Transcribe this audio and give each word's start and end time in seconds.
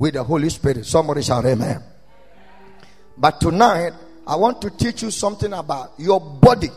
with 0.00 0.14
the 0.14 0.24
Holy 0.24 0.48
Spirit. 0.48 0.86
Somebody 0.86 1.22
shout 1.22 1.44
amen. 1.44 1.80
But 3.16 3.38
tonight, 3.38 3.92
I 4.26 4.34
want 4.34 4.62
to 4.62 4.70
teach 4.70 5.02
you 5.02 5.10
something 5.10 5.52
about 5.52 5.92
your 5.98 6.18
body 6.18 6.70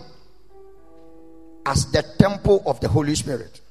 as 1.66 1.90
the 1.92 2.04
temple 2.20 2.62
of 2.66 2.82
the 2.82 2.90
Holy 2.90 3.16
Spirit. 3.16 3.62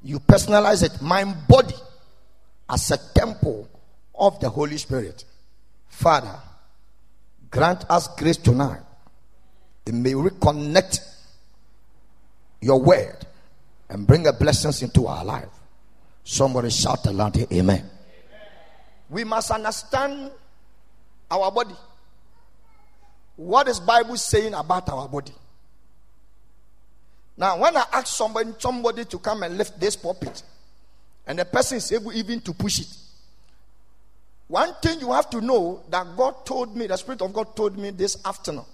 You 0.00 0.20
personalize 0.20 0.84
it. 0.84 1.02
My 1.02 1.24
body 1.24 1.74
as 2.70 2.92
a 2.92 2.98
temple 3.14 3.68
of 4.14 4.38
the 4.38 4.48
Holy 4.48 4.78
Spirit. 4.78 5.24
Father, 5.88 6.38
grant 7.50 7.84
us 7.90 8.06
grace 8.16 8.36
tonight. 8.36 8.82
It 9.86 9.94
may 9.94 10.12
reconnect 10.12 11.00
your 12.60 12.80
word 12.80 13.26
and 13.88 14.06
bring 14.06 14.28
a 14.28 14.32
blessings 14.32 14.82
into 14.82 15.08
our 15.08 15.24
life. 15.24 15.55
Somebody 16.28 16.70
shout 16.70 17.06
aloud, 17.06 17.36
Amen. 17.36 17.52
Amen. 17.52 17.90
We 19.08 19.22
must 19.22 19.52
understand 19.52 20.32
our 21.30 21.52
body. 21.52 21.76
What 23.36 23.68
is 23.68 23.78
Bible 23.78 24.16
saying 24.16 24.52
about 24.52 24.88
our 24.88 25.08
body? 25.08 25.32
Now, 27.36 27.60
when 27.60 27.76
I 27.76 27.84
ask 27.92 28.08
somebody, 28.08 28.52
somebody 28.58 29.04
to 29.04 29.18
come 29.20 29.44
and 29.44 29.56
lift 29.56 29.78
this 29.78 29.94
pulpit, 29.94 30.42
and 31.28 31.38
the 31.38 31.44
person 31.44 31.76
is 31.76 31.92
able 31.92 32.12
even 32.12 32.40
to 32.40 32.52
push 32.52 32.80
it, 32.80 32.88
one 34.48 34.74
thing 34.82 34.98
you 34.98 35.12
have 35.12 35.30
to 35.30 35.40
know 35.40 35.84
that 35.90 36.16
God 36.16 36.44
told 36.44 36.76
me, 36.76 36.88
the 36.88 36.96
Spirit 36.96 37.22
of 37.22 37.32
God 37.32 37.54
told 37.54 37.78
me 37.78 37.90
this 37.90 38.16
afternoon 38.26 38.64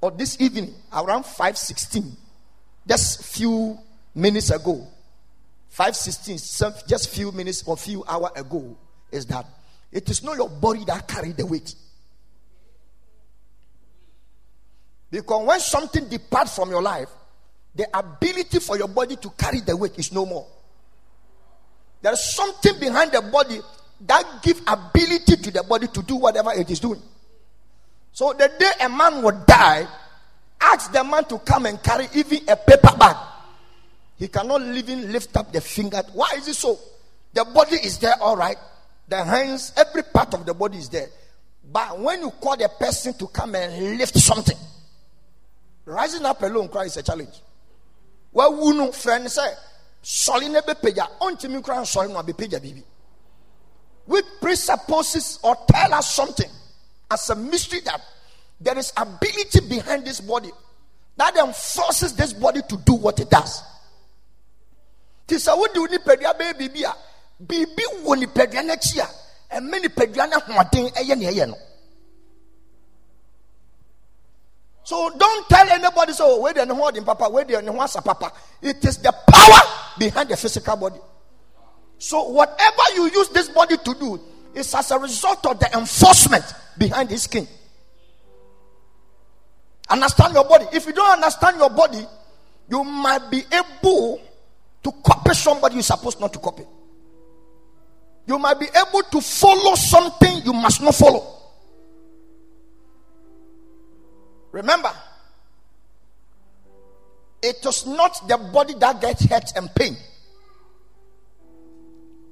or 0.00 0.10
this 0.10 0.40
evening 0.40 0.72
around 0.90 1.24
5:16, 1.24 2.16
just 2.88 3.24
few 3.24 3.78
minutes 4.14 4.50
ago, 4.50 4.86
516 5.72 6.86
just 6.86 7.08
few 7.08 7.32
minutes 7.32 7.62
or 7.66 7.78
few 7.78 8.04
hour 8.06 8.30
ago 8.36 8.76
is 9.10 9.24
that 9.24 9.46
it 9.90 10.08
is 10.10 10.22
not 10.22 10.36
your 10.36 10.50
body 10.50 10.84
that 10.84 11.08
carry 11.08 11.32
the 11.32 11.46
weight. 11.46 11.74
Because 15.10 15.46
when 15.46 15.60
something 15.60 16.08
departs 16.10 16.56
from 16.56 16.68
your 16.68 16.82
life 16.82 17.08
the 17.74 17.86
ability 17.98 18.58
for 18.58 18.76
your 18.76 18.88
body 18.88 19.16
to 19.16 19.30
carry 19.30 19.60
the 19.60 19.74
weight 19.74 19.98
is 19.98 20.12
no 20.12 20.26
more. 20.26 20.46
There's 22.02 22.22
something 22.34 22.78
behind 22.78 23.12
the 23.12 23.22
body 23.22 23.58
that 24.02 24.24
give 24.42 24.60
ability 24.66 25.36
to 25.36 25.50
the 25.50 25.62
body 25.62 25.86
to 25.86 26.02
do 26.02 26.16
whatever 26.16 26.52
it 26.52 26.70
is 26.70 26.80
doing. 26.80 27.00
So 28.12 28.34
the 28.34 28.52
day 28.58 28.72
a 28.84 28.90
man 28.90 29.22
would 29.22 29.46
die 29.46 29.88
ask 30.60 30.92
the 30.92 31.02
man 31.02 31.24
to 31.24 31.38
come 31.38 31.64
and 31.64 31.82
carry 31.82 32.08
even 32.14 32.40
a 32.46 32.56
paper 32.56 32.94
bag 32.98 33.16
he 34.22 34.28
cannot 34.28 34.62
even 34.62 35.10
lift 35.10 35.36
up 35.36 35.52
the 35.52 35.60
finger. 35.60 36.00
Why 36.12 36.30
is 36.36 36.46
it 36.46 36.54
so? 36.54 36.78
The 37.32 37.44
body 37.44 37.74
is 37.74 37.98
there, 37.98 38.14
all 38.20 38.36
right. 38.36 38.56
The 39.08 39.24
hands, 39.24 39.72
every 39.76 40.04
part 40.04 40.32
of 40.32 40.46
the 40.46 40.54
body 40.54 40.78
is 40.78 40.88
there. 40.88 41.08
But 41.72 41.98
when 41.98 42.20
you 42.20 42.30
call 42.30 42.56
the 42.56 42.70
person 42.78 43.14
to 43.14 43.26
come 43.26 43.56
and 43.56 43.98
lift 43.98 44.16
something, 44.16 44.56
rising 45.86 46.24
up 46.24 46.40
alone 46.40 46.68
cry 46.68 46.84
is 46.84 46.96
a 46.98 47.02
challenge. 47.02 47.34
Well, 48.30 48.64
we 48.64 48.76
know, 48.76 48.92
friend, 48.92 49.28
say, 49.28 49.54
sorry, 50.02 50.48
never 50.48 50.76
pay 50.76 50.92
ya. 50.92 51.08
Until 51.20 51.50
me 51.50 51.60
cry, 51.60 51.82
sorry, 51.82 52.14
be 52.24 52.32
baby. 52.32 52.84
Which 54.04 54.24
presupposes 54.40 55.40
or 55.42 55.56
tell 55.66 55.94
us 55.94 56.14
something 56.14 56.50
as 57.10 57.28
a 57.28 57.34
mystery 57.34 57.80
that 57.86 58.00
there 58.60 58.78
is 58.78 58.92
ability 58.96 59.68
behind 59.68 60.04
this 60.04 60.20
body 60.20 60.50
that 61.16 61.34
then 61.34 61.52
forces 61.52 62.14
this 62.14 62.32
body 62.32 62.60
to 62.68 62.76
do 62.76 62.94
what 62.94 63.18
it 63.18 63.28
does 63.28 63.64
nti 65.32 65.38
sɛ 65.40 65.52
wode 65.58 65.78
wo 65.78 65.86
nipadua 65.86 66.32
bɛyɛ 66.38 66.52
biribi 66.58 66.84
a 66.84 66.92
biribi 67.42 67.84
wɔ 68.04 68.16
nipadua 68.20 68.62
no 68.64 68.72
akyi 68.74 69.00
a 69.00 69.08
ɛma 69.56 69.80
nipadua 69.82 70.26
no 70.28 70.36
ahoɔden 70.38 70.92
ɛyɛ 70.94 71.16
ne 71.18 71.26
ɛyɛ 71.26 71.48
no. 71.48 71.56
So 74.84 75.10
don't 75.16 75.48
tell 75.48 75.68
anybody 75.70 76.12
so 76.12 76.24
oh, 76.26 76.40
where 76.40 76.52
the 76.52 76.66
holding 76.74 77.04
papa 77.04 77.28
where 77.28 77.44
the 77.44 77.72
wasa 77.72 78.02
papa. 78.02 78.32
It 78.60 78.84
is 78.84 78.98
the 78.98 79.12
power 79.12 79.60
behind 79.96 80.28
the 80.28 80.36
physical 80.36 80.76
body. 80.76 80.98
So 81.98 82.28
whatever 82.30 82.82
you 82.96 83.04
use 83.04 83.28
this 83.28 83.48
body 83.48 83.76
to 83.76 83.94
do 83.94 84.20
is 84.54 84.74
as 84.74 84.90
a 84.90 84.98
result 84.98 85.46
of 85.46 85.60
the 85.60 85.70
enforcement 85.78 86.44
behind 86.76 87.10
the 87.10 87.16
skin. 87.16 87.46
Understand 89.88 90.34
your 90.34 90.44
body. 90.44 90.66
If 90.72 90.84
you 90.86 90.92
don't 90.92 91.12
understand 91.12 91.58
your 91.58 91.70
body 91.70 92.04
you 92.68 92.84
might 92.84 93.30
be 93.30 93.44
able 93.52 94.20
to 94.82 94.92
copy 95.04 95.34
somebody 95.34 95.74
you're 95.76 95.82
supposed 95.82 96.20
not 96.20 96.32
to 96.32 96.38
copy. 96.38 96.64
You 98.26 98.38
might 98.38 98.58
be 98.58 98.66
able 98.66 99.02
to 99.02 99.20
follow 99.20 99.74
something 99.74 100.42
you 100.44 100.52
must 100.52 100.80
not 100.80 100.94
follow. 100.94 101.38
Remember, 104.52 104.92
it 107.42 107.64
is 107.64 107.86
not 107.86 108.28
the 108.28 108.36
body 108.38 108.74
that 108.74 109.00
gets 109.00 109.24
hurt 109.24 109.52
and 109.56 109.74
pain. 109.74 109.96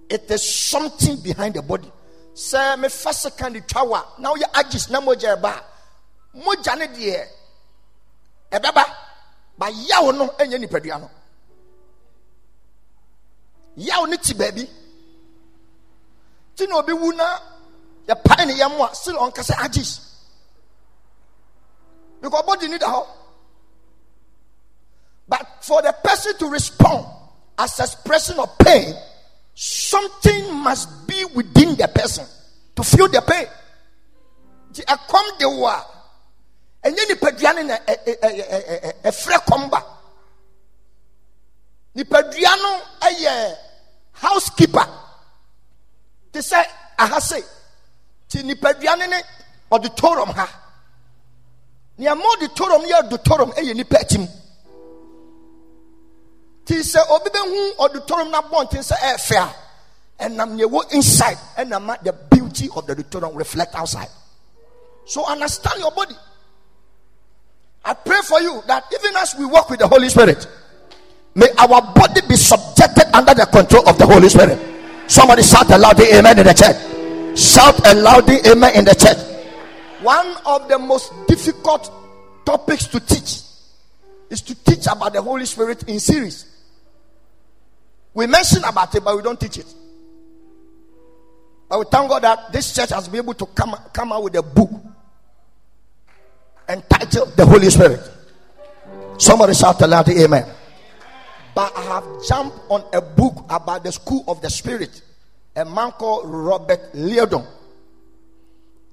It 0.08 0.30
is 0.30 0.42
something 0.42 1.20
behind 1.20 1.54
the 1.54 1.62
body. 1.62 1.90
Say 2.34 2.76
me 2.76 2.88
first 2.88 3.26
of 3.26 3.66
tower. 3.66 4.04
Now 4.18 4.34
you 4.34 4.44
agis 4.54 4.90
na 4.90 5.00
moja 5.00 5.40
ba. 5.40 5.62
Moja 6.36 6.78
ne. 6.78 7.24
Ebeba. 8.50 8.84
Ba 9.58 9.66
yawo 9.66 10.12
no 10.16 10.28
enye 10.38 10.58
nipadua 10.58 11.00
no 11.00 11.10
yaw 13.80 14.04
ne 14.06 14.16
ti 14.16 14.34
baabi 14.34 14.68
ti 16.56 16.66
na 16.66 16.76
obi 16.76 16.92
wu 16.92 17.12
na 17.12 17.26
yɛpae 18.08 18.46
ne 18.46 18.54
yam 18.54 18.80
a 18.80 18.94
still 18.94 19.16
ɔnkasa 19.16 19.54
agis 19.64 20.00
because 22.20 22.44
body 22.46 22.68
need 22.68 22.80
hɔ 22.82 23.06
but 25.28 25.46
for 25.62 25.80
the 25.82 25.92
person 26.04 26.36
to 26.38 26.46
respond 26.48 27.06
as 27.58 27.80
expression 27.80 28.38
of 28.38 28.58
pain 28.58 28.94
something 29.54 30.54
must 30.54 31.06
be 31.06 31.24
within 31.34 31.74
the 31.76 31.88
person 31.88 32.26
to 32.76 32.82
feel 32.82 33.08
the 33.08 33.22
pain 33.22 33.47
nti 34.72 34.84
ɛkɔm 34.84 35.38
de 35.38 35.48
wo 35.48 35.66
a 35.66 35.86
ɛnyɛ 36.84 37.08
nipadua 37.08 37.54
ne 37.54 37.62
na 37.62 37.76
ɛfrɛ 39.08 39.38
kɔm 39.48 39.70
ba 39.70 39.82
nipadua 41.97 42.56
no 42.62 42.80
yɛ 43.08 43.56
housekeeper. 44.20 44.86
Te 46.32 46.41
sɛ 46.41 46.62
aha 46.98 47.20
se 47.20 47.42
te 48.28 48.42
nipadua 48.42 48.97
no 48.98 49.06
ne 49.06 49.20
auditorium 49.72 50.28
ha. 50.28 50.48
Nea 51.98 52.14
ma 52.14 52.22
auditorium 52.36 52.82
yɛ 52.82 52.94
auditorium 53.04 53.50
yɛ 53.53 53.75
nipa 53.75 53.97
atim. 53.97 54.28
Te 56.64 56.75
sɛ 56.75 57.00
obi 57.10 57.30
bɛhu 57.30 57.78
auditorium 57.78 58.30
no 58.30 58.41
abɔnten 58.41 58.82
sɛ 58.82 58.97
ɛyɛ 58.97 59.16
fɛ 59.28 59.36
a 59.36 60.25
ɛnam 60.28 60.50
nea 60.54 60.66
ɛwɔ 60.66 60.92
inside 60.92 61.38
ɛnam 61.56 61.82
ma 61.82 61.97
the 62.03 62.12
beauty 62.12 62.68
of 62.77 62.86
the 62.86 62.92
auditorium 62.92 63.34
reflect 63.34 63.74
outside. 63.74 64.09
So 65.06 65.27
understand 65.27 65.80
your 65.80 65.91
body. 65.91 66.15
I 67.84 67.94
pray 67.94 68.21
for 68.22 68.41
you 68.41 68.62
that 68.66 68.84
even 68.92 69.16
as 69.16 69.34
we 69.36 69.47
walk 69.47 69.71
with 69.71 69.80
the 69.80 69.89
Holy 69.89 70.09
Spirit 70.10 70.47
May 71.34 71.48
our 71.59 71.80
body 71.94 72.21
be 72.28 72.36
subjected 72.36 73.06
under 73.15 73.34
the 73.34 73.47
control 73.47 73.88
of 73.88 73.98
the 73.98 74.06
Holy 74.06 74.28
Spirit. 74.28 74.59
Somebody 75.06 75.42
shout 75.42 75.71
a 75.71 75.78
loud 75.78 76.00
amen 76.00 76.38
in 76.38 76.47
the 76.47 76.54
church. 76.54 77.38
Shout 77.38 77.86
a 77.86 77.94
loud 77.94 78.28
amen 78.28 78.77
in 78.77 78.84
the 78.84 78.94
church. 78.94 79.18
One 80.03 80.34
of 80.47 80.68
the 80.68 80.78
most 80.78 81.12
difficult 81.27 81.91
topics 82.44 82.86
to 82.88 83.00
teach 83.00 83.42
is 84.28 84.42
to 84.42 84.54
teach 84.65 84.86
about 84.86 85.12
the 85.12 85.22
Holy 85.22 85.44
Spirit 85.44 85.84
in 85.84 86.00
series. 86.00 86.47
We 88.12 88.27
mention 88.27 88.65
about 88.65 88.94
it, 88.94 89.04
but 89.04 89.16
we 89.16 89.22
don't 89.22 89.38
teach 89.38 89.59
it. 89.59 89.72
But 91.68 91.78
we 91.78 91.84
thank 91.91 92.09
God 92.09 92.22
that 92.22 92.53
this 92.53 92.74
church 92.74 92.91
has 92.91 93.06
been 93.09 93.22
able 93.22 93.34
to 93.34 93.47
come, 93.47 93.77
come 93.92 94.12
out 94.12 94.24
with 94.24 94.34
a 94.34 94.42
book 94.42 94.71
entitled 96.68 97.36
The 97.36 97.47
Holy 97.47 97.71
Spirit. 97.71 98.00
Somebody 99.18 99.54
shout 99.54 99.80
a 99.82 99.86
loud 99.86 100.09
amen 100.09 100.47
but 101.54 101.72
I 101.76 101.82
have 101.82 102.04
jumped 102.26 102.58
on 102.68 102.84
a 102.92 103.00
book 103.00 103.44
about 103.48 103.84
the 103.84 103.92
school 103.92 104.24
of 104.28 104.41
the 104.41 104.50
spirit 104.50 105.02
a 105.56 105.64
man 105.64 105.92
called 105.92 106.28
Robert 106.28 106.92
Liardon. 106.94 107.47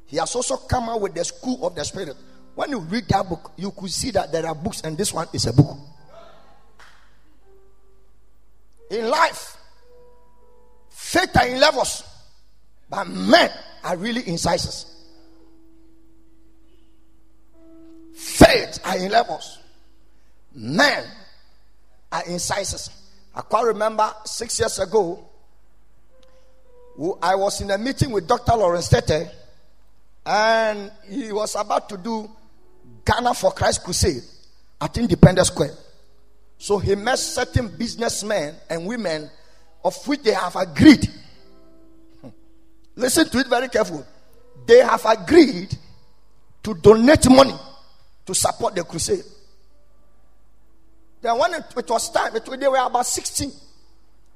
He 0.06 0.18
has 0.18 0.36
also 0.36 0.58
come 0.58 0.90
out 0.90 1.02
with 1.02 1.14
the 1.14 1.24
School 1.24 1.66
of 1.66 1.76
the 1.76 1.84
Spirit. 1.84 2.16
When 2.56 2.72
you 2.72 2.80
read 2.80 3.08
that 3.10 3.28
book, 3.28 3.52
you 3.58 3.72
could 3.72 3.92
see 3.92 4.12
that 4.12 4.32
there 4.32 4.46
are 4.46 4.56
books, 4.56 4.82
and 4.82 4.98
this 4.98 5.14
one 5.14 5.28
is 5.34 5.46
a 5.46 5.54
book. 5.54 5.78
In 8.90 9.10
life, 9.10 9.58
faith 10.90 11.36
are 11.38 11.48
in 11.48 11.60
levels, 11.60 12.04
but 12.90 13.06
men 13.08 13.52
are 13.84 13.98
really 13.98 14.28
incisors. 14.28 14.94
Faith 18.16 18.80
are 18.86 18.98
in 18.98 19.12
levels, 19.12 19.60
men 20.56 21.04
are 22.12 22.24
incisors. 22.28 22.90
I 23.36 23.42
quite 23.42 23.66
remember 23.66 24.12
six 24.26 24.60
years 24.60 24.80
ago, 24.80 25.24
I 27.22 27.36
was 27.36 27.62
in 27.62 27.70
a 27.70 27.78
meeting 27.78 28.12
with 28.12 28.28
Dr. 28.28 28.54
Lawrence 28.56 28.90
Tetteh, 28.90 29.30
and 30.26 30.92
he 31.08 31.32
was 31.32 31.56
about 31.56 31.88
to 31.90 31.98
do 31.98 32.30
Ghana 33.06 33.34
for 33.36 33.52
Christ 33.52 33.84
Crusade 33.84 34.24
at 34.82 34.98
Independence 34.98 35.48
Square. 35.48 35.74
So 36.58 36.80
he 36.80 36.96
met 36.96 37.20
certain 37.20 37.68
businessmen 37.78 38.56
and 38.70 38.86
women 38.86 39.30
of 39.84 39.96
which 40.08 40.24
they 40.24 40.34
have 40.34 40.56
agreed. 40.56 41.08
Listen 42.96 43.30
to 43.30 43.40
it 43.40 43.48
very 43.48 43.70
carefully. 43.70 44.04
They 44.66 44.80
have 44.80 45.06
agreed 45.06 45.78
to 46.64 46.74
donate 46.74 47.30
money 47.30 47.56
to 48.26 48.34
support 48.34 48.76
the 48.76 48.84
crusade. 48.84 49.24
Then 51.28 51.38
when 51.40 51.56
it, 51.56 51.66
it 51.76 51.90
was 51.90 52.10
time, 52.10 52.34
it, 52.38 52.46
they 52.46 52.70
were 52.70 52.78
about 52.78 53.06
16. 53.06 53.52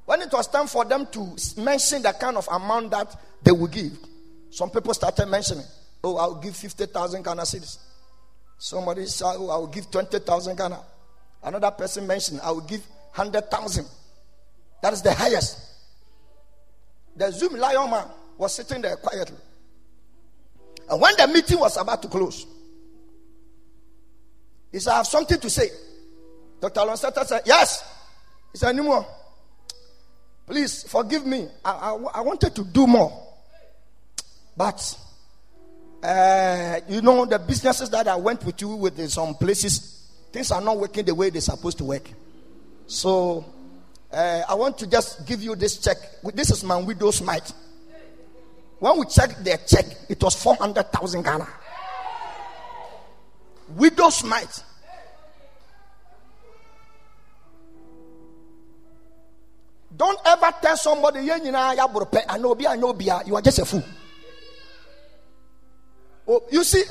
When 0.03 0.21
it 0.23 0.33
was 0.33 0.45
time 0.47 0.67
for 0.67 0.83
them 0.83 1.07
to 1.13 1.37
mention 1.55 2.01
the 2.01 2.11
kind 2.11 2.35
of 2.35 2.45
amount 2.51 2.91
that 2.91 3.15
they 3.41 3.53
would 3.53 3.71
give, 3.71 3.97
some 4.49 4.69
people 4.69 4.93
started 4.93 5.27
mentioning, 5.27 5.63
oh, 6.03 6.17
I'll 6.17 6.35
give 6.35 6.53
50,000 6.53 7.23
Ghana. 7.23 7.45
Somebody 8.57 9.05
said, 9.05 9.35
oh, 9.37 9.49
I'll 9.51 9.67
give 9.67 9.89
20,000 9.89 10.57
Ghana. 10.57 10.83
Another 11.41 11.71
person 11.71 12.05
mentioned, 12.05 12.41
I 12.43 12.51
will 12.51 12.59
give 12.59 12.85
100,000. 13.15 13.87
That 14.81 14.91
is 14.91 15.01
the 15.01 15.13
highest. 15.13 15.59
The 17.15 17.27
Zoomlion 17.27 17.89
man 17.89 18.07
was 18.37 18.53
sitting 18.53 18.81
there 18.81 18.97
quietly. 18.97 19.37
And 20.89 20.99
when 20.99 21.15
the 21.15 21.27
meeting 21.27 21.57
was 21.57 21.77
about 21.77 22.01
to 22.01 22.09
close, 22.09 22.45
he 24.73 24.79
said, 24.79 24.91
I 24.91 24.97
have 24.97 25.07
something 25.07 25.39
to 25.39 25.49
say. 25.49 25.69
Dr. 26.61 26.81
Lawrence 26.81 27.01
Tetteh 27.01 27.25
said, 27.25 27.41
Yes. 27.45 27.83
He 28.51 28.59
said, 28.59 28.69
Anymore. 28.69 29.05
Please 30.45 30.83
forgive 30.83 31.25
me. 31.25 31.47
I, 31.65 31.71
I, 31.71 31.93
I 32.15 32.21
wanted 32.21 32.55
to 32.55 32.63
do 32.63 32.85
more. 32.85 33.27
But, 34.55 34.97
uh, 36.03 36.79
you 36.87 37.01
know, 37.01 37.25
the 37.25 37.39
businesses 37.39 37.89
that 37.89 38.07
I 38.07 38.15
went 38.15 38.45
with 38.45 38.61
you 38.61 38.75
with 38.75 38.99
in 38.99 39.09
some 39.09 39.33
places, 39.35 40.09
things 40.31 40.51
are 40.51 40.61
not 40.61 40.77
working 40.77 41.05
the 41.05 41.15
way 41.15 41.29
they're 41.29 41.41
supposed 41.41 41.77
to 41.79 41.85
work. 41.85 42.09
So, 42.85 43.45
uh, 44.11 44.41
I 44.47 44.53
want 44.55 44.77
to 44.79 44.87
just 44.87 45.25
give 45.25 45.41
you 45.41 45.55
this 45.55 45.77
check. 45.77 45.97
This 46.33 46.51
is 46.51 46.63
my 46.63 46.75
widow's 46.75 47.21
mite. 47.21 47.53
When 48.79 48.99
we 48.99 49.05
checked 49.05 49.43
their 49.43 49.57
check, 49.57 49.85
it 50.09 50.21
was 50.21 50.35
400,000 50.35 51.23
Ghana. 51.23 51.47
Widow's 53.69 54.23
mite. 54.23 54.63
Don't 60.01 60.19
ever 60.25 60.51
tell 60.59 60.75
somebody, 60.77 61.19
be, 61.19 61.27
be, 61.27 63.11
ah, 63.11 63.21
you 63.23 63.35
are 63.35 63.41
just 63.43 63.59
a 63.59 63.65
fool. 63.65 63.83
Oh, 66.27 66.43
you 66.51 66.63
see, 66.63 66.81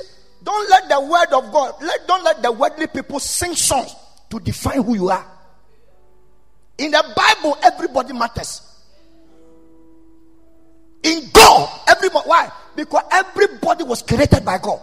don't 0.41 0.69
let 0.69 0.87
the 0.87 1.01
word 1.01 1.27
of 1.33 1.51
God, 1.51 1.73
let, 1.81 2.07
don't 2.07 2.23
let 2.23 2.41
the 2.41 2.49
worldly 2.53 2.87
people 2.87 3.19
sing 3.19 3.53
songs 3.53 3.93
to 4.29 4.39
define 4.39 4.81
who 4.81 4.95
you 4.95 5.09
are. 5.09 5.25
In 6.77 6.91
the 6.91 7.03
Bible, 7.13 7.57
everybody 7.61 8.13
matters. 8.13 8.61
In 11.03 11.29
God, 11.33 11.81
everybody, 11.89 12.29
why? 12.29 12.49
Because 12.77 13.03
everybody 13.11 13.83
was 13.83 14.03
created 14.03 14.45
by 14.45 14.57
God. 14.57 14.79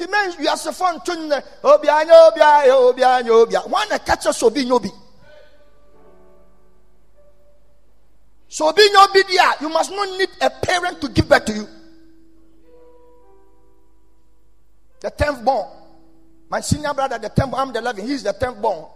It 0.00 0.10
means 0.10 0.36
you 0.40 0.48
are 0.48 0.56
so 0.56 0.72
fun 0.72 1.00
to 1.00 1.44
obia 1.62 2.04
obia 2.04 3.22
obia. 3.22 3.70
One 3.70 3.88
catch 4.00 4.26
us 4.26 4.42
obi 4.42 4.64
So 8.48 8.72
being 8.72 8.92
obedient, 8.96 9.60
you 9.60 9.68
must 9.68 9.90
not 9.90 10.18
need 10.18 10.30
a 10.40 10.50
parent 10.50 11.00
to 11.02 11.08
give 11.08 11.28
back 11.28 11.44
to 11.46 11.52
you. 11.52 11.68
The 15.00 15.10
tenth 15.10 15.44
born. 15.44 15.68
My 16.50 16.60
senior 16.60 16.94
brother, 16.94 17.18
the 17.18 17.28
tenth, 17.28 17.54
I'm 17.54 17.72
the 17.72 17.78
11, 17.80 18.06
he's 18.06 18.22
the 18.22 18.32
tenth 18.32 18.60
born. 18.60 18.86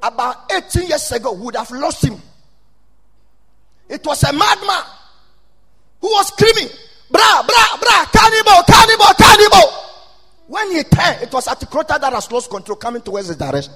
About 0.00 0.50
18 0.52 0.88
years 0.88 1.10
ago, 1.10 1.32
would 1.32 1.56
have 1.56 1.70
lost 1.72 2.04
him. 2.04 2.20
It 3.88 4.06
was 4.06 4.22
a 4.22 4.32
madman 4.32 4.82
who 6.00 6.08
was 6.08 6.28
screaming, 6.28 6.68
bra, 7.10 7.42
bra, 7.42 7.78
bra, 7.80 8.04
cannibal, 8.12 8.62
cannibal, 8.66 9.14
cannibal. 9.18 9.72
When 10.46 10.70
he 10.70 10.82
turned, 10.84 11.22
it 11.22 11.32
was 11.32 11.48
at 11.48 11.58
the 11.58 11.66
Crota 11.66 12.00
that 12.00 12.12
has 12.12 12.30
lost 12.30 12.48
control 12.48 12.76
coming 12.76 13.02
towards 13.02 13.28
his 13.28 13.36
direction. 13.36 13.72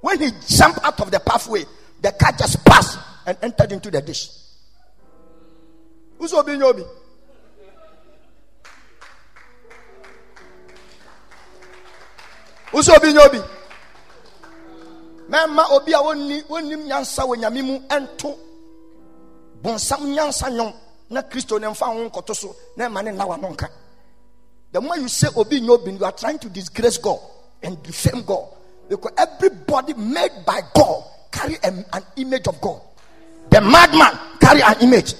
When 0.00 0.20
he 0.20 0.30
jumped 0.46 0.78
out 0.84 1.00
of 1.00 1.10
the 1.10 1.18
pathway, 1.18 1.64
the 2.00 2.12
cat 2.12 2.38
just 2.38 2.64
passed 2.64 2.98
and 3.26 3.36
entered 3.42 3.72
into 3.72 3.90
the 3.90 4.00
dish. 4.00 4.30
Who's 6.18 6.32
Obi 6.34 6.52
Nyobi? 6.52 6.86
Who's 12.72 12.88
Obi 12.88 13.12
Nyobi? 13.12 13.48
Mema 15.30 15.70
obi 15.70 15.92
a 15.92 15.98
wonni 15.98 16.42
wonnim 16.48 16.86
nyansa 16.88 17.22
wɔ 17.22 17.36
nyame 17.38 17.62
mu 17.62 17.78
ɛnto 17.88 18.36
bonsam 19.62 20.02
nyansa 20.12 20.50
nwom 20.50 20.72
na 21.10 21.22
kristo 21.22 21.58
ne 21.60 21.68
mfa 21.68 21.86
ho 21.86 22.08
nkɔto 22.08 22.34
so 22.34 22.56
na 22.76 22.88
ɛma 22.88 23.04
ne 23.04 23.12
nna 23.12 23.26
wa 23.26 23.36
the 24.72 24.80
more 24.80 24.96
you 24.98 25.06
say 25.08 25.28
obi 25.36 25.60
nyobi 25.60 25.96
you 25.98 26.04
are 26.04 26.10
trying 26.12 26.38
to 26.38 26.48
disgrace 26.48 26.98
god 26.98 27.20
and 27.62 27.80
defame 27.84 28.22
god 28.22 28.44
because 28.88 29.12
everybody 29.16 29.94
made 29.94 30.32
by 30.44 30.60
god 30.74 31.04
carry 31.30 31.56
a, 31.62 31.68
an 31.68 32.02
image 32.16 32.46
of 32.46 32.60
God. 32.60 32.80
The 33.50 33.60
madman 33.60 34.18
carry 34.40 34.62
an 34.62 34.76
image. 34.80 35.14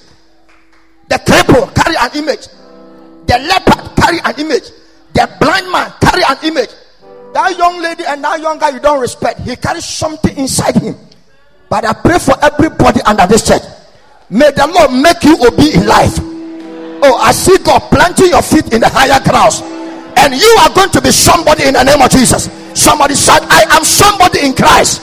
The 1.08 1.16
cripple 1.16 1.74
carry 1.74 1.96
an 1.96 2.10
image. 2.16 2.46
The 3.26 3.38
leopard 3.38 3.96
carry 3.96 4.18
an 4.24 4.34
image. 4.38 4.70
The 5.12 5.28
blind 5.40 5.70
man 5.72 5.92
carry 6.00 6.22
an 6.28 6.36
image. 6.44 6.70
That 7.32 7.56
young 7.58 7.80
lady 7.80 8.04
and 8.06 8.22
that 8.24 8.40
young 8.40 8.58
guy 8.58 8.70
you 8.70 8.80
don't 8.80 9.00
respect, 9.00 9.40
he 9.40 9.56
carries 9.56 9.84
something 9.84 10.36
inside 10.36 10.76
him. 10.76 10.96
But 11.68 11.84
I 11.84 11.92
pray 11.92 12.18
for 12.18 12.34
everybody 12.42 13.00
under 13.02 13.26
this 13.26 13.46
church. 13.46 13.62
May 14.30 14.50
the 14.50 14.66
Lord 14.66 14.92
make 14.92 15.22
you 15.22 15.34
obey 15.46 15.74
in 15.74 15.86
life. 15.86 16.18
Oh, 17.02 17.16
I 17.18 17.32
see 17.32 17.58
God 17.58 17.80
planting 17.90 18.30
your 18.30 18.42
feet 18.42 18.72
in 18.72 18.80
the 18.80 18.88
higher 18.88 19.18
grounds. 19.22 19.62
And 20.18 20.34
you 20.34 20.56
are 20.60 20.70
going 20.74 20.90
to 20.90 21.00
be 21.00 21.10
somebody 21.10 21.64
in 21.64 21.74
the 21.74 21.82
name 21.82 22.00
of 22.00 22.10
Jesus. 22.10 22.50
Somebody 22.74 23.14
said, 23.14 23.40
I 23.50 23.64
am 23.70 23.84
somebody 23.84 24.40
in 24.46 24.54
Christ. 24.54 25.02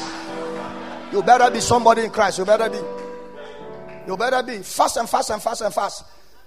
You 1.18 1.24
better 1.24 1.50
be 1.50 1.62
somebody 1.62 2.04
in 2.04 2.12
Christ. 2.12 2.38
You 2.38 2.46
better 2.46 2.70
be. 2.70 2.78
You 4.06 4.16
better 4.16 4.44
be 4.44 4.60
fast 4.60 4.98
and 4.98 5.10
fast 5.10 5.32
and 5.32 5.42
fast 5.42 5.62
and 5.62 5.74
fast. 5.74 6.06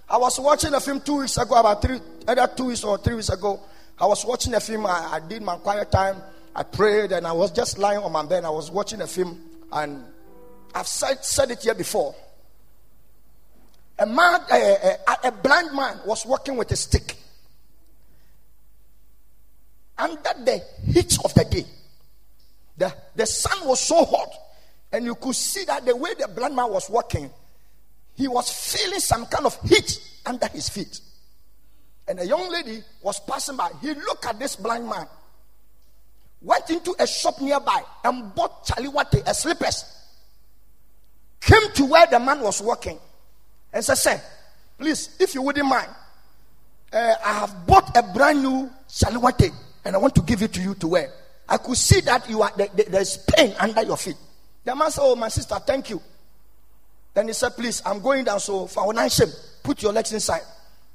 I 0.08 0.16
was 0.16 0.38
watching 0.38 0.72
a 0.74 0.80
film 0.80 1.00
two 1.00 1.18
weeks 1.18 1.36
ago, 1.38 1.56
about 1.56 1.82
three, 1.82 1.98
either 2.28 2.48
two 2.56 2.66
weeks 2.66 2.84
or 2.84 2.96
three 2.96 3.16
weeks 3.16 3.30
ago. 3.30 3.58
I 3.98 4.06
was 4.06 4.24
watching 4.24 4.54
a 4.54 4.60
film. 4.60 4.86
I, 4.86 5.14
I 5.14 5.20
did 5.28 5.42
my 5.42 5.56
quiet 5.56 5.90
time. 5.90 6.22
I 6.54 6.62
prayed 6.62 7.10
and 7.10 7.26
I 7.26 7.32
was 7.32 7.50
just 7.50 7.78
lying 7.78 7.98
on 7.98 8.12
my 8.12 8.24
bed. 8.24 8.44
I 8.44 8.50
was 8.50 8.70
watching 8.70 9.00
a 9.00 9.08
film, 9.08 9.40
and 9.72 10.04
I've 10.72 10.86
said, 10.86 11.24
said 11.24 11.50
it 11.50 11.64
here 11.64 11.74
before. 11.74 12.14
A 13.98 14.06
man, 14.06 14.40
a, 14.52 14.96
a, 15.08 15.28
a 15.28 15.32
blind 15.32 15.74
man, 15.74 15.98
was 16.06 16.24
walking 16.24 16.56
with 16.56 16.70
a 16.70 16.76
stick. 16.76 17.16
Under 19.98 20.14
the 20.44 20.62
heat 20.86 21.18
of 21.24 21.34
the 21.34 21.44
day, 21.44 21.66
the, 22.76 22.94
the 23.16 23.26
sun 23.26 23.66
was 23.66 23.80
so 23.80 24.04
hot 24.04 24.32
and 24.92 25.04
you 25.04 25.14
could 25.14 25.34
see 25.34 25.64
that 25.64 25.84
the 25.84 25.94
way 25.94 26.14
the 26.18 26.28
blind 26.28 26.56
man 26.56 26.70
was 26.70 26.90
walking, 26.90 27.30
he 28.14 28.28
was 28.28 28.50
feeling 28.50 29.00
some 29.00 29.26
kind 29.26 29.46
of 29.46 29.58
heat 29.62 30.00
under 30.26 30.46
his 30.48 30.68
feet. 30.68 31.00
And 32.08 32.18
a 32.18 32.26
young 32.26 32.50
lady 32.50 32.82
was 33.02 33.20
passing 33.20 33.56
by. 33.56 33.70
He 33.80 33.94
looked 33.94 34.26
at 34.26 34.38
this 34.38 34.56
blind 34.56 34.88
man, 34.88 35.06
went 36.42 36.68
into 36.70 36.94
a 36.98 37.06
shop 37.06 37.40
nearby, 37.40 37.82
and 38.04 38.34
bought 38.34 38.66
chaliwate, 38.66 39.22
a 39.26 39.32
slippers. 39.32 39.84
Came 41.40 41.72
to 41.74 41.84
where 41.86 42.06
the 42.06 42.18
man 42.18 42.40
was 42.40 42.60
walking 42.60 42.98
and 43.72 43.84
said, 43.84 43.94
Sir, 43.94 44.20
please, 44.76 45.16
if 45.20 45.34
you 45.34 45.42
wouldn't 45.42 45.66
mind, 45.66 45.88
uh, 46.92 47.14
I 47.24 47.32
have 47.34 47.66
bought 47.66 47.96
a 47.96 48.02
brand 48.02 48.42
new 48.42 48.70
chaliwate 48.88 49.52
and 49.84 49.94
I 49.94 49.98
want 49.98 50.14
to 50.16 50.22
give 50.22 50.42
it 50.42 50.52
to 50.54 50.60
you 50.60 50.74
to 50.74 50.88
wear. 50.88 51.12
I 51.48 51.56
could 51.56 51.76
see 51.76 52.00
that 52.02 52.28
you 52.28 52.42
are 52.42 52.52
there's 52.56 53.18
pain 53.28 53.54
under 53.58 53.82
your 53.82 53.96
feet. 53.96 54.16
The 54.64 54.76
man 54.76 54.90
said, 54.90 55.02
Oh, 55.02 55.16
my 55.16 55.28
sister, 55.28 55.56
thank 55.66 55.90
you. 55.90 56.00
Then 57.14 57.28
he 57.28 57.32
said, 57.32 57.50
Please, 57.50 57.82
I'm 57.84 58.00
going 58.00 58.24
down. 58.24 58.40
So 58.40 58.66
for 58.66 59.08
shame, 59.08 59.28
put 59.62 59.82
your 59.82 59.92
legs 59.92 60.12
inside. 60.12 60.42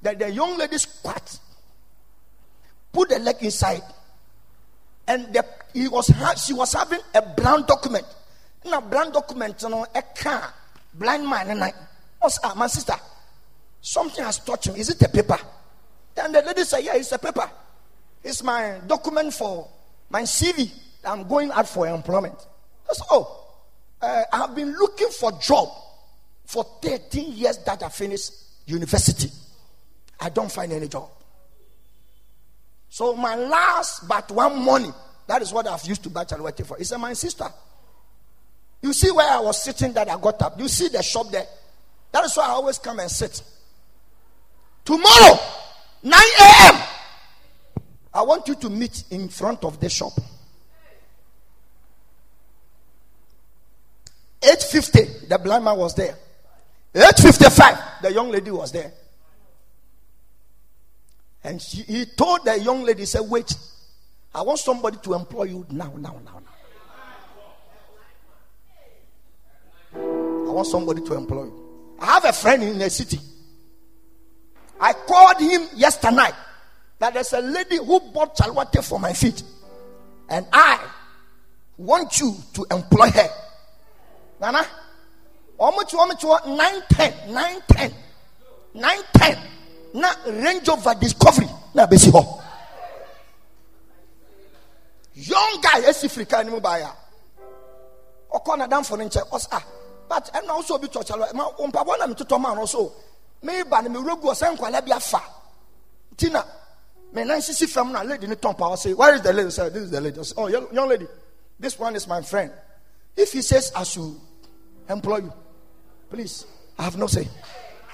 Then 0.02 0.18
the 0.18 0.32
young 0.32 0.58
lady 0.58 0.78
squat, 0.78 1.40
put 2.92 3.10
the 3.10 3.20
leg 3.20 3.38
inside, 3.42 3.82
and 5.08 5.34
the, 5.34 5.46
he 5.74 5.88
was 5.88 6.12
she 6.46 6.54
was 6.54 6.74
having 6.74 7.00
a 7.14 7.22
brown 7.22 7.66
document. 7.66 8.06
Now, 8.64 8.82
brown 8.82 9.12
document, 9.12 9.62
you 9.62 9.70
know, 9.70 9.86
a 9.94 10.02
car, 10.02 10.54
blind 10.94 11.28
man, 11.28 11.50
and 11.50 11.64
I 11.64 11.74
was 12.22 12.40
ah, 12.44 12.54
my 12.56 12.68
sister. 12.68 12.96
Something 13.82 14.24
has 14.26 14.40
touched 14.40 14.68
him. 14.68 14.76
Is 14.76 14.90
it 14.90 15.02
a 15.04 15.10
paper? 15.10 15.38
Then 16.16 16.32
the 16.32 16.42
lady 16.42 16.64
said, 16.64 16.80
Yeah, 16.84 16.96
it's 16.96 17.12
a 17.12 17.20
paper. 17.20 17.50
It's 18.24 18.42
my 18.42 18.80
document 18.88 19.34
for 19.34 19.68
my 20.10 20.24
CV. 20.24 20.72
I'm 21.04 21.28
going 21.28 21.52
out 21.52 21.70
for 21.70 21.88
employment. 21.88 22.36
I 22.90 22.94
said, 22.94 23.06
Oh, 23.12 23.45
uh, 24.02 24.24
I 24.32 24.38
have 24.38 24.56
been 24.56 24.72
looking 24.78 25.10
for 25.10 25.32
job 25.34 25.70
for 26.46 26.66
13 26.82 27.34
years 27.34 27.58
that 27.60 27.82
I 27.84 27.90
finished 27.90 28.34
university. 28.66 29.30
I 30.20 30.30
don't 30.30 30.52
find 30.52 30.72
any 30.72 30.88
job. 30.88 31.10
So 32.90 33.16
my 33.16 33.36
last 33.36 34.08
but 34.08 34.32
one 34.32 34.64
money, 34.64 34.92
that 35.28 35.42
is 35.42 35.52
what 35.52 35.68
I've 35.68 35.84
used 35.86 36.04
to 36.04 36.10
buy 36.10 36.24
Chalwete 36.24 36.66
for. 36.66 36.78
It's 36.78 36.98
my 36.98 37.14
sister. 37.14 37.48
You 38.82 38.94
see 38.94 39.12
where 39.12 39.30
I 39.30 39.40
was 39.40 39.64
sitting 39.64 39.94
that 39.94 40.10
I 40.10 40.20
got 40.20 40.42
up. 40.42 40.60
You 40.60 40.68
see 40.68 40.88
the 40.90 41.02
shop 41.02 41.32
there. 41.32 41.46
That 42.12 42.24
is 42.24 42.38
why 42.38 42.46
I 42.46 42.50
always 42.50 42.78
come 42.78 43.00
and 43.00 43.10
sit. 43.10 43.42
Tomorrow, 44.86 45.40
9 46.04 46.14
a.m. 46.14 46.84
I 48.14 48.22
want 48.22 48.48
you 48.48 48.56
to 48.56 48.70
meet 48.70 49.04
in 49.10 49.28
front 49.28 49.64
of 49.66 49.80
the 49.80 49.90
shop. 49.90 50.14
8.50, 54.46 55.28
the 55.30 55.38
blind 55.38 55.66
man 55.66 55.78
was 55.78 55.96
there. 55.96 56.16
8.55, 56.94 58.02
the 58.02 58.14
young 58.14 58.30
lady 58.30 58.52
was 58.52 58.72
there. 58.72 58.92
And 61.44 61.62
she, 61.62 61.82
he 61.82 62.06
told 62.06 62.46
the 62.46 62.60
young 62.60 62.84
lady, 62.84 63.06
said, 63.06 63.22
wait, 63.22 63.54
I 64.34 64.42
want 64.42 64.60
somebody 64.60 64.98
to 65.04 65.14
employ 65.14 65.44
you 65.44 65.66
now, 65.70 65.94
now, 65.98 66.20
now, 66.24 66.40
now. 66.40 66.56
I 69.96 70.52
want 70.52 70.68
somebody 70.68 71.02
to 71.02 71.14
employ 71.14 71.46
you. 71.46 71.96
I 72.00 72.06
have 72.06 72.26
a 72.26 72.34
friend 72.34 72.64
in 72.64 72.78
the 72.78 72.90
city. 72.90 73.20
I 74.80 74.94
called 74.94 75.40
him 75.40 75.68
yesterday 75.76 76.30
that 77.00 77.14
there's 77.14 77.34
a 77.34 77.42
lady 77.42 77.78
who 77.78 78.00
bought 78.12 78.36
chalwate 78.36 78.84
for 78.84 79.00
my 79.00 79.14
feet. 79.14 79.44
And 80.30 80.46
I 80.52 80.80
want 81.78 82.20
you 82.20 82.36
to 82.54 82.66
employ 82.72 83.10
her. 83.10 83.30
Nana, 84.46 84.64
omuchi 85.58 85.96
omuchi 85.98 86.28
910, 86.28 87.14
910, 87.28 87.94
910. 88.76 89.38
Na 89.96 90.14
Range 90.28 90.68
Rover 90.68 90.96
Discovery. 90.96 91.50
Na 91.74 91.88
besi 91.88 92.12
ho. 92.12 92.42
Young 95.16 95.62
guy, 95.62 95.82
esi 95.90 96.06
Africa 96.06 96.44
ni 96.44 96.52
mubaya. 96.52 96.92
Oko 98.32 98.56
na 98.56 98.68
dan 98.68 98.84
for 98.84 98.98
nche. 98.98 99.22
Os 99.32 99.48
ah. 99.52 99.66
But 100.08 100.30
and 100.36 100.48
also 100.52 100.78
be 100.78 100.90
church 100.90 101.10
alo. 101.10 101.26
Ma 101.34 101.50
umpa 101.58 101.84
bona 101.84 102.08
mi 102.08 102.14
tuto 102.14 102.40
man 102.40 102.60
also. 102.60 102.92
Me 103.42 103.64
ba 103.64 103.82
ni 103.82 103.90
mi 103.90 103.96
rogu 103.96 104.26
osan 104.26 104.56
kwala 104.56 104.86
bi 104.86 104.92
afa. 104.92 105.24
Tina. 106.16 106.46
Me 107.14 107.24
nan 107.24 107.42
sisi 107.42 107.68
fam 107.68 107.92
na 107.92 108.04
lady 108.04 108.28
ni 108.28 108.36
tompa 108.36 108.74
o 108.74 108.76
say, 108.76 108.94
"Where 108.94 109.16
is 109.16 109.22
the 109.22 109.34
lady?" 109.34 109.50
Say, 109.50 109.70
"This 109.70 109.84
is 109.84 109.92
the 109.92 110.02
lady." 110.02 110.20
"Oh, 110.38 110.48
young 110.48 110.88
lady. 110.88 111.08
This 111.60 111.80
one 111.80 111.96
is 111.96 112.08
my 112.08 112.22
friend." 112.22 112.52
If 113.18 113.32
he 113.32 113.42
says 113.42 113.72
should 113.86 114.20
employ 114.90 115.18
you, 115.18 115.34
please, 116.10 116.46
I 116.78 116.84
have 116.84 116.98
no 116.98 117.08
say. 117.08 117.28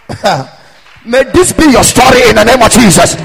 May 1.06 1.24
this 1.34 1.52
be 1.54 1.66
your 1.72 1.84
story 1.84 2.22
in 2.30 2.36
the 2.36 2.44
name 2.44 2.62
of 2.62 2.70
Jesus. 2.72 3.16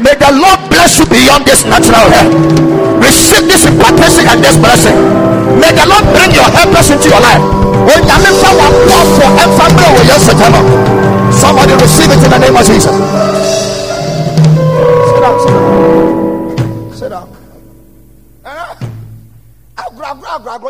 May 0.00 0.16
the 0.16 0.32
Lord 0.32 0.58
bless 0.72 0.98
you 0.98 1.06
beyond 1.06 1.44
this 1.44 1.62
natural 1.68 2.08
help. 2.08 2.32
Receive 3.04 3.44
this 3.46 3.68
impartation 3.68 4.26
and 4.26 4.42
this 4.42 4.56
blessing. 4.56 4.96
May 5.60 5.70
the 5.76 5.84
Lord 5.86 6.04
bring 6.16 6.32
your 6.32 6.48
helpers 6.48 6.90
into 6.90 7.08
your 7.12 7.20
life. 7.20 7.44
Somebody 11.36 11.74
receive 11.74 12.10
it 12.10 12.24
in 12.24 12.30
the 12.30 12.38
name 12.38 12.56
of 12.56 12.64
Jesus. 12.64 12.96
Sit 15.04 15.20
down, 15.20 15.40
sit 15.40 15.48
down. 15.48 15.99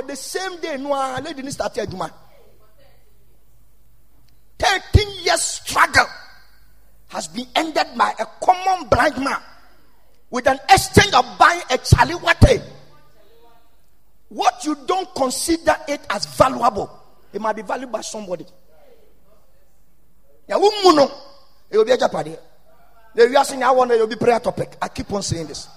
The 0.07 0.17
same 0.17 0.61
day, 0.61 0.77
no, 0.77 0.91
lady 1.23 1.43
didn't 1.43 1.53
start 1.53 1.75
here. 1.75 1.87
13 4.59 5.25
years 5.25 5.43
struggle 5.43 6.07
has 7.09 7.29
been 7.29 7.47
ended 7.57 7.87
by 7.97 8.15
a 8.19 8.27
common 8.45 8.89
blind 8.89 9.19
man 9.19 9.41
with 10.31 10.47
an 10.47 10.59
exchange 10.71 11.13
of 11.15 11.25
buying 11.39 11.61
a 11.71 11.79
chaliwate. 11.79 12.63
What 14.29 14.65
you 14.65 14.77
don't 14.87 15.13
consider 15.15 15.77
it 15.89 16.01
as 16.09 16.27
valuable, 16.37 16.91
it 17.33 17.41
might 17.41 17.57
be 17.57 17.63
valued 17.63 17.91
by 17.91 18.03
somebody. 18.03 18.47
Yeah, 20.47 20.57
it 20.57 21.77
will 21.77 21.85
be 21.85 21.93
a 21.93 21.97
jeopardy. 21.97 22.37
The 23.15 23.29
reason 23.29 23.63
I 23.63 23.71
want 23.73 23.91
will 23.91 24.07
be 24.07 24.17
prayer 24.17 24.39
topic. 24.39 24.77
I 24.81 24.89
keep 24.89 25.13
on 25.13 25.23
saying 25.23 25.49
this. 25.49 25.69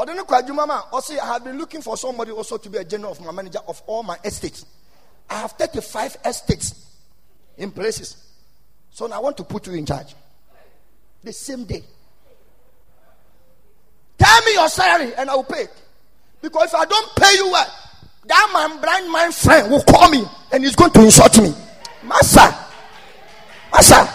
Odene 0.00 0.24
Kwajumama 0.24 0.84
also 0.92 1.12
I 1.12 1.26
have 1.26 1.44
been 1.44 1.58
looking 1.58 1.82
for 1.82 1.94
somebody 1.94 2.30
also 2.30 2.56
to 2.56 2.70
be 2.70 2.78
a 2.78 2.84
general 2.84 3.12
of 3.12 3.20
my 3.20 3.32
manager 3.32 3.58
of 3.68 3.82
all 3.86 4.02
my 4.02 4.16
estates. 4.24 4.64
I 5.28 5.34
have 5.34 5.52
35 5.52 6.16
estates 6.24 6.86
in 7.58 7.70
places. 7.70 8.16
So 8.90 9.12
I 9.12 9.18
want 9.18 9.36
to 9.36 9.44
put 9.44 9.66
you 9.66 9.74
in 9.74 9.84
charge. 9.84 10.14
The 11.22 11.34
same 11.34 11.64
day. 11.64 11.84
Tell 14.16 14.42
me 14.44 14.54
your 14.54 14.70
salary 14.70 15.12
and 15.18 15.28
I 15.28 15.34
will 15.34 15.44
pay. 15.44 15.64
It. 15.64 15.82
Because 16.40 16.68
if 16.68 16.74
I 16.74 16.86
don't 16.86 17.16
pay 17.16 17.34
you 17.34 17.50
well, 17.50 17.74
that 18.26 18.50
man, 18.54 18.80
blind 18.80 19.12
man 19.12 19.32
friend 19.32 19.70
will 19.70 19.82
call 19.82 20.08
me 20.10 20.24
and 20.50 20.64
he's 20.64 20.76
going 20.76 20.92
to 20.92 21.04
insult 21.04 21.36
me. 21.42 21.52
Master, 22.02 22.56
Master, 23.70 24.08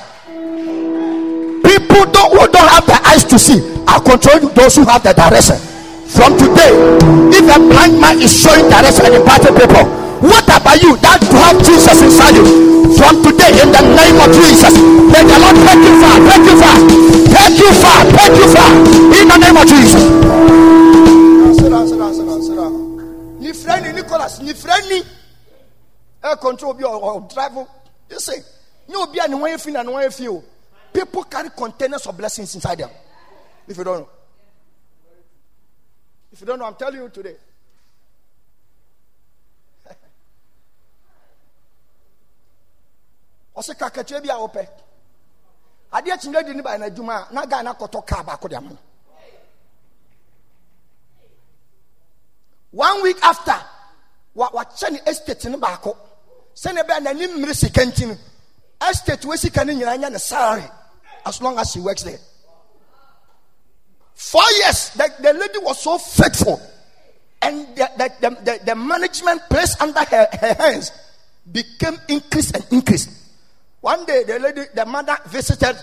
people 1.62 2.12
don't, 2.12 2.32
who 2.32 2.51
don't 2.51 2.70
have 2.70 2.88
the 2.88 3.00
eyes 3.06 3.24
to 3.25 3.38
see, 3.38 3.60
I 3.88 4.00
control 4.00 4.50
those 4.50 4.75
who 4.75 4.86
have 4.86 5.04
the 5.04 5.13
direction. 5.13 5.75
From 6.09 6.38
today, 6.38 6.71
if 7.33 7.45
a 7.50 7.57
blind 7.59 8.00
man 8.00 8.21
is 8.21 8.29
showing 8.29 8.69
direction 8.69 9.05
and 9.09 9.15
imparting 9.15 9.55
people, 9.55 9.85
what 10.21 10.45
about 10.45 10.81
you 10.81 10.95
that 11.01 11.21
you 11.21 11.38
have 11.38 11.57
Jesus 11.65 12.01
inside 12.01 12.35
you? 12.38 12.45
From 12.95 13.21
today, 13.25 13.51
in 13.62 13.69
the 13.74 13.83
name 13.83 14.17
of 14.21 14.29
Jesus, 14.33 14.74
may 15.12 15.24
the 15.25 15.38
Lord 15.41 15.57
take 15.65 15.81
you 15.81 15.93
far, 16.01 16.15
take 16.25 16.45
you 16.45 16.55
far, 16.62 16.77
take 17.29 17.57
you 17.59 17.71
far, 17.81 18.00
take 18.13 18.35
you 18.38 18.47
far, 18.53 18.71
in 19.17 19.25
the 19.27 19.38
name 19.38 19.57
of 19.57 19.65
Jesus. 19.67 20.03
Ni 23.39 23.53
friend 23.53 23.95
Nicholas, 23.95 24.39
ni 24.41 24.53
friend 24.53 24.89
ni 24.89 25.03
air 26.24 26.35
control 26.38 26.74
be 26.74 26.83
or 26.83 27.27
driver. 27.33 27.65
You 28.09 28.19
say, 28.19 28.41
you 28.88 29.05
be 29.12 29.19
an 29.19 29.39
way 29.39 29.57
fin 29.57 29.75
and 29.75 29.91
way 29.91 30.09
feel. 30.09 30.43
People 30.93 31.24
carry 31.25 31.50
containers 31.50 32.07
of 32.07 32.17
blessings 32.17 32.55
inside 32.55 32.77
them. 32.79 32.89
If 33.67 33.77
you 33.77 33.83
don't 33.83 34.00
know. 34.01 34.09
If 36.36 36.42
you 36.42 36.48
don't 36.48 36.60
know, 36.60 36.65
I'm 36.65 36.75
telling 36.75 37.00
you 37.01 37.08
today. 37.08 37.38
ɔsɛ 43.56 43.74
kakatua 43.80 44.20
bi 44.22 44.27
a 44.27 44.36
wɔpɛ 44.36 44.68
adeɛ 45.94 46.18
kyinɛ 46.20 46.46
di 46.46 46.54
ne 46.54 46.62
ba 46.62 46.77
na 46.77 46.86
adwuma 46.89 47.30
a 47.30 47.34
na 47.34 47.46
ghana 47.46 47.74
kɔtɔ 47.75 48.06
kaa 48.06 48.24
baako 48.24 48.50
de 48.50 48.56
ama 48.58 48.70
no 48.72 48.77
one 52.72 53.01
week 53.04 53.18
after 53.24 53.56
wa 54.34 54.50
wakyɛ 54.50 54.92
ne 54.92 55.00
estate 55.08 55.46
no 55.46 55.58
baako 55.58 55.96
sɛnɛ 56.54 56.84
bɛyɛ 56.86 57.00
n'anim 57.00 57.32
mmiri 57.38 57.56
sika 57.56 57.82
nti 57.86 58.08
no 58.10 58.18
estate 58.89 59.22
wɔ 59.22 59.38
sika 59.38 59.63
no 59.63 59.72
nyinaa 59.72 59.98
nya 59.98 60.10
ne 60.12 60.18
salary 60.18 60.70
as 61.25 61.42
long 61.42 61.58
as 61.58 61.74
he 61.74 61.80
works 61.80 62.04
there. 62.04 62.20
Four 64.15 64.50
years, 64.60 64.91
the, 64.91 65.13
the 65.22 65.34
lady 65.34 65.60
was 65.60 65.81
so 65.81 65.98
faithful. 65.98 66.62
And 67.41 67.67
the, 67.75 67.89
the, 67.98 68.29
the, 68.29 68.60
the 68.65 68.75
management 68.75 69.41
placed 69.50 69.81
under 69.81 70.00
her, 70.00 70.27
her 70.39 70.53
hands 70.53 70.91
became 71.51 71.98
increased 72.07 72.55
and 72.55 72.65
increased. 72.72 73.10
One 73.81 74.05
day, 74.05 74.24
the 74.24 74.39
lady, 74.39 74.62
the 74.74 74.86
mother 74.86 75.17
visited 75.27 75.77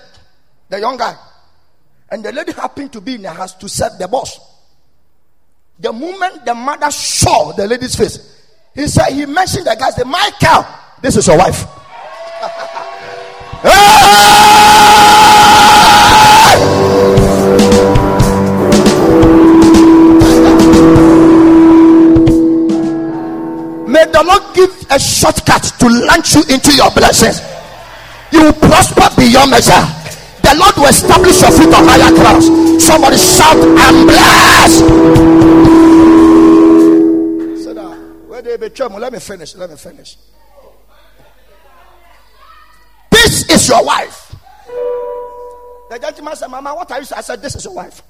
the 0.68 0.80
young 0.80 0.96
guy. 0.96 1.14
And 2.10 2.24
the 2.24 2.32
lady 2.32 2.52
happened 2.52 2.92
to 2.94 3.00
be 3.00 3.14
in 3.14 3.22
the 3.22 3.30
house 3.30 3.54
to 3.54 3.68
serve 3.68 3.98
the 3.98 4.08
boss. 4.08 4.40
The 5.78 5.92
moment 5.92 6.44
the 6.44 6.54
mother 6.54 6.90
saw 6.90 7.52
the 7.52 7.66
lady's 7.66 7.94
face, 7.94 8.40
he 8.74 8.86
said, 8.86 9.12
he 9.12 9.26
mentioned 9.26 9.66
the 9.66 9.76
guy, 9.78 9.90
said, 9.90 10.06
Michael, 10.06 10.66
this 11.00 11.16
is 11.16 11.26
your 11.26 11.38
wife. 11.38 11.62
hey! 13.62 14.51
Lord 24.24 24.54
give 24.54 24.70
a 24.90 24.98
shortcut 24.98 25.62
to 25.80 25.88
launch 25.88 26.34
you 26.34 26.42
into 26.48 26.74
your 26.74 26.90
blessings. 26.90 27.40
You 28.32 28.44
will 28.44 28.52
prosper 28.52 29.08
beyond 29.16 29.50
measure. 29.50 29.84
The 30.42 30.56
Lord 30.58 30.76
will 30.76 30.88
establish 30.88 31.40
your 31.40 31.50
feet 31.52 31.72
on 31.72 31.84
higher 31.86 32.12
grounds. 32.12 32.46
Somebody 32.84 33.16
shout, 33.16 33.56
I'm 33.56 34.06
blessed. 34.06 34.78
Sit 37.64 37.74
down. 37.76 38.28
Where 38.28 38.42
they 38.42 38.56
be 38.56 38.70
trouble? 38.70 38.98
Let 38.98 39.12
me 39.12 39.18
finish. 39.18 39.54
Let 39.54 39.70
me 39.70 39.76
finish. 39.76 40.16
This 43.10 43.48
is 43.50 43.68
your 43.68 43.84
wife. 43.84 44.34
The 45.90 45.98
gentleman 45.98 46.36
said, 46.36 46.48
Mama, 46.48 46.74
what 46.74 46.90
are 46.90 47.00
you? 47.00 47.06
I 47.14 47.20
said, 47.20 47.42
This 47.42 47.54
is 47.54 47.64
your 47.64 47.74
wife. 47.74 48.02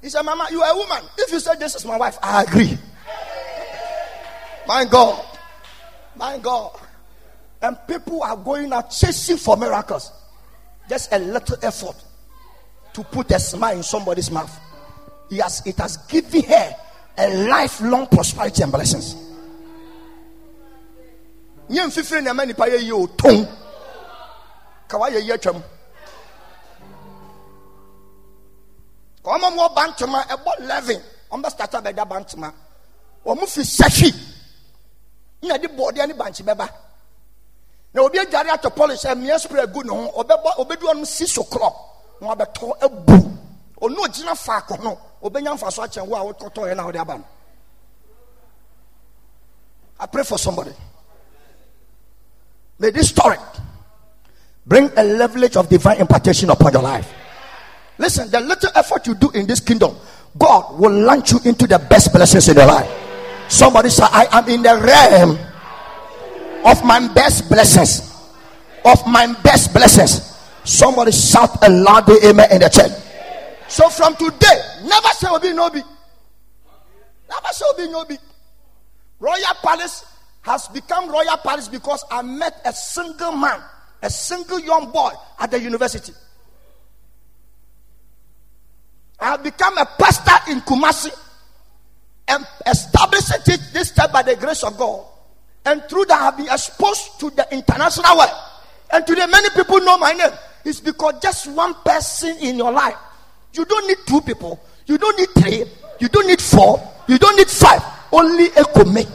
He 0.00 0.08
said, 0.08 0.22
Mama, 0.22 0.46
you 0.50 0.62
are 0.62 0.72
a 0.72 0.76
woman. 0.76 1.02
If 1.18 1.32
you 1.32 1.40
say 1.40 1.56
this 1.56 1.74
is 1.74 1.84
my 1.84 1.96
wife, 1.98 2.18
I 2.22 2.44
agree. 2.44 2.78
My 4.70 4.84
God. 4.84 5.20
My 6.14 6.38
God. 6.38 6.78
And 7.60 7.76
people 7.88 8.22
are 8.22 8.36
going 8.36 8.72
out 8.72 8.88
chasing 8.92 9.36
for 9.36 9.56
miracles. 9.56 10.12
Just 10.88 11.12
a 11.12 11.18
little 11.18 11.56
effort 11.60 11.96
to 12.92 13.02
put 13.02 13.32
a 13.32 13.40
smile 13.40 13.76
in 13.76 13.82
somebody's 13.82 14.30
mouth. 14.30 14.56
Has, 15.32 15.66
it 15.66 15.76
has 15.78 15.96
given 16.06 16.44
her 16.44 16.76
a 17.18 17.48
lifelong 17.48 18.06
prosperity 18.06 18.62
and 18.62 18.70
blessings. 18.70 19.16
nyɛ 21.70 21.86
mfifiri 21.86 22.22
na 22.22 22.30
ɛma 22.32 22.46
nipa 22.46 22.64
yɛ 22.66 22.80
yie 22.82 22.92
o 22.92 23.06
ton 23.06 23.46
ka 24.88 24.98
wayɛ 24.98 25.22
yie 25.22 25.32
atwam 25.36 25.62
wɔn 29.22 29.54
mu 29.54 29.60
ɔba 29.68 29.86
ntoma 29.94 30.26
ɛbɔ 30.34 30.50
eleven 30.58 31.00
wɔn 31.30 31.42
bɛ 31.44 31.50
start 31.50 31.70
abɛda 31.78 32.08
ba 32.08 32.16
ntoma 32.18 32.52
wɔn 33.24 33.46
fi 33.46 33.60
sɛhwi 33.62 34.39
na 35.42 35.58
de 35.58 35.68
bɔɔdeɛ 35.68 36.06
ne 36.08 36.14
bankye 36.14 36.44
bɛba 36.44 36.68
na 37.94 38.02
obi 38.02 38.18
adware 38.18 38.50
atɔ 38.50 38.74
polish 38.74 39.04
eh, 39.04 39.14
mmea 39.14 39.38
spray 39.38 39.66
gu 39.66 39.82
ne 39.82 39.90
ho 39.90 40.22
ɔbɛbɔ 40.22 40.56
ɔbɛdu 40.58 40.84
ɔno 40.92 41.06
si 41.06 41.26
so 41.26 41.42
korɔ 41.44 41.72
na 42.20 42.34
ɔbɛtɔ 42.34 42.82
abu 42.82 43.12
ɔno 43.80 43.96
ogyina 44.04 44.34
faako 44.36 44.76
no 44.82 44.98
ɔbɛnya 45.22 45.54
nfa 45.54 45.70
so 45.72 45.82
akyɛn 45.82 46.06
wo 46.06 46.16
a 46.16 46.32
wɔkɔtɔ 46.32 46.68
yɛ 46.70 46.76
na 46.76 46.84
ɔde 46.84 47.00
aba 47.00 47.18
no 47.18 47.24
I 50.00 50.06
pray 50.06 50.24
for 50.24 50.38
somebody. 50.38 50.70
May 52.78 52.90
this 52.90 53.10
story 53.10 53.36
bring 54.66 54.90
a 54.96 55.04
leverage 55.04 55.56
of 55.56 55.68
divine 55.68 55.98
impartation 55.98 56.48
upon 56.48 56.72
your 56.72 56.82
life. 56.82 57.12
Listen, 57.98 58.30
the 58.30 58.40
little 58.40 58.70
effort 58.74 59.06
you 59.06 59.14
do 59.14 59.30
in 59.32 59.46
this 59.46 59.60
kingdom, 59.60 59.94
God 60.38 60.78
will 60.78 60.90
launch 61.04 61.32
you 61.32 61.40
into 61.44 61.66
the 61.66 61.78
best 61.78 62.14
blessings 62.14 62.48
in 62.48 62.56
your 62.56 62.66
life. 62.66 62.90
Somebody 63.50 63.90
say, 63.90 64.04
I 64.06 64.28
am 64.30 64.48
in 64.48 64.62
the 64.62 64.76
realm 64.78 65.36
of 66.64 66.84
my 66.84 67.06
best 67.12 67.48
blessings. 67.48 68.08
Of 68.84 69.04
my 69.08 69.34
best 69.42 69.74
blessings. 69.74 70.38
Somebody 70.64 71.10
shout 71.10 71.58
a 71.62 71.68
loud 71.68 72.08
amen 72.08 72.46
in 72.52 72.60
the 72.60 72.68
church. 72.68 72.92
So 73.68 73.90
from 73.90 74.14
today, 74.14 74.62
never 74.84 75.08
say 75.08 75.26
Obi 75.28 75.48
Nobi. 75.48 75.82
Never 77.28 77.48
say 77.50 77.64
Obi 77.72 77.92
Nobi. 77.92 78.18
Royal 79.18 79.54
Palace 79.62 80.04
has 80.42 80.68
become 80.68 81.10
Royal 81.10 81.36
Palace 81.38 81.66
because 81.66 82.04
I 82.08 82.22
met 82.22 82.60
a 82.64 82.72
single 82.72 83.32
man, 83.32 83.60
a 84.00 84.10
single 84.10 84.60
young 84.60 84.92
boy 84.92 85.10
at 85.40 85.50
the 85.50 85.60
university. 85.60 86.12
I 89.18 89.30
have 89.32 89.42
become 89.42 89.76
a 89.76 89.86
pastor 89.98 90.52
in 90.52 90.60
Kumasi 90.60 91.10
established 92.66 93.48
it 93.48 93.60
this 93.72 93.88
step 93.88 94.12
by 94.12 94.22
the 94.22 94.36
grace 94.36 94.62
of 94.62 94.76
God. 94.76 95.04
And 95.64 95.82
through 95.84 96.06
that, 96.06 96.20
I 96.20 96.24
have 96.26 96.36
been 96.36 96.48
exposed 96.48 97.20
to 97.20 97.30
the 97.30 97.46
international 97.52 98.16
world. 98.16 98.30
And 98.92 99.06
today, 99.06 99.26
many 99.26 99.48
people 99.50 99.80
know 99.80 99.98
my 99.98 100.12
name. 100.12 100.30
It's 100.64 100.80
because 100.80 101.20
just 101.22 101.46
one 101.48 101.74
person 101.84 102.36
in 102.38 102.56
your 102.56 102.72
life. 102.72 102.96
You 103.52 103.64
don't 103.64 103.86
need 103.86 103.98
two 104.06 104.20
people. 104.20 104.60
You 104.86 104.98
don't 104.98 105.18
need 105.18 105.28
three. 105.38 105.64
You 105.98 106.08
don't 106.08 106.26
need 106.26 106.40
four. 106.40 106.80
You 107.08 107.18
don't 107.18 107.36
need 107.36 107.48
five. 107.48 107.82
Only 108.12 108.46
a 108.46 108.64
commit. 108.64 109.08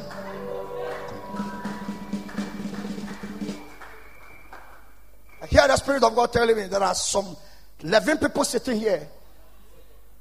I 5.42 5.48
hear 5.48 5.68
the 5.68 5.78
Spirit 5.78 6.04
of 6.04 6.16
God 6.16 6.32
telling 6.32 6.56
me 6.56 6.68
there 6.68 6.84
are 6.84 6.96
some 6.96 7.36
11 7.82 8.18
people 8.18 8.44
sitting 8.44 8.80
here. 8.80 9.08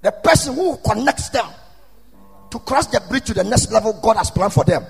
The 0.03 0.12
person 0.12 0.55
who 0.55 0.77
connects 0.79 1.31
them 1.31 1.47
to 2.55 2.62
cross 2.62 2.87
the 2.87 3.03
bridge 3.11 3.27
to 3.27 3.35
the 3.35 3.43
next 3.43 3.75
level 3.75 3.90
God 3.99 4.14
has 4.14 4.31
planned 4.31 4.55
for 4.55 4.62
them. 4.62 4.87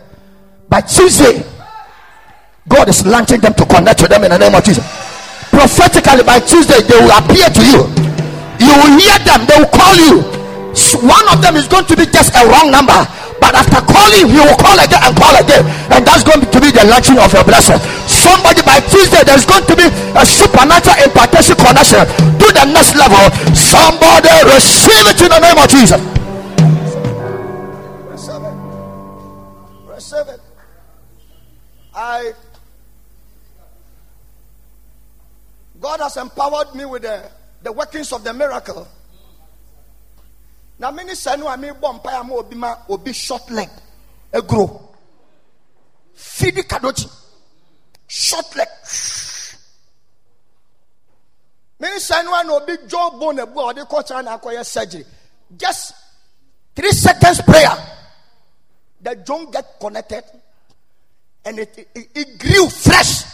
By 0.69 0.85
Tuesday, 0.85 1.41
God 2.69 2.93
is 2.93 3.01
launching 3.09 3.41
them 3.41 3.57
to 3.57 3.65
connect 3.65 4.05
to 4.05 4.07
them 4.07 4.21
in 4.21 4.37
the 4.37 4.37
name 4.37 4.53
of 4.53 4.61
Jesus. 4.61 4.85
Prophetically, 5.49 6.29
by 6.29 6.45
Tuesday, 6.45 6.85
they 6.85 7.01
will 7.01 7.17
appear 7.17 7.49
to 7.49 7.63
you. 7.65 7.89
You 8.61 8.69
will 8.69 8.93
hear 9.01 9.17
them, 9.25 9.49
they 9.49 9.57
will 9.57 9.73
call 9.73 9.97
you. 9.97 10.21
One 11.09 11.25
of 11.33 11.41
them 11.41 11.57
is 11.57 11.65
going 11.65 11.89
to 11.89 11.97
be 11.97 12.05
just 12.05 12.37
a 12.37 12.45
wrong 12.45 12.69
number, 12.69 13.01
but 13.41 13.57
after 13.57 13.81
calling, 13.81 14.29
he 14.29 14.45
will 14.45 14.61
call 14.61 14.77
again 14.77 15.01
and 15.01 15.17
call 15.17 15.33
again, 15.33 15.65
and 15.89 16.05
that's 16.05 16.21
going 16.21 16.45
to 16.45 16.59
be 16.61 16.69
the 16.69 16.85
launching 16.85 17.17
of 17.17 17.33
your 17.33 17.49
blessing. 17.49 17.81
Somebody 18.05 18.61
by 18.61 18.85
Tuesday, 18.93 19.25
there's 19.25 19.49
going 19.49 19.65
to 19.65 19.73
be 19.73 19.89
a 19.89 20.25
supernatural 20.29 21.01
impartation 21.01 21.57
connection 21.57 22.05
to 22.45 22.47
the 22.61 22.65
next 22.77 22.93
level. 22.93 23.25
Somebody 23.57 24.37
receive 24.53 25.09
it 25.09 25.17
in 25.17 25.33
the 25.33 25.41
name 25.41 25.57
of 25.57 25.65
Jesus. 25.73 26.24
I 32.15 32.33
God 35.81 36.01
has 36.01 36.17
empowered 36.17 36.75
me 36.75 36.85
with 36.85 37.03
the, 37.03 37.31
the 37.63 37.73
workings 37.73 38.13
of 38.13 38.23
the 38.25 38.33
miracle. 38.33 38.87
Now, 40.79 40.91
many 40.91 41.15
say 41.15 41.37
no, 41.37 41.49
I 41.49 41.57
mean, 41.57 41.75
bomb 41.81 42.01
pie, 42.01 42.21
obi 42.31 42.57
ma 42.57 42.77
obi 42.89 43.13
short 43.13 43.51
leg, 43.51 43.69
a 44.33 44.41
grow. 44.41 44.89
Feed 46.15 46.55
kadochi, 46.55 47.11
short 48.07 48.57
leg. 48.57 48.69
Many 51.81 51.99
say 51.99 52.23
no, 52.25 52.35
I 52.35 52.43
know 52.45 52.65
big 52.65 52.89
jaw 52.89 53.11
bone, 53.11 53.41
a 53.41 53.47
boy, 53.47 53.73
they 53.73 53.83
call 53.83 54.03
China 54.03 54.35
acquire 54.35 54.65
surgery. 54.65 55.05
Just 55.57 55.93
three 56.75 56.93
seconds 56.93 57.43
prayer 57.43 57.77
the 59.05 59.17
joint 59.17 59.53
get 59.53 59.79
connected 59.79 60.25
and 61.45 61.59
it, 61.59 61.89
it, 61.95 62.09
it 62.15 62.39
grew 62.39 62.69
fresh. 62.69 63.25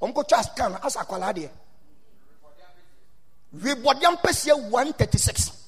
Uncle 0.00 0.24
Charles 0.24 0.48
can 0.56 0.76
as 0.84 0.96
a 0.96 1.04
quality. 1.04 1.48
We 3.62 3.74
bought 3.76 4.00
young 4.02 4.16
person 4.18 4.70
136. 4.70 5.64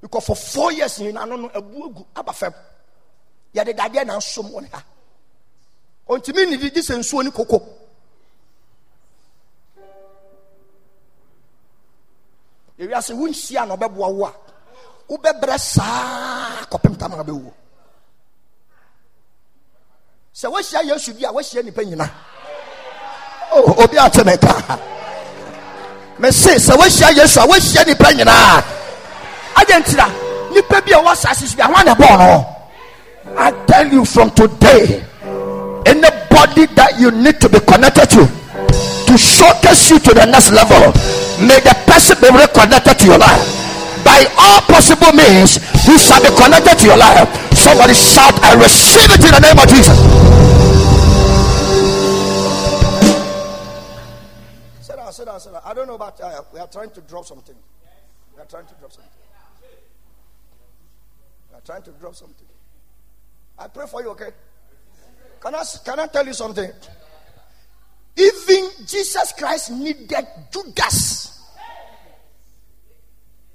Because 0.00 0.26
for 0.26 0.36
four 0.36 0.72
years, 0.72 1.00
you 1.00 1.12
know, 1.12 1.50
a 1.54 1.62
bugu 1.62 2.06
abafem. 2.14 2.54
Ya 3.52 3.64
de 3.64 3.72
dadia 3.72 4.04
na 4.06 4.18
som 4.20 4.46
on 4.54 4.64
ha. 4.72 4.82
Ontimi 6.08 6.46
ni 6.46 6.56
di 6.56 6.82
sensuo 6.82 7.24
ni 7.24 7.30
koko. 7.30 7.62
Ewiase 12.78 13.14
wunhyia 13.14 13.66
na 13.66 13.74
ɔbɛboa 13.74 14.08
wo 14.12 14.26
a 14.26 14.32
wobɛbrɛ 15.08 15.58
saa 15.58 16.66
kɔpem 16.70 16.96
tam 16.98 17.10
na 17.12 17.24
bɛwuo 17.24 17.52
sɛ 20.36 20.48
woahyia 20.52 20.82
yesu 20.84 21.12
bi 21.14 21.24
a 21.24 21.32
woahyia 21.32 21.62
nnipa 21.62 21.82
nyina 21.82 22.10
oh, 23.52 23.74
obi 23.82 23.96
ate 23.96 24.22
me 24.24 24.36
ka. 24.36 24.78
Mese 26.18 26.58
sɛ 26.60 26.76
woahyia 26.76 27.08
yesu 27.16 27.40
a 27.40 27.46
woahyia 27.46 27.84
nnipa 27.84 28.12
nyinaa. 28.12 28.62
Agye 29.56 29.78
ntira 29.80 30.04
nnipa 30.52 30.80
bi 30.84 30.92
a 30.92 30.98
wɔwɔ 31.00 31.12
asase 31.12 31.46
so 31.48 31.56
bi 31.56 31.62
ahoa 31.62 31.84
ne 31.84 31.92
bɔɔ 31.94 32.18
no? 32.18 32.46
I 33.38 33.50
tell 33.66 33.88
you 33.90 34.04
from 34.04 34.30
today, 34.32 35.02
anybody 35.86 36.66
that 36.76 36.94
you 37.00 37.10
need 37.12 37.40
to 37.40 37.48
be 37.48 37.58
connected 37.60 38.06
to 38.10 38.28
to 39.06 39.16
showcase 39.16 39.88
you 39.90 39.98
to 40.00 40.12
the 40.12 40.26
next 40.26 40.52
level, 40.52 40.92
may 41.40 41.58
the 41.60 41.74
person 41.86 42.20
be 42.20 42.28
reconnected 42.28 42.98
to 42.98 43.06
your 43.06 43.18
life. 43.18 44.04
By 44.04 44.26
all 44.38 44.60
possible 44.68 45.12
means, 45.12 45.58
you 45.88 45.98
shall 45.98 46.20
be 46.20 46.28
connected 46.36 46.76
to 46.78 46.86
your 46.86 46.98
life. 46.98 47.45
Somebody 47.66 47.94
shout, 47.94 48.32
I 48.44 48.54
receive 48.54 49.10
it 49.10 49.24
in 49.24 49.32
the 49.32 49.40
name 49.40 49.58
of 49.58 49.66
Jesus. 49.66 49.98
Sit 54.86 54.94
down, 54.94 55.12
sit 55.12 55.26
down, 55.26 55.40
sit 55.40 55.52
down. 55.52 55.62
I 55.64 55.74
don't 55.74 55.88
know 55.88 55.96
about 55.96 56.20
uh, 56.20 56.42
we 56.54 56.60
are 56.60 56.68
trying 56.68 56.90
to 56.90 57.00
drop 57.00 57.26
something. 57.26 57.56
We 58.36 58.40
are 58.40 58.44
trying 58.44 58.66
to 58.66 58.74
drop 58.74 58.92
something. 58.92 59.10
We 61.50 61.56
are 61.56 61.60
trying 61.62 61.82
to 61.82 61.90
drop 61.90 62.14
something. 62.14 62.46
I 63.58 63.66
pray 63.66 63.86
for 63.88 64.00
you, 64.00 64.10
okay? 64.10 64.30
Can 65.40 65.56
I 65.56 65.64
can 65.84 65.98
I 65.98 66.06
tell 66.06 66.24
you 66.24 66.34
something? 66.34 66.70
Even 68.16 68.70
Jesus 68.86 69.32
Christ 69.36 69.72
needed 69.72 70.24
Judas 70.52 71.42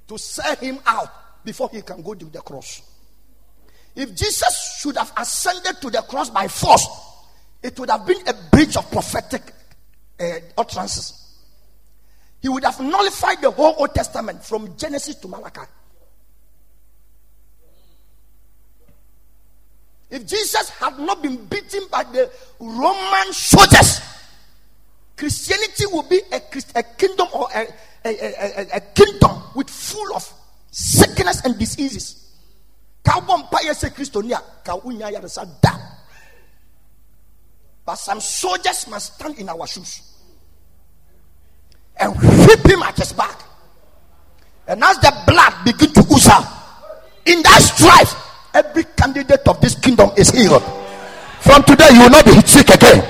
to 0.06 0.17
sell 0.17 0.58
him 0.58 0.80
out 0.86 1.45
before 1.45 1.69
he 1.71 1.82
can 1.82 2.02
go 2.02 2.13
to 2.13 2.26
the 2.26 2.41
cross. 2.41 2.90
If 3.95 4.15
Jesus 4.15 4.80
should 4.80 4.97
have 4.97 5.12
ascended 5.17 5.82
to 5.82 5.89
the 5.89 6.01
cross 6.01 6.30
by 6.30 6.47
force, 6.47 6.88
it 7.62 7.80
would 7.80 7.89
have 7.89 8.06
been 8.06 8.27
a 8.27 8.34
breach 8.51 8.77
of 8.77 8.89
prophetic 8.91 9.54
uh, 10.19 10.25
utterances. 10.58 11.17
He 12.41 12.49
would 12.49 12.63
have 12.63 12.80
nullified 12.80 13.41
the 13.41 13.51
whole 13.51 13.75
Old 13.77 13.93
Testament 13.93 14.43
from 14.43 14.75
Genesis 14.77 15.15
to 15.15 15.27
Malachi. 15.27 15.62
If 20.10 20.27
Jesus 20.27 20.69
had 20.71 20.99
not 20.99 21.21
been 21.21 21.45
beaten 21.45 21.84
by 21.89 22.04
the 22.04 22.30
Roman 22.60 23.32
soldiers, 23.32 24.01
Christianity 25.15 25.86
would 25.91 26.10
be 26.10 26.19
a, 26.32 26.41
a 26.75 26.84
kingdom 26.84 27.27
or 27.34 27.47
a, 27.54 27.67
a, 28.04 28.10
a, 28.10 28.67
a, 28.73 28.80
kingdom 28.80 29.41
with 29.56 29.69
full 29.69 30.15
of 30.15 30.34
sickness 30.71 31.41
and 31.45 31.58
diseases. 31.58 32.20
But 37.85 37.95
some 37.95 38.19
soldiers 38.19 38.87
must 38.87 39.15
stand 39.15 39.39
in 39.39 39.49
our 39.49 39.65
shoes 39.67 40.01
and 41.99 42.15
whip 42.15 42.65
him 42.65 42.81
at 42.83 42.97
his 42.97 43.13
back. 43.13 43.41
And 44.67 44.83
as 44.83 44.97
the 44.99 45.11
blood 45.27 45.53
begin 45.65 45.93
to 45.93 46.01
ooze 46.13 46.29
out, 46.29 46.45
in 47.25 47.41
that 47.43 47.61
strife, 47.61 48.15
every 48.53 48.83
candidate 48.95 49.47
of 49.47 49.59
this 49.61 49.75
kingdom 49.75 50.09
is 50.17 50.29
healed. 50.29 50.63
From 51.41 51.63
today, 51.63 51.89
you 51.93 52.01
will 52.05 52.09
not 52.09 52.25
be 52.25 52.33
sick 52.45 52.69
again. 52.69 53.01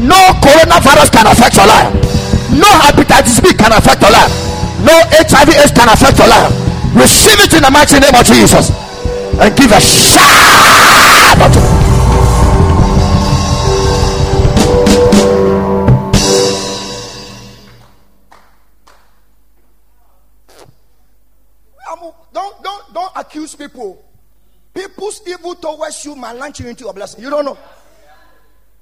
No 0.00 0.16
coronavirus 0.40 1.12
can 1.12 1.26
affect 1.28 1.56
your 1.56 1.68
life. 1.68 1.92
No 2.52 2.68
hepatitis 2.84 3.40
B 3.42 3.52
can 3.52 3.72
affect 3.72 4.00
your 4.00 4.12
life. 4.12 4.32
No 4.84 4.92
HIV 5.12 5.48
AIDS 5.56 5.72
can 5.72 5.88
affect 5.88 6.18
your 6.18 6.28
life. 6.28 6.52
Receive 6.96 7.40
it 7.40 7.52
in 7.54 7.62
the 7.62 7.70
mighty 7.70 8.00
name 8.00 8.14
of 8.14 8.24
Jesus. 8.24 8.85
And 9.38 9.56
give 9.56 9.70
a 9.70 9.80
shout. 9.80 11.36
Don't 22.32 22.62
don't 22.62 22.94
don't 22.94 23.12
accuse 23.16 23.54
people. 23.54 24.04
People's 24.74 25.22
evil 25.26 25.54
towards 25.54 26.04
you 26.04 26.14
might 26.16 26.32
launch 26.32 26.60
you 26.60 26.68
into 26.68 26.84
your 26.84 26.92
blessing. 26.92 27.22
You 27.22 27.30
don't 27.30 27.44
know. 27.44 27.56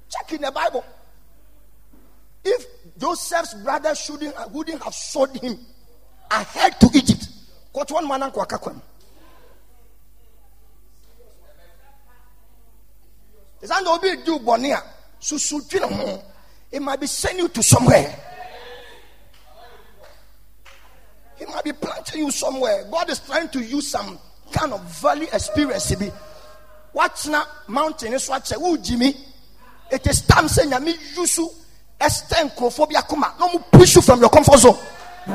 Check 0.09 0.33
in 0.33 0.43
the 0.43 0.51
Bible. 0.51 0.85
If 2.45 2.67
Joseph's 2.99 3.55
brother 3.55 3.95
shouldn't 3.95 4.35
wouldn't 4.53 4.83
have 4.83 4.95
sold 4.95 5.37
him 5.41 5.59
ahead 6.31 6.81
to 6.81 6.91
Egypt, 6.95 7.29
Is 13.65 13.71
that 13.71 13.83
no 13.83 13.99
be 13.99 14.15
do 14.23 14.39
bonia? 14.41 14.83
So 15.19 15.39
so 15.39 15.59
it 16.71 16.83
might 16.83 17.01
be 17.01 17.07
sending 17.07 17.45
you 17.45 17.49
to 17.49 17.63
somewhere. 17.63 18.15
He 21.39 21.47
might 21.47 21.65
be 21.65 21.73
planting 21.73 22.27
you 22.27 22.31
somewhere. 22.31 22.85
God 22.91 23.09
is 23.09 23.21
trying 23.21 23.49
to 23.49 23.65
use 23.65 23.89
some 23.89 24.19
kind 24.53 24.75
of 24.75 24.83
valley 25.01 25.29
experience. 25.33 25.95
What's 26.93 27.27
not 27.27 27.49
mountain 27.67 28.13
is 28.13 28.29
what 28.29 28.47
say, 28.47 28.57
Jimmy. 28.83 29.15
It 29.91 30.07
is 30.09 30.21
time 30.23 30.47
saying, 30.47 30.71
Yami 30.71 30.93
Yusu, 31.17 31.49
Esther 31.99 32.47
Nkophobia 32.47 33.09
Kuma. 33.09 33.35
No 33.41 33.49
more 33.51 33.65
push 33.73 33.97
you 33.97 34.03
from 34.03 34.21
your 34.21 34.29
comfort 34.29 34.59
zone 34.59 34.77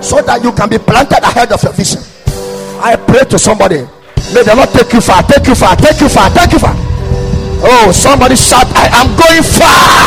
so 0.02 0.22
that 0.22 0.44
you 0.44 0.52
can 0.52 0.70
be 0.70 0.78
planted 0.78 1.24
ahead 1.24 1.52
of 1.52 1.64
your 1.64 1.74
vision. 1.74 2.02
I 2.80 2.96
pray 2.96 3.22
to 3.22 3.40
somebody. 3.40 3.78
May 4.36 4.44
the 4.44 4.54
Lord 4.56 4.70
take 4.70 4.94
you 4.94 5.02
far, 5.02 5.24
take 5.24 5.48
you 5.48 5.56
far, 5.56 5.76
take 5.78 6.00
you 6.00 6.10
far, 6.10 6.30
take 6.30 6.52
you 6.52 6.60
far. 6.60 6.89
Oh, 7.62 7.92
somebody 7.94 8.36
shout, 8.36 8.66
I 8.76 8.88
am 8.94 9.16
going 9.18 9.44
far. 9.44 10.04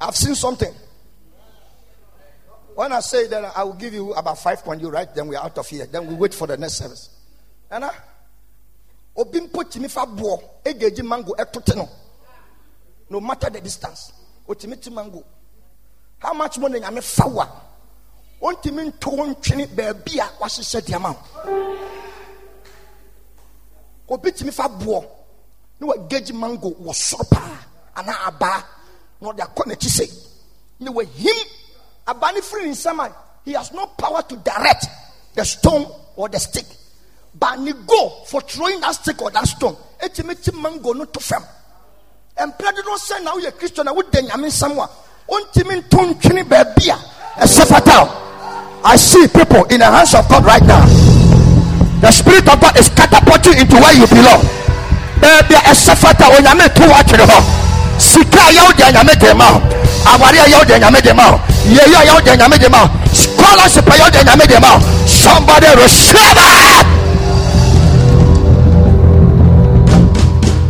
I've 0.00 0.16
seen 0.16 0.34
something. 0.34 0.72
When 2.74 2.92
I 2.92 3.00
say 3.00 3.26
that, 3.28 3.52
I 3.56 3.62
will 3.64 3.74
give 3.74 3.94
you 3.94 4.12
about 4.14 4.38
five 4.38 4.64
points. 4.64 4.82
You 4.82 4.90
right, 4.90 5.12
then 5.14 5.28
we're 5.28 5.38
out 5.38 5.56
of 5.56 5.66
here. 5.68 5.86
Then 5.86 6.06
we 6.06 6.14
wait 6.14 6.34
for 6.34 6.46
the 6.46 6.56
next 6.56 6.74
service. 6.74 7.08
And 7.70 7.84
I, 7.84 7.90
timi 9.16 9.88
fa 9.88 10.06
boɔ 10.06 10.40
egeji 10.64 11.02
mango 11.02 11.32
ɛtote 11.34 11.76
no 11.76 11.88
no 13.10 13.20
matter 13.20 13.50
the 13.50 13.60
distance 13.60 14.12
otimi 14.48 14.80
ti 14.80 14.90
mango 14.90 15.24
how 16.18 16.32
much 16.34 16.58
money 16.58 16.80
nyame 16.80 17.02
fa 17.02 17.26
wa 17.28 17.46
ontimi 18.46 18.82
nto 18.88 19.10
ntwene 19.10 19.66
beebi 19.76 20.20
a 20.20 20.26
wahyehyɛ 20.40 20.80
diama 20.86 21.10
obi 24.08 24.32
timi 24.32 24.52
fa 24.52 24.68
boɔ 24.68 25.00
ne 25.80 25.86
wa 25.86 25.94
geji 26.08 26.32
mango 26.32 26.70
wɔ 26.84 26.92
soro 26.94 27.24
paa 27.30 27.58
anaa 27.96 28.26
abaa 28.28 28.60
na 29.20 29.28
ɔde 29.30 29.42
akɔ 29.42 29.62
n'akyi 29.66 29.88
sɛ 29.88 30.04
ne 30.80 30.90
wahim 30.90 31.46
aba 32.06 32.32
ne 32.32 32.40
firi 32.40 32.68
nsɛm 32.70 33.00
a 33.00 33.14
he 33.44 33.52
has 33.52 33.72
no 33.72 33.86
power 33.86 34.22
to 34.22 34.36
direct 34.36 34.86
the 35.34 35.44
stone 35.44 35.86
or 36.16 36.28
the 36.28 36.38
stick. 36.38 36.64
But 37.38 37.58
ne 37.58 37.72
go 37.86 38.08
for 38.26 38.40
throwing 38.40 38.80
that 38.80 38.92
stick 38.92 39.20
or 39.20 39.30
that 39.32 39.46
stone. 39.46 39.76
Ɛtumi 40.00 40.42
ti 40.42 40.50
mango 40.52 40.92
no 40.92 41.04
to 41.04 41.20
fam. 41.20 41.42
Mpɛrɛ 42.38 42.74
dodo 42.76 42.96
sɛ 42.96 43.22
na 43.22 43.32
woyɛ 43.32 43.52
kristo 43.52 43.84
na 43.84 43.92
wode 43.92 44.12
nyame 44.12 44.46
nsɛm 44.46 44.78
a 44.82 44.88
wontumi 45.30 45.82
nto 45.82 46.14
ntwene 46.14 46.44
baabi 46.48 46.88
a 46.90 47.42
ɛsɛ 47.42 47.66
fata 47.66 48.33
I 48.84 48.96
see 48.96 49.26
people 49.28 49.64
in 49.72 49.80
the 49.80 49.88
hands 49.88 50.14
of 50.14 50.28
God 50.28 50.44
right 50.44 50.62
now. 50.62 50.84
The 52.00 52.12
Spirit 52.12 52.46
of 52.52 52.60
God 52.60 52.76
is 52.78 52.88
catapulting 52.90 53.56
into 53.56 53.76
where 53.80 53.96
you 53.96 54.06
belong. 54.06 54.44
Baby, 55.24 55.56
a 55.56 55.72
sefata 55.72 56.28
onyame 56.28 56.68
to 56.68 56.84
watch 56.92 57.12
it 57.16 57.64
sika 57.98 58.38
a 58.38 58.52
yɛwo 58.52 58.72
deɛ 58.76 58.92
nyame 58.92 59.14
de 59.18 59.34
ma 59.34 59.52
wo 59.52 59.58
aware 60.12 60.40
a 60.42 60.48
yɛwo 60.52 60.64
deɛ 60.64 60.78
nyame 60.80 61.00
de 61.00 61.14
ma 61.14 61.30
wo 61.30 61.38
yɛyi 61.76 61.94
a 61.94 62.04
yɛwo 62.08 62.20
deɛ 62.20 62.36
nyame 62.36 62.58
de 62.58 62.68
ma 62.68 62.82
wo 62.82 62.90
scholarship 63.12 63.86
a 63.86 63.94
yɛwo 63.96 64.10
deɛ 64.10 64.24
nyame 64.24 64.46
de 64.46 64.60
ma 64.60 64.78
somebody 65.06 65.66
receive 65.80 66.36
it. 66.36 66.86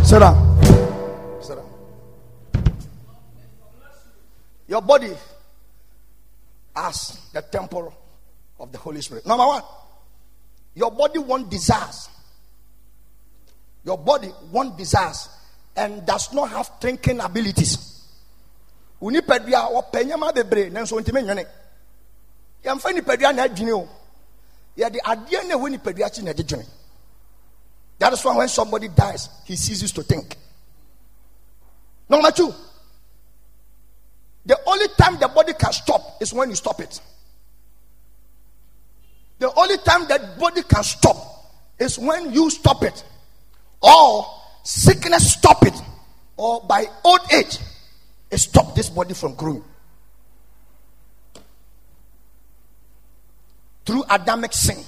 Sit 0.05 0.19
down 0.19 0.37
your 4.67 4.81
body 4.81 5.11
as 6.75 7.17
the 7.33 7.41
temple 7.41 7.93
of 8.59 8.71
the 8.71 8.77
Holy 8.77 9.01
Spirit. 9.01 9.25
Number 9.25 9.45
one, 9.45 9.63
your 10.75 10.91
body 10.91 11.19
won't 11.19 11.49
desires. 11.49 12.09
Your 13.83 13.97
body 13.97 14.29
won't 14.51 14.77
desires 14.77 15.29
and 15.75 16.05
does 16.05 16.33
not 16.33 16.49
have 16.49 16.69
thinking 16.79 17.19
abilities. 17.19 18.03
That 27.97 28.13
is 28.13 28.25
why 28.25 28.37
when 28.37 28.47
somebody 28.47 28.87
dies 28.89 29.29
he 29.45 29.55
ceases 29.55 29.91
to 29.93 30.03
think. 30.03 30.35
Number 32.09 32.31
two 32.31 32.53
the 34.45 34.59
only 34.67 34.87
time 34.97 35.17
the 35.19 35.27
body 35.27 35.53
can 35.53 35.73
stop 35.73 36.17
is 36.21 36.33
when 36.33 36.49
you 36.49 36.55
stop 36.55 36.79
it 36.79 36.99
the 39.39 39.53
only 39.55 39.77
time 39.77 40.07
that 40.07 40.39
body 40.39 40.63
can 40.63 40.83
stop 40.83 41.17
is 41.77 41.99
when 41.99 42.33
you 42.33 42.49
stop 42.49 42.83
it. 42.83 43.03
Or 43.81 44.25
sickness 44.63 45.33
stop 45.33 45.65
it. 45.65 45.73
Or 46.37 46.61
by 46.61 46.85
old 47.03 47.19
age 47.33 47.57
it 48.31 48.37
stop 48.37 48.75
this 48.75 48.89
body 48.89 49.13
from 49.13 49.35
growing. 49.35 49.63
Through 53.85 54.03
adamic 54.09 54.53
sin 54.53 54.83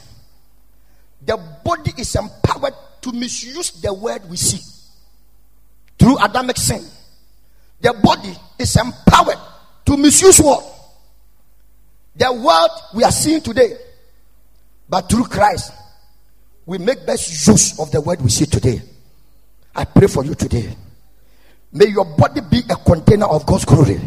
the 1.25 1.37
body 1.63 1.91
is 1.97 2.15
empowered 2.15 2.73
to 3.01 3.11
misuse 3.11 3.71
the 3.71 3.93
word 3.93 4.29
we 4.29 4.37
see. 4.37 4.61
Through 5.99 6.17
adamic 6.23 6.57
sin 6.57 6.83
the 7.81 7.93
body 8.01 8.33
is 8.57 8.75
empowered 8.75 9.37
to 9.85 9.97
misuse 9.97 10.39
what? 10.39 10.63
The 12.15 12.33
world 12.33 12.71
we 12.95 13.03
are 13.03 13.11
seeing 13.11 13.41
today 13.41 13.77
but 14.89 15.09
through 15.09 15.25
christ 15.25 15.73
we 16.65 16.77
make 16.77 17.05
best 17.05 17.47
use 17.47 17.79
of 17.79 17.91
the 17.91 18.01
word 18.01 18.21
we 18.21 18.29
see 18.29 18.45
today 18.45 18.81
I 19.77 19.85
pray 19.85 20.07
for 20.07 20.25
you 20.25 20.33
today. 20.33 20.75
May 21.71 21.85
your 21.85 22.05
body 22.05 22.41
be 22.41 22.61
a 22.67 22.75
container 22.75 23.27
of 23.27 23.45
God's 23.45 23.63
glory. 23.63 24.01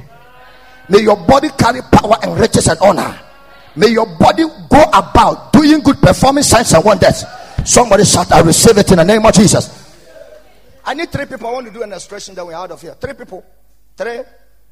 May 0.88 0.98
your 1.02 1.16
body 1.16 1.48
carry 1.56 1.80
power 1.82 2.16
and 2.24 2.38
riches 2.40 2.66
and 2.66 2.76
honor. 2.80 3.16
May 3.76 3.86
your 3.88 4.06
body 4.18 4.42
go 4.68 4.82
about 4.92 5.52
doing 5.52 5.78
good, 5.78 5.98
performing 5.98 6.42
signs 6.42 6.72
and 6.72 6.84
wonders. 6.84 7.24
Somebody 7.64 8.04
shout, 8.04 8.32
I 8.32 8.40
receive 8.40 8.76
it 8.78 8.90
in 8.90 8.98
the 8.98 9.04
name 9.04 9.24
of 9.24 9.32
Jesus. 9.32 9.94
I 10.84 10.94
need 10.94 11.10
three 11.10 11.26
people. 11.26 11.46
I 11.46 11.52
want 11.52 11.68
to 11.68 11.72
do 11.72 11.84
an 11.84 11.92
illustration 11.92 12.34
that 12.34 12.44
we're 12.44 12.54
out 12.54 12.72
of 12.72 12.82
here. 12.82 12.94
Three 12.94 13.14
people. 13.14 13.44
Three. 13.96 14.22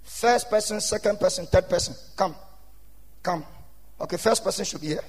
First 0.03 0.51
person, 0.51 0.81
second 0.81 1.21
person, 1.21 1.47
third 1.47 1.69
person. 1.69 1.95
Come. 2.17 2.35
Come. 3.23 3.45
Okay, 4.01 4.17
first 4.17 4.43
person 4.43 4.65
should 4.65 4.81
be 4.81 4.89
here. 4.89 5.05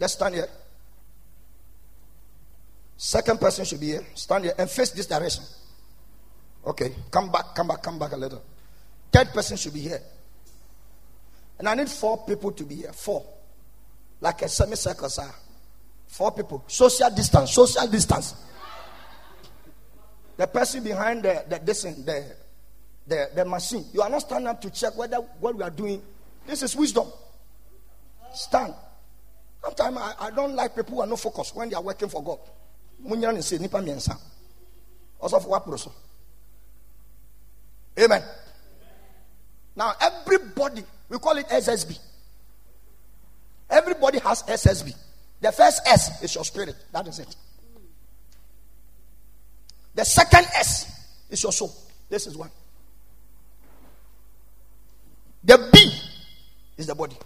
Let's 0.00 0.14
stand 0.14 0.34
here. 0.34 0.48
Second 2.96 3.38
person 3.38 3.66
should 3.66 3.80
be 3.80 3.88
here. 3.88 4.06
Stand 4.14 4.44
here 4.44 4.54
and 4.58 4.68
face 4.68 4.90
this 4.90 5.06
direction. 5.06 5.44
Okay, 6.66 6.94
come 7.10 7.30
back, 7.30 7.54
come 7.54 7.68
back, 7.68 7.82
come 7.82 7.98
back 7.98 8.12
a 8.12 8.16
little. 8.16 8.42
Third 9.12 9.28
person 9.28 9.56
should 9.56 9.74
be 9.74 9.80
here. 9.80 10.00
And 11.58 11.68
I 11.68 11.74
need 11.74 11.90
four 11.90 12.24
people 12.24 12.50
to 12.52 12.64
be 12.64 12.76
here. 12.76 12.92
Four. 12.92 13.24
Like 14.20 14.40
a 14.42 14.48
semicircle, 14.48 15.10
sir. 15.10 15.30
Four 16.08 16.32
people. 16.32 16.64
Social 16.66 17.10
distance, 17.10 17.52
social 17.52 17.86
distance. 17.86 18.34
The 20.38 20.46
person 20.46 20.82
behind 20.82 21.22
the, 21.22 21.44
the, 21.48 21.58
the, 21.58 22.36
the, 23.06 23.30
the 23.34 23.44
machine. 23.44 23.84
You 23.92 24.00
are 24.00 24.08
not 24.08 24.22
standing 24.22 24.46
up 24.46 24.62
to 24.62 24.70
check 24.70 24.96
whether 24.96 25.16
what 25.16 25.54
we 25.54 25.62
are 25.62 25.70
doing. 25.70 26.00
This 26.46 26.62
is 26.62 26.74
wisdom. 26.74 27.06
Stand. 28.32 28.74
Sometimes 29.62 29.96
I, 29.98 30.14
I 30.20 30.30
don't 30.30 30.54
like 30.54 30.74
people 30.74 30.96
who 30.96 31.00
are 31.02 31.06
not 31.06 31.20
focused 31.20 31.54
when 31.54 31.68
they 31.68 31.76
are 31.76 31.82
working 31.82 32.08
for 32.08 32.22
God. 32.22 32.38
Munyan. 33.06 34.20
Also 35.20 35.40
for 35.40 35.48
what 35.48 35.92
Amen. 37.98 38.22
Now 39.76 39.92
everybody, 40.00 40.82
we 41.08 41.18
call 41.18 41.36
it 41.36 41.46
SSB. 41.48 41.98
Everybody 43.68 44.18
has 44.18 44.42
SSB. 44.42 44.94
The 45.40 45.52
first 45.52 45.82
S 45.86 46.22
is 46.22 46.34
your 46.34 46.44
spirit. 46.44 46.74
That 46.92 47.06
is 47.06 47.18
it. 47.18 47.36
The 49.94 50.04
second 50.04 50.46
S 50.56 51.08
is 51.30 51.42
your 51.42 51.52
soul. 51.52 51.72
This 52.08 52.26
is 52.26 52.36
one. 52.36 52.50
The 55.44 55.70
B 55.72 55.92
is 56.76 56.86
the 56.86 56.94
body. 56.94 57.16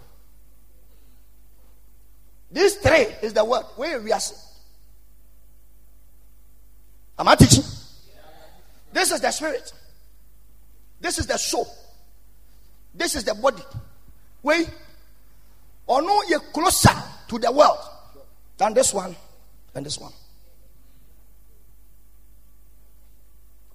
This 2.55 2.75
three 2.75 3.07
is 3.21 3.33
the 3.33 3.43
word. 3.43 3.65
Where 3.75 3.99
we 3.99 4.13
are. 4.13 4.19
Am 7.19 7.27
I 7.27 7.35
teaching? 7.35 7.65
This 8.93 9.11
is 9.11 9.19
the 9.19 9.29
spirit. 9.29 9.73
This 11.01 11.19
is 11.19 11.27
the 11.27 11.37
soul. 11.37 11.67
This 12.93 13.17
is 13.17 13.25
the 13.25 13.35
body. 13.35 13.61
Wait. 14.41 14.69
Or 15.85 16.01
no, 16.01 16.23
you're 16.29 16.39
closer 16.39 16.95
to 17.27 17.37
the 17.37 17.51
world 17.51 17.77
than 18.57 18.73
this 18.73 18.93
one 18.93 19.13
and 19.75 19.85
this 19.85 19.99
one. 19.99 20.13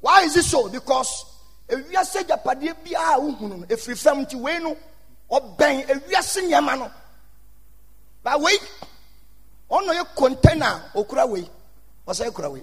Why 0.00 0.22
is 0.22 0.38
it 0.38 0.44
so? 0.44 0.70
Because 0.70 1.26
ewiase 1.68 2.26
japadeɛ 2.26 2.74
biara 2.82 3.40
no 3.42 3.66
efiri 3.68 4.02
fam 4.02 4.24
nti 4.24 4.40
wei 4.40 4.58
no 4.58 4.74
ɔbɛn 5.30 5.86
ewiase 5.86 6.48
nneɛma 6.48 6.78
no 6.78 6.90
ba 8.22 8.36
wei 8.38 8.58
ɔno 9.70 9.92
yɛ 9.92 10.04
container 10.14 10.90
okura 10.94 11.26
wei 11.28 11.48
ɔsɛ 12.06 12.28
ekura 12.30 12.50
wei 12.52 12.62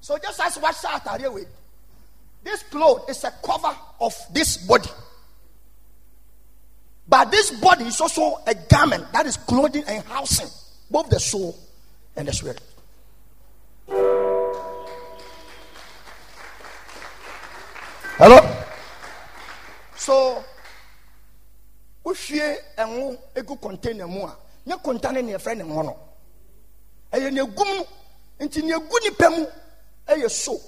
so 0.00 0.18
just 0.18 0.40
as 0.40 0.56
wahyɛ 0.58 1.00
ataadeɛ 1.00 1.32
wei 1.32 1.46
this 2.42 2.62
cloth 2.64 3.08
is 3.08 3.24
a 3.24 3.30
cover 3.42 3.74
of 4.00 4.14
this 4.32 4.58
body 4.58 4.90
but 7.08 7.30
this 7.30 7.50
body 7.60 7.84
is 7.84 8.00
also 8.00 8.40
a 8.46 8.54
garment 8.54 9.12
that 9.12 9.26
is 9.26 9.36
clothing 9.36 9.84
and 9.86 10.04
housing 10.04 10.48
both 10.90 11.08
the 11.10 11.20
soul 11.20 11.56
and 12.16 12.28
the 12.28 12.32
spirit. 12.32 12.60
Hello? 18.16 18.64
So, 19.96 20.44
wohwie 22.04 22.58
ɛnwo 22.76 23.18
egu 23.34 23.56
container 23.60 24.06
mu 24.06 24.26
a 24.26 24.36
nye 24.66 24.76
container 24.82 25.22
ne 25.22 25.32
yɛfrɛ 25.32 25.56
ne 25.56 25.64
ngo 25.64 25.82
no. 25.82 25.96
Ɛyɛ 27.12 27.32
ne 27.32 27.40
egum 27.42 27.68
no. 27.76 27.86
Nti 28.40 28.62
ne 28.62 28.72
egu 28.74 28.98
nipa 29.02 29.30
mu 29.30 29.46
ɛyɛ 30.08 30.30
so. 30.30 30.60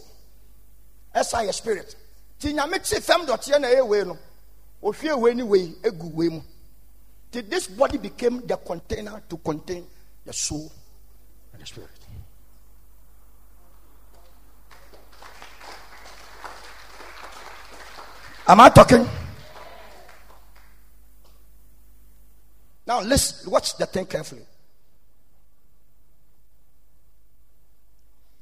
Ɛsa 1.15 1.45
yɛ 1.47 1.53
spirit. 1.55 1.97
Ti 2.39 2.53
nyame 2.53 2.79
kye 2.85 3.01
fam 3.01 3.27
dɔteɛ 3.27 3.61
na 3.61 3.69
ɛyɛ 3.69 3.87
wei 3.87 4.05
no 4.05 4.19
ohwie 4.83 5.19
wei 5.19 5.35
ni 5.35 5.43
wei 5.43 5.75
egu 5.83 6.13
wei 6.13 6.29
mu. 6.29 6.43
Till 7.31 7.43
this 7.43 7.67
body 7.69 7.99
became 7.99 8.47
the 8.47 8.57
container 8.57 9.23
to 9.29 9.37
contain 9.39 9.87
the 10.25 10.33
soul 10.33 10.71
and 11.53 11.63
the 11.63 11.67
spirit. 11.67 11.91
Am 18.49 18.61
I 18.61 18.69
talking? 18.69 19.09
Now 22.87 23.01
let's 23.01 23.47
watch 23.47 23.77
the 23.77 23.87
thing 23.87 24.07
carefully. 24.07 24.47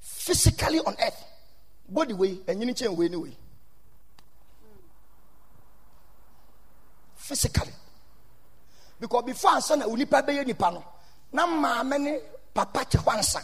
Physically 0.01 0.79
on 0.81 0.95
earth, 1.03 1.25
body 1.89 2.13
way 2.13 2.39
and 2.47 2.61
you 2.61 2.67
need 2.67 2.81
way 2.81 3.07
anyway. 3.07 3.37
Physically. 7.17 7.73
Because 9.01 9.25
before 9.25 9.51
ansa 9.53 9.79
na 9.79 9.87
onipa 9.87 10.23
bɛyɛ 10.23 10.47
nipa 10.47 10.71
no, 10.71 10.85
na 11.33 11.47
maame 11.47 11.99
ne 12.01 12.19
papa 12.53 12.85
te 12.85 12.99
hɔ 12.99 13.17
ansa. 13.17 13.41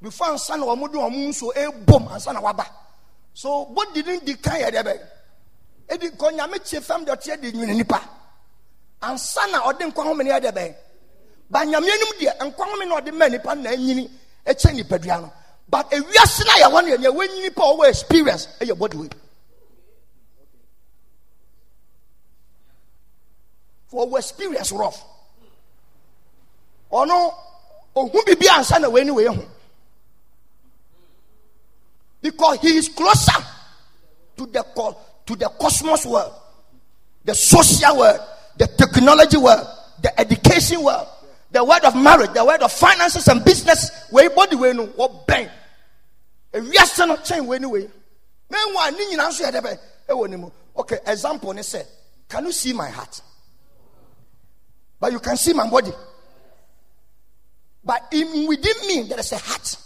Before 0.00 0.28
ansa 0.28 0.56
na 0.56 0.66
wɔn 0.66 0.92
de 0.92 0.98
wɔn 0.98 1.28
nso 1.28 1.52
ebom 1.54 2.08
ansa 2.08 2.32
na 2.32 2.40
waba. 2.40 2.66
So 3.34 3.66
body 3.66 4.02
didn't 4.02 4.24
decay 4.24 4.62
yɛ 4.62 4.70
dɛ 4.70 4.82
bɛ 4.84 4.98
edi 5.88 6.10
nkɔ 6.10 6.32
nyame 6.38 6.64
kye 6.64 6.80
fam 6.80 7.04
de 7.04 7.10
ɔteɛ 7.10 7.40
de 7.40 7.52
nwene 7.52 7.76
nipa 7.76 8.00
ansa 9.02 9.46
na 9.50 9.60
ɔde 9.60 9.84
nkwa 9.90 10.04
home 10.04 10.22
ne 10.24 10.30
ɛde 10.30 10.52
bɛn? 10.52 10.74
Ba 11.50 11.64
nyame 11.64 11.90
anim 11.90 12.12
deɛ 12.20 12.38
nkwa 12.38 12.64
home 12.66 12.88
na 12.88 13.00
ɔde 13.00 13.12
ma 13.12 13.28
nipa 13.28 13.54
na 13.54 13.70
anyini 13.70 14.10
ɛkyɛ 14.46 14.72
nipadua 14.74 15.20
no. 15.22 15.32
But 15.68 15.90
ewiase 15.90 16.44
na 16.46 16.52
yɛwɔ 16.62 16.82
no 16.82 16.88
yɛ 16.96 17.00
nea 17.00 17.10
wɔnyi 17.12 17.42
nipa 17.42 17.62
ɔwɔ 17.62 17.88
experience 17.88 18.46
ɛyɛ 18.60 18.78
body 18.78 18.96
weight. 18.96 19.14
For 23.88 24.06
ɔwɔ 24.06 24.18
experience 24.18 24.72
rough. 24.72 25.02
Ɔno 26.92 27.34
ohun 27.96 28.24
bibi 28.24 28.46
ansa 28.48 28.78
na 28.80 28.88
wɔn 28.88 29.00
ani 29.00 29.10
wɔ 29.10 29.26
ehu 29.26 29.48
because 32.22 32.60
he 32.60 32.76
is 32.78 32.88
closer 32.88 33.44
to 34.36 34.46
the 34.46 34.62
to 35.26 35.36
the 35.36 35.48
cosmos 35.60 36.06
world, 36.06 36.32
the 37.24 37.34
social 37.34 37.98
world, 37.98 38.20
the 38.56 38.66
technology 38.66 39.36
world, 39.36 39.66
the 40.00 40.20
education 40.20 40.82
world, 40.82 41.06
the 41.50 41.64
world 41.64 41.84
of 41.84 41.94
marriage, 41.96 42.32
the 42.32 42.44
world 42.44 42.62
of 42.62 42.72
finances 42.72 43.28
and 43.28 43.44
business. 43.44 43.90
Where 44.10 44.30
body 44.30 44.56
we 44.56 44.72
no 44.72 44.86
what 44.86 45.26
bang. 45.26 45.48
If 46.52 46.64
we 46.64 46.76
are 46.76 47.06
not 47.06 47.24
change 47.24 47.46
way 47.46 47.56
anyway. 47.56 47.88
Meanwhile, 48.50 48.92
ni 48.92 49.16
nyina 49.16 49.28
nso 49.28 49.50
yɛ 49.50 49.78
dɛ 50.08 50.50
Okay, 50.76 50.98
example 51.06 51.52
ne 51.52 51.62
say, 51.62 51.82
can 52.28 52.46
you 52.46 52.52
see 52.52 52.72
my 52.72 52.88
heart? 52.88 53.20
But 55.00 55.12
you 55.12 55.18
can 55.18 55.36
see 55.36 55.52
my 55.52 55.68
body. 55.68 55.92
But 57.84 58.08
in, 58.12 58.46
within 58.46 58.86
me 58.86 59.02
there 59.08 59.18
is 59.18 59.32
a 59.32 59.38
heart. 59.38 59.76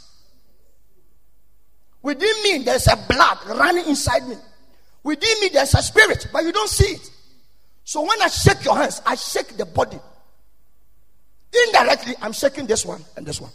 Within 2.02 2.42
me 2.42 2.58
there 2.64 2.76
is 2.76 2.86
a 2.86 2.96
blood 2.96 3.38
running 3.48 3.86
inside 3.86 4.28
me. 4.28 4.36
Within 5.06 5.40
me, 5.40 5.50
there's 5.52 5.72
a 5.72 5.82
spirit, 5.82 6.26
but 6.32 6.42
you 6.42 6.50
don't 6.50 6.68
see 6.68 6.94
it. 6.94 7.10
So 7.86 8.02
when 8.02 8.20
I 8.20 8.26
shake 8.26 8.64
your 8.64 8.76
hands, 8.76 9.00
I 9.06 9.14
shake 9.14 9.56
the 9.56 9.64
body. 9.64 10.00
Indirectly, 11.68 12.14
I'm 12.20 12.32
shaking 12.32 12.66
this 12.66 12.84
one 12.84 13.02
and 13.16 13.24
this 13.24 13.40
one. 13.40 13.52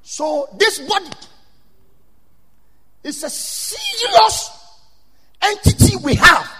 So 0.00 0.48
this 0.56 0.78
body 0.78 1.10
is 3.02 3.22
a 3.22 3.28
serious 3.28 4.50
entity 5.42 5.96
we 6.02 6.14
have. 6.14 6.50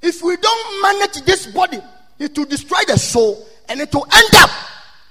If 0.00 0.22
we 0.22 0.38
don't 0.38 0.82
manage 0.82 1.22
this 1.26 1.48
body, 1.48 1.80
it 2.18 2.36
will 2.36 2.46
destroy 2.46 2.80
the 2.86 2.96
soul 2.96 3.46
and 3.68 3.82
it 3.82 3.94
will 3.94 4.06
end 4.10 4.34
up 4.36 4.50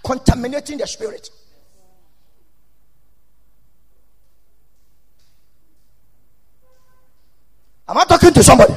contaminating 0.04 0.80
the 0.80 0.88
spirit. 0.88 1.30
Am 7.88 7.98
I 7.98 8.04
talking 8.06 8.34
to 8.34 8.44
somebody? 8.44 8.74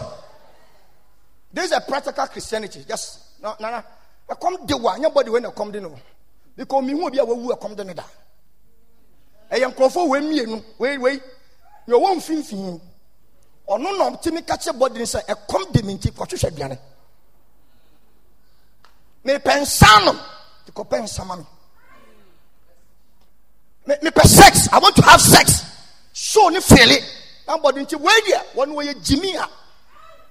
This 1.52 1.66
is 1.66 1.72
a 1.72 1.80
practical 1.80 2.26
Christianity. 2.26 2.84
Just 2.86 3.42
no, 3.42 3.54
no, 3.60 3.70
no. 3.70 3.82
I 4.30 4.34
come 4.34 4.58
the 4.66 4.76
one. 4.76 5.00
Nobody 5.00 5.30
when 5.30 5.46
I 5.46 5.50
come 5.50 5.72
the 5.72 5.80
no. 5.80 5.98
Because 6.54 6.84
me 6.84 6.92
who 6.92 7.10
be 7.10 7.18
a 7.18 7.24
who 7.24 7.52
I 7.52 7.56
come 7.56 7.74
the 7.74 7.84
da. 7.84 8.02
A 9.50 9.58
young 9.58 9.72
crofo 9.72 10.08
we 10.08 10.20
me 10.20 10.62
wait 10.78 10.98
wait. 10.98 11.22
You 11.86 11.98
won't 11.98 12.22
fin 12.22 12.42
fin. 12.42 12.80
Or 13.66 13.78
no 13.78 13.92
no 13.96 14.10
timi 14.16 14.46
catch 14.46 14.66
a 14.66 14.72
body 14.74 15.00
inside. 15.00 15.24
a 15.28 15.34
come 15.34 15.66
the 15.72 15.82
minti 15.82 16.10
kwa 16.10 16.26
chusha 16.26 16.50
biane. 16.50 16.78
Me 19.24 19.38
pensano. 19.38 20.18
To 20.66 20.72
ko 20.72 20.84
pensa 20.84 21.24
mami. 21.24 21.46
Me 23.86 23.94
me 24.02 24.10
sex. 24.24 24.68
I 24.70 24.78
want 24.78 24.94
to 24.96 25.02
have 25.02 25.20
sex. 25.20 25.64
so 26.12 26.48
ne 26.50 26.60
fele 26.60 26.98
na 27.48 27.56
body 27.58 27.80
nti 27.80 27.96
wei 27.96 28.20
deɛ 28.26 28.40
wɔn 28.54 28.70
wɔyɛ 28.74 28.94
gyimi 29.02 29.34
a 29.36 29.48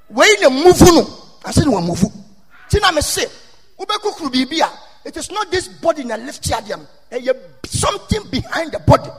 wei 0.10 0.36
na 0.42 0.50
muvu 0.50 0.94
no 0.94 1.08
ase 1.44 1.66
na 1.66 1.72
wɔn 1.72 1.86
muvu 1.88 2.12
ti 2.70 2.80
na 2.80 2.92
me 2.92 3.02
se 3.02 3.26
wobɛkukuru 3.80 4.30
biribi 4.32 4.62
a 4.62 4.70
it 5.04 5.18
is 5.18 5.32
not 5.32 5.50
this 5.52 5.68
body 5.68 6.04
na 6.04 6.16
lift 6.16 6.44
adeɛ 6.44 6.78
no 6.78 6.86
ɛyɛ 7.12 7.34
something 7.66 8.24
behind 8.30 8.72
the 8.72 8.80
body 8.80 9.10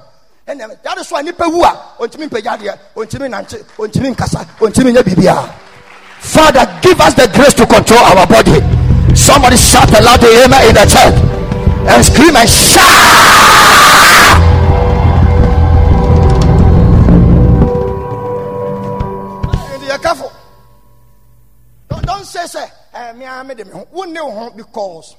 ɛnna 0.46 0.80
that 0.82 0.98
is 0.98 1.11
why 1.11 1.22
nipa 1.22 1.48
wu 1.48 1.62
a 1.64 1.94
ontumi 1.98 2.28
mpagya 2.30 2.56
adeɛ 2.58 2.78
ontumi 2.96 3.28
nante 3.28 3.62
ontumi 3.76 4.14
nkasa 4.14 4.46
ontumi 4.61 4.92
nyɛ 4.94 5.02
biribiara. 5.02 5.54
Father, 6.20 6.66
give 6.82 7.00
us 7.00 7.14
the 7.14 7.28
grace 7.32 7.54
to 7.54 7.64
control 7.64 8.00
our 8.00 8.26
body. 8.26 8.58
Somebody 9.14 9.56
shout 9.56 9.88
a 9.96 10.02
loud 10.02 10.22
amen 10.24 10.68
in 10.68 10.74
the 10.74 10.84
church 10.84 11.14
and 11.87 12.04
scream 12.04 12.34
and 12.34 12.48
shout. 12.48 14.08
Careful. 19.98 20.32
Don't, 21.88 22.04
don't 22.04 22.24
say, 22.24 22.46
say, 22.46 22.66
eh, 22.94 23.12
I 23.26 23.42
made 23.42 23.58
them. 23.58 23.68
Know 23.68 24.52
because 24.56 25.16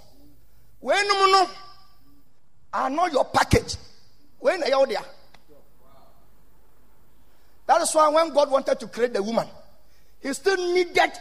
when 0.79 1.05
you 1.05 1.31
know, 1.31 1.49
I 2.73 2.89
know 2.89 3.07
your 3.07 3.25
package. 3.25 3.75
When 4.39 4.63
are 4.63 4.69
you 4.69 4.85
there? 4.87 5.05
That 7.67 7.81
is 7.81 7.93
why 7.93 8.09
when 8.09 8.33
God 8.33 8.49
wanted 8.49 8.79
to 8.79 8.87
create 8.87 9.13
the 9.13 9.21
woman, 9.21 9.47
he 10.21 10.33
still 10.33 10.73
needed 10.73 11.11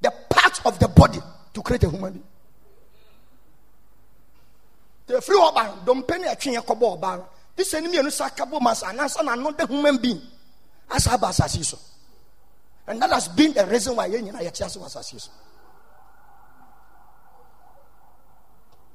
the 0.00 0.12
part 0.28 0.64
of 0.66 0.78
the 0.78 0.88
body 0.88 1.18
to 1.54 1.62
create 1.62 1.84
a 1.84 1.90
human 1.90 2.12
being. 2.12 2.24
The 5.06 5.20
free 5.20 5.36
don't 5.84 6.06
a 6.08 6.36
chin. 6.36 6.60
This 7.56 7.74
enemy 7.74 7.98
and 7.98 8.12
and 8.12 9.68
human 9.68 9.96
being 9.96 10.20
as. 10.90 11.99
And 12.90 13.00
that 13.00 13.10
has 13.10 13.28
been 13.28 13.52
the 13.52 13.64
reason 13.66 13.94
why 13.94 14.06
you 14.06 14.20
was 14.20 14.96
assassin. 14.96 15.20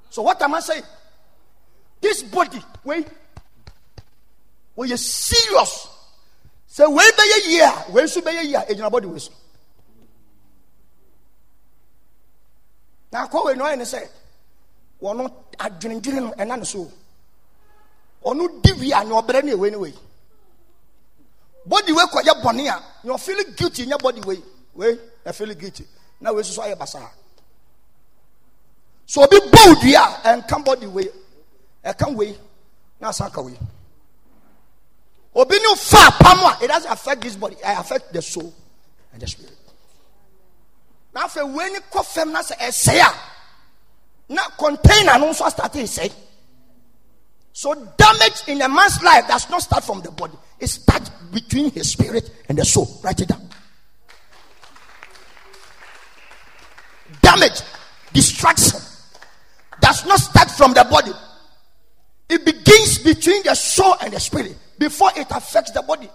So 0.09 0.21
what 0.21 0.41
am 0.41 0.53
I 0.53 0.59
saying? 0.59 0.83
This 2.01 2.21
body, 2.23 2.59
wait, 2.83 3.07
when 4.75 4.89
you 4.89 4.97
serious 4.97 5.87
wei 6.77 7.09
bɛyɛ 7.17 7.37
yie 7.47 7.61
a 7.61 7.91
wei 7.93 8.03
nso 8.03 8.21
bɛyɛ 8.21 8.43
yie 8.43 8.55
a 8.55 8.65
egyina 8.65 8.91
bɔde 8.91 9.05
wei 9.05 9.19
so 9.19 9.31
na 13.13 13.25
akɔ 13.25 13.45
wei 13.45 13.55
na 13.55 13.63
ɔyɛ 13.69 13.77
ne 13.77 13.83
sɛ 13.85 14.09
wɔn 15.01 15.31
adwenedwene 15.57 16.19
no 16.21 16.31
ɛna 16.31 16.59
ne 16.59 16.65
so 16.65 16.91
ɔno 18.25 18.61
di 18.61 18.73
wi 18.73 18.91
a 18.91 19.05
nyɛ 19.05 19.23
ɔbrɛ 19.23 19.43
ne 19.45 19.51
ewei 19.53 19.95
bɔde 21.67 21.91
wei 21.95 22.05
kɔ 22.05 22.21
yɛ 22.23 22.41
bɔne 22.43 22.67
a 22.69 22.83
nyɛ 23.07 23.13
ɔfili 23.15 23.55
guilty 23.57 23.85
nyɛ 23.85 23.97
bɔde 24.01 24.25
wei 24.25 24.43
wei 24.75 24.99
ɛfili 25.25 25.57
guilty. 25.59 25.85
Na 26.21 26.31
wei 26.31 26.43
soso 26.43 26.61
ayɛ 26.63 26.75
basaa 26.77 27.09
so 29.05 29.21
obi 29.23 29.37
bɔ 29.37 29.71
odua 29.71 30.03
a 30.23 30.35
ɛnka 30.35 30.65
body 30.65 30.87
wei 30.87 31.09
ɛka 31.83 32.13
wei 32.15 32.37
na 32.99 33.09
asan 33.09 33.29
ka 33.31 33.41
wei. 33.41 33.57
obi 35.35 35.55
ne 35.59 35.75
fa 35.75 35.97
apam 36.09 36.39
a 36.61 36.63
it 36.63 36.67
doesn't 36.67 36.91
affect 36.91 37.21
this 37.21 37.35
body. 37.35 37.55
It 37.55 37.61
affect 37.79 38.13
the 38.13 38.21
soul 38.21 38.53
and 39.13 39.21
the 39.21 39.27
spirit. 39.27 39.53
Na 41.13 41.27
afei 41.27 41.43
wei 41.53 41.69
ni 41.69 41.79
kɔ 41.91 42.03
fam 42.05 42.31
na 42.31 42.41
sɛ 42.41 42.57
ɛsɛe 42.57 42.99
a 43.01 44.33
na 44.33 44.41
container 44.57 45.19
no 45.19 45.29
nso 45.31 45.49
start 45.51 45.75
eh, 45.75 45.83
ɛsɛe 45.83 46.11
so 47.55 47.73
damage 47.95 48.43
in 48.49 48.61
a 48.61 48.67
man's 48.67 49.01
life 49.01 49.29
does 49.29 49.49
not 49.49 49.61
start 49.61 49.81
from 49.85 50.01
the 50.01 50.11
body. 50.11 50.33
It 50.59 50.67
starts 50.67 51.09
between 51.31 51.71
his 51.71 51.89
spirit 51.89 52.29
and 52.49 52.57
the 52.57 52.65
soul. 52.65 52.99
Write 53.01 53.21
it 53.21 53.29
down. 53.29 53.47
Damage 57.21 57.61
destruction 58.11 58.81
does 59.79 60.05
not 60.05 60.19
start 60.19 60.51
from 60.51 60.73
the 60.73 60.83
body. 60.83 61.13
It 62.27 62.43
begins 62.43 62.97
between 62.99 63.41
the 63.43 63.55
soul 63.55 63.95
and 64.01 64.11
the 64.11 64.19
spirit 64.19 64.57
before 64.77 65.11
it 65.15 65.27
affects 65.31 65.71
the 65.71 65.81
body. 65.81 66.09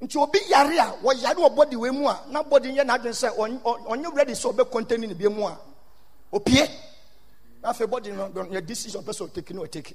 nti 0.00 0.18
obi 0.22 0.38
yare 0.48 0.78
a 0.78 1.50
body 1.50 1.74
mu 1.74 2.06
a 2.06 2.20
na 2.30 2.44
body 2.44 2.68
sɛ 2.70 4.14
ready 4.14 4.32
sɛ 4.34 4.54
ɔbɛ 4.54 4.98
ne 5.00 5.14
bi 5.14 5.26
mu 5.26 5.46
a 5.46 5.58
opie 6.32 6.68
afei 7.62 7.88
body 7.88 8.10
yɛ 8.10 8.66
decision 8.66 9.02
pɛ 9.02 9.12
sɛ 9.12 9.28
ɔtake 9.30 9.54
no 9.54 9.62
ɔtake 9.62 9.94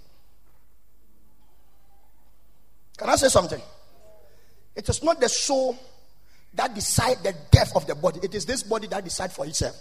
can 3.01 3.09
I 3.09 3.15
say 3.15 3.29
something? 3.29 3.59
It 4.75 4.87
is 4.87 5.01
not 5.01 5.19
the 5.19 5.27
soul 5.27 5.75
that 6.53 6.75
decide 6.75 7.17
the 7.23 7.33
death 7.49 7.75
of 7.75 7.87
the 7.87 7.95
body. 7.95 8.19
It 8.21 8.35
is 8.35 8.45
this 8.45 8.61
body 8.61 8.85
that 8.89 9.03
decide 9.03 9.31
for 9.31 9.43
itself. 9.47 9.75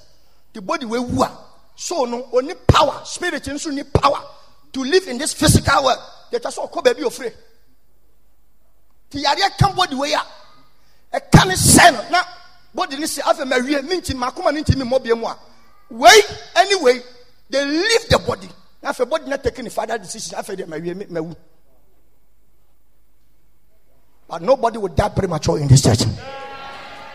The 0.54 0.62
body 0.62 0.86
wei 0.86 0.98
wu 1.00 1.22
a 1.22 1.38
soul 1.76 2.06
no 2.06 2.28
oni 2.32 2.54
power. 2.66 3.02
Spirit 3.04 3.42
nso 3.42 3.74
ni 3.74 3.82
power 3.82 4.22
to 4.72 4.80
live 4.80 5.06
in 5.08 5.18
this 5.18 5.34
physical 5.34 5.84
world. 5.84 5.98
Yɛtwa 6.32 6.50
sɛ 6.50 6.70
ɔkɔ 6.70 6.76
oh, 6.78 6.82
baabi 6.82 7.02
ofire 7.02 7.32
nti 9.10 9.22
yareɛ 9.22 9.58
ka 9.58 9.70
body 9.74 9.96
wei 9.96 10.14
a 10.14 10.22
ɛka 11.12 11.46
ne 11.46 11.54
sɛ 11.54 11.92
no 11.92 12.08
na 12.10 12.22
body 12.74 12.96
ne 12.96 13.06
si 13.06 13.20
afei 13.20 13.44
mawie 13.46 13.82
menti 13.86 14.14
makoma 14.14 14.50
ne 14.50 14.62
ntimi 14.62 14.88
mmɔbea 14.88 15.18
mu 15.18 15.26
a. 15.26 15.38
Wei 15.90 16.22
anyway 16.56 17.02
they 17.50 17.64
leave 17.64 18.08
the 18.08 18.18
body. 18.18 18.48
Na 18.82 18.92
afei 18.92 19.08
body 19.08 19.28
na 19.28 19.36
take 19.36 19.62
ne 19.62 19.70
father 19.70 19.98
decision 19.98 20.38
afei 20.38 20.56
deɛ 20.56 20.66
mawie 20.66 20.94
mawu 21.10 21.36
but 24.28 24.42
nobody 24.42 24.78
will 24.78 24.88
die 24.88 25.08
premature 25.08 25.58
in 25.58 25.66
this 25.66 25.82
church. 25.82 26.02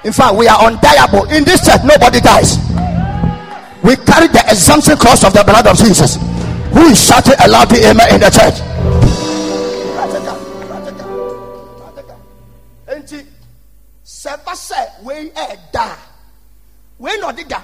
In 0.03 0.11
fact 0.11 0.35
we 0.35 0.47
are 0.47 0.69
undiable 0.69 1.31
in 1.31 1.43
this 1.45 1.65
church 1.65 1.81
nobody 1.83 2.19
dies. 2.19 2.57
We 3.83 3.95
carry 3.95 4.27
the 4.27 4.43
exemption 4.49 4.97
clause 4.97 5.23
of 5.23 5.33
the 5.33 5.43
blood 5.43 5.65
of 5.67 5.77
jesus. 5.77 6.17
Who 6.73 6.87
is 6.87 7.01
shouting 7.01 7.35
a 7.39 7.47
loud 7.47 7.71
amen 7.73 8.15
in 8.15 8.19
the 8.19 8.29
church? 8.29 8.61
Nti 12.85 13.25
sɛ 14.03 14.45
ba 14.45 14.51
sɛ 14.51 15.03
wei 15.03 15.29
ɛɛda 15.31 15.97
da. 17.47 17.63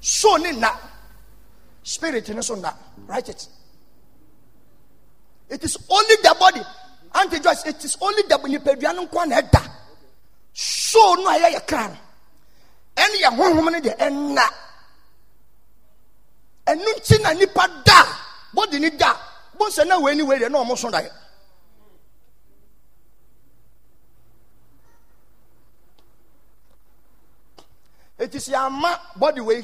So 0.00 0.36
na 0.36 0.70
spirit 1.82 2.28
ne 2.28 2.42
so 2.42 2.54
na 2.54 2.72
write 3.06 3.28
it 3.28 3.48
it 5.48 5.64
is 5.64 5.76
only 5.90 6.14
the 6.22 6.36
body. 6.38 6.60
Anti 7.12 7.40
joyce 7.40 7.66
it 7.66 7.84
is 7.84 7.96
only 8.00 8.22
the 8.22 8.36
nipadua 8.38 8.94
no 8.94 9.06
nko 9.06 9.28
na 9.28 9.40
ɛda 9.40 9.62
so 10.52 11.14
no 11.14 11.28
a 11.28 11.38
yɛyɛ 11.38 11.66
kra 11.66 11.88
no 11.88 11.96
ɛne 12.96 13.16
yɛ 13.22 13.36
honhom 13.36 13.72
no 13.72 13.80
deɛ 13.80 13.96
ɛnna 13.98 14.46
ɛno 16.66 16.90
nti 16.98 17.22
na 17.22 17.32
nipa 17.32 17.66
da. 17.84 18.16
Body 18.52 18.80
ni 18.80 18.90
da. 18.90 19.14
Bonsɛ 19.58 19.86
na 19.86 19.98
wei 19.98 20.14
ni 20.14 20.22
wei 20.22 20.38
deɛ 20.38 20.50
na 20.50 20.58
eti 28.20 28.38
sɛ 28.38 28.50
yɛama 28.52 28.90
body 29.16 29.40
wei 29.40 29.62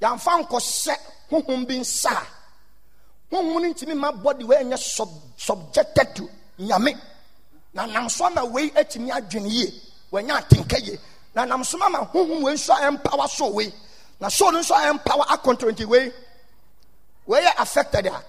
yɛamfa 0.00 0.32
nkɔhyɛ 0.40 0.94
honhom 1.34 1.66
bi 1.66 1.78
nsa. 1.78 2.10
A 2.10 3.34
honhom 3.34 3.62
no 3.62 3.68
ntumi 3.72 3.96
ma 3.96 4.12
body 4.12 4.44
wei 4.44 4.62
nyɛ 4.64 4.78
sub 4.78 5.08
subjected 5.36 6.14
to 6.16 6.28
nyame. 6.58 6.96
Na 7.72 7.86
nam 7.86 8.08
so 8.08 8.24
ama 8.26 8.44
wei 8.44 8.70
atumi 8.70 9.10
adwene 9.10 9.48
yie. 9.50 9.72
Wɔnyɛ 10.12 10.30
atenka 10.30 10.78
yie. 10.86 10.98
Na 11.34 11.44
nam 11.44 11.64
so 11.64 11.78
ama 11.82 11.98
honhom 12.12 12.42
wei 12.42 12.54
nso 12.54 12.72
a 12.72 12.90
ɛmpawa 12.90 13.28
so 13.28 13.50
wei. 13.50 13.72
Na 14.20 14.28
so 14.28 14.50
no 14.50 14.60
nso 14.60 14.74
a 14.74 14.92
ɛmpawa 14.92 15.26
akɔntro 15.26 15.70
nti 15.72 15.84
wei 15.86 16.12
wei 17.26 17.42
yɛ 17.42 17.62
affected 17.62 18.06
a. 18.06 18.22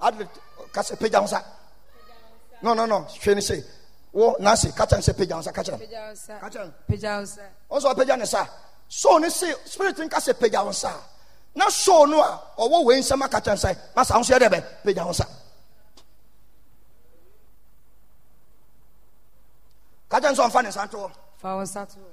Ade 0.00 0.28
kasa 0.72 0.96
pagya 0.96 1.20
ho 1.20 1.26
sa. 1.26 1.42
No 2.62 2.74
no 2.74 2.86
no. 2.86 3.00
Hwɛ 3.00 3.34
ne 3.34 3.40
sɛ 3.40 3.64
wo 4.12 4.36
nase 4.40 4.74
ka 4.74 4.86
kyerɛ 4.86 4.96
ne 4.96 5.02
sɛ 5.02 5.16
pagya 5.16 5.36
ho 5.36 5.42
sa. 5.42 5.52
Ka 5.52 5.62
kyerɛ 5.62 5.78
no 5.78 5.86
ka 6.40 6.48
kyerɛ 6.48 7.38
no 7.70 7.76
ɔsɛ 7.76 7.94
ɔpagya 7.94 8.18
ne 8.18 8.24
sa. 8.26 8.46
So 8.88 9.18
ne 9.18 9.28
se 9.28 9.52
spirit 9.64 9.96
nka 9.96 10.16
sɛ 10.16 10.34
pagya 10.38 10.64
ho 10.64 10.72
sa 10.72 10.92
na 11.54 11.68
so 11.68 12.04
no 12.04 12.20
a 12.20 12.40
ɔwɔ 12.58 12.84
wei 12.84 12.98
nsɛm 13.00 13.24
aka 13.24 13.40
kyerɛ 13.40 13.56
sɛ 13.56 13.76
masa 13.96 14.14
ho 14.14 14.22
so 14.22 14.34
yɛ 14.34 14.40
dɛ 14.40 14.48
bɛ 14.50 14.64
pagya 14.84 15.02
ho 15.04 15.12
sa 15.12 15.24
ka 20.08 20.20
kyerɛ 20.20 20.34
sɛ 20.34 20.50
ɔmfa 20.50 20.62
ne 20.62 20.68
nsa 20.68 20.88
toɔ 20.90 21.10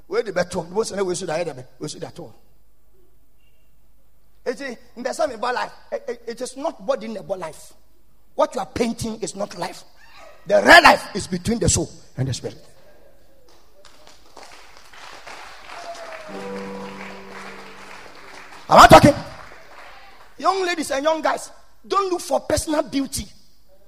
wei 0.07 0.21
de 0.23 0.31
bɛto 0.31 0.67
ne 0.67 0.75
bɛsɛ 0.75 0.95
ne 0.95 1.01
wei 1.01 1.15
so 1.15 1.25
da 1.25 1.33
yɛ 1.37 1.45
dɛ 1.45 1.53
bɛ 1.55 1.65
wei 1.79 1.87
so 1.89 1.99
da 1.99 2.09
toɔ 2.09 2.31
eti 4.45 4.77
mbɛsɛ 4.97 5.27
mi 5.29 5.35
bɔ 5.35 5.53
life. 5.53 5.71
It 6.27 6.41
is 6.41 6.57
not 6.57 6.85
body 6.85 7.05
in 7.07 7.13
the 7.13 7.23
body 7.23 7.41
life. 7.41 7.73
What 8.35 8.55
you 8.55 8.61
are 8.61 8.67
painting 8.67 9.21
is 9.21 9.35
not 9.35 9.57
life. 9.57 9.83
The 10.47 10.55
real 10.61 10.83
life 10.83 11.15
is 11.15 11.27
between 11.27 11.59
the 11.59 11.69
soul 11.69 11.89
and 12.17 12.27
the 12.27 12.33
spirit. 12.33 12.57
Am 18.69 18.79
I 18.79 18.87
talking? 18.87 19.13
Young 20.41 20.65
ladies 20.65 20.89
and 20.89 21.03
young 21.03 21.21
guys, 21.21 21.51
don't 21.87 22.11
look 22.11 22.19
for 22.19 22.39
personal 22.39 22.81
beauty. 22.81 23.27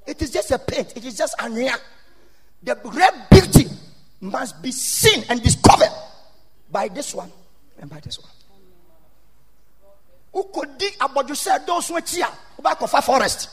It 0.05 0.21
is 0.21 0.29
just 0.29 0.51
a 0.51 0.59
paint. 0.59 0.95
It 0.95 1.03
is 1.03 1.17
just 1.17 1.33
an 1.41 1.51
ania. 1.51 1.75
The 2.61 2.77
real 2.83 3.09
beauty 3.31 3.67
must 4.21 4.61
be 4.61 4.71
seen 4.71 5.23
and 5.29 5.41
discovered 5.41 5.89
by 6.71 6.89
this 6.89 7.15
one 7.15 7.31
and 7.79 7.89
by 7.89 7.99
this 8.01 8.19
one. 8.19 8.29
wokɔdi 10.33 10.97
abɔdwosɛ 10.97 11.65
dɔɔso 11.65 11.97
akyi 11.97 12.21
a 12.21 12.29
wobɛakɔfa 12.61 13.03
forest 13.03 13.49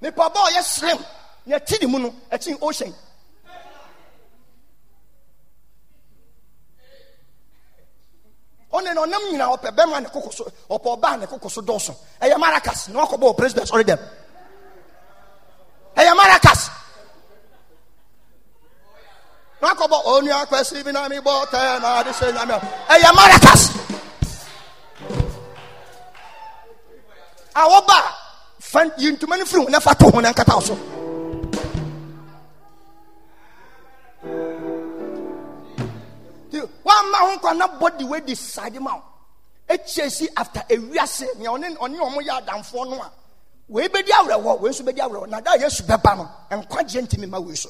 nipa 0.00 0.30
bɔ 0.30 0.40
ɔyɛ 0.48 0.62
slim 0.62 0.98
na 1.46 1.56
ɛti 1.58 1.80
ne 1.80 1.86
mu 1.86 1.98
no 1.98 2.14
ɛkyi 2.30 2.58
ocean 2.62 2.94
ɔne 8.76 8.94
na 8.94 9.00
ɔnam 9.02 9.22
nyina 9.30 9.46
ɔpɛ 9.56 9.70
bɛma 9.76 10.02
ne 10.02 10.08
koko 10.08 10.30
so 10.30 10.44
ɔpɛ 10.70 10.88
ɔbaa 11.00 11.18
ne 11.20 11.26
koko 11.26 11.48
so 11.48 11.60
dɔɔso 11.62 11.94
ɛyɛ 12.20 12.36
maracas. 12.36 12.88
Na 12.88 13.04
wakɔbɔ 13.06 13.24
wɔ 13.32 13.36
president 13.36 13.70
ɔre 13.70 13.84
dɛm 13.84 13.98
ɛyɛ 15.96 16.12
maracas. 16.16 16.70
Na 19.62 19.74
wakɔbɔ 19.74 20.02
onua 20.06 20.46
kwasi 20.46 20.82
bi 20.84 20.90
na 20.92 21.08
mi 21.08 21.18
bɔ 21.18 21.46
tɛ 21.46 21.80
na 21.80 22.00
ade 22.00 22.12
sɛ 22.12 22.32
nyame 22.32 22.60
ɛyɛ 22.88 23.10
maracas 23.14 23.70
a 27.56 27.60
wɔba 27.68 27.98
fan 28.60 28.92
yi 28.98 29.10
ntoma 29.12 29.38
no 29.38 29.44
firi 29.44 29.62
ho 29.64 29.68
na 29.70 29.80
fa 29.80 29.94
to 29.94 30.10
ho 30.10 30.20
na 30.20 30.30
nkata 30.32 30.62
so 30.62 30.76
wamma 36.96 37.18
ho 37.18 37.36
nkwa 37.36 37.56
na 37.56 37.66
body 37.68 38.04
wey 38.04 38.20
decide 38.20 38.80
ma 38.80 38.94
wo. 38.94 39.02
Ekyia 39.68 40.10
si 40.10 40.28
after 40.36 40.62
ewiase 40.68 41.26
nea 41.38 41.50
ɔne 41.50 41.76
ɔne 41.76 41.98
ɔmo 41.98 42.20
yɛ 42.22 42.42
adamfoɔ 42.42 42.90
no 42.90 43.02
a 43.02 43.10
wei 43.68 43.88
bɛdi 43.88 44.10
awerɛwɔ 44.10 44.60
wei 44.60 44.70
nso 44.70 44.82
bɛdi 44.84 44.98
awerɛwɔ. 44.98 45.28
Na 45.28 45.40
da 45.40 45.52
a 45.52 45.58
yesu 45.58 45.82
bɛba 45.82 46.16
no 46.16 46.30
nkwagyeɛ 46.50 47.02
ntumi 47.06 47.28
ma 47.28 47.38
wei 47.38 47.54
so. 47.54 47.68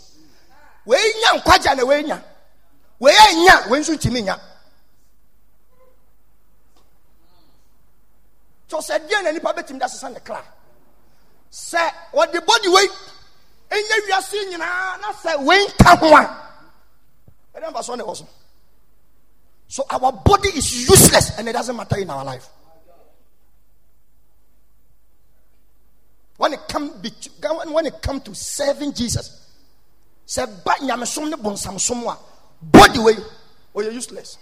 Wei 0.84 1.12
nya 1.20 1.40
nkwagyeɛ 1.40 1.76
na 1.76 1.84
wei 1.84 2.02
nya. 2.02 2.22
Wei 2.98 3.14
anya 3.28 3.68
wei 3.70 3.80
nso 3.80 3.94
ntumi 3.94 4.22
nya. 4.22 4.38
Tɔ 8.68 8.78
sɛ 8.80 9.08
deɛ 9.08 9.22
na 9.22 9.30
nipa 9.32 9.52
bɛtumi 9.52 9.78
da 9.78 9.86
sesa 9.88 10.10
ne 10.12 10.20
kra. 10.20 10.42
Sɛ 11.50 11.80
ɔde 12.12 12.44
body 12.46 12.68
wei 12.68 12.88
enya 13.70 13.96
wiase 14.06 14.36
nyinaa 14.50 15.00
na 15.00 15.12
sɛ 15.12 15.42
wei 15.44 15.66
nka 15.66 15.96
ho 15.98 16.14
a 16.14 16.42
ɛdɛ 17.54 17.70
mfa 17.72 17.82
so 17.82 17.94
ne 17.94 18.04
wɔ 18.04 18.16
so 18.16 18.26
so 19.68 19.84
our 19.90 20.12
body 20.12 20.48
is 20.50 20.88
useless 20.88 21.38
and 21.38 21.48
it 21.48 21.52
doesn't 21.52 21.76
matter 21.76 21.98
in 21.98 22.08
our 22.10 22.24
life. 22.24 22.48
When 26.36 26.52
it 26.52 26.60
come 26.68 26.90
when 27.72 27.86
it 27.86 28.02
come 28.02 28.20
to 28.20 28.34
serving 28.34 28.92
Jesus, 28.92 29.50
say 30.24 30.44
ba 30.44 30.72
nyamesom 30.82 31.30
ne 31.30 31.36
bonsamsom 31.36 32.06
a 32.06 32.18
body 32.62 32.98
way 32.98 33.14
or 33.72 33.82
you're 33.82 33.92
useless. 33.92 34.38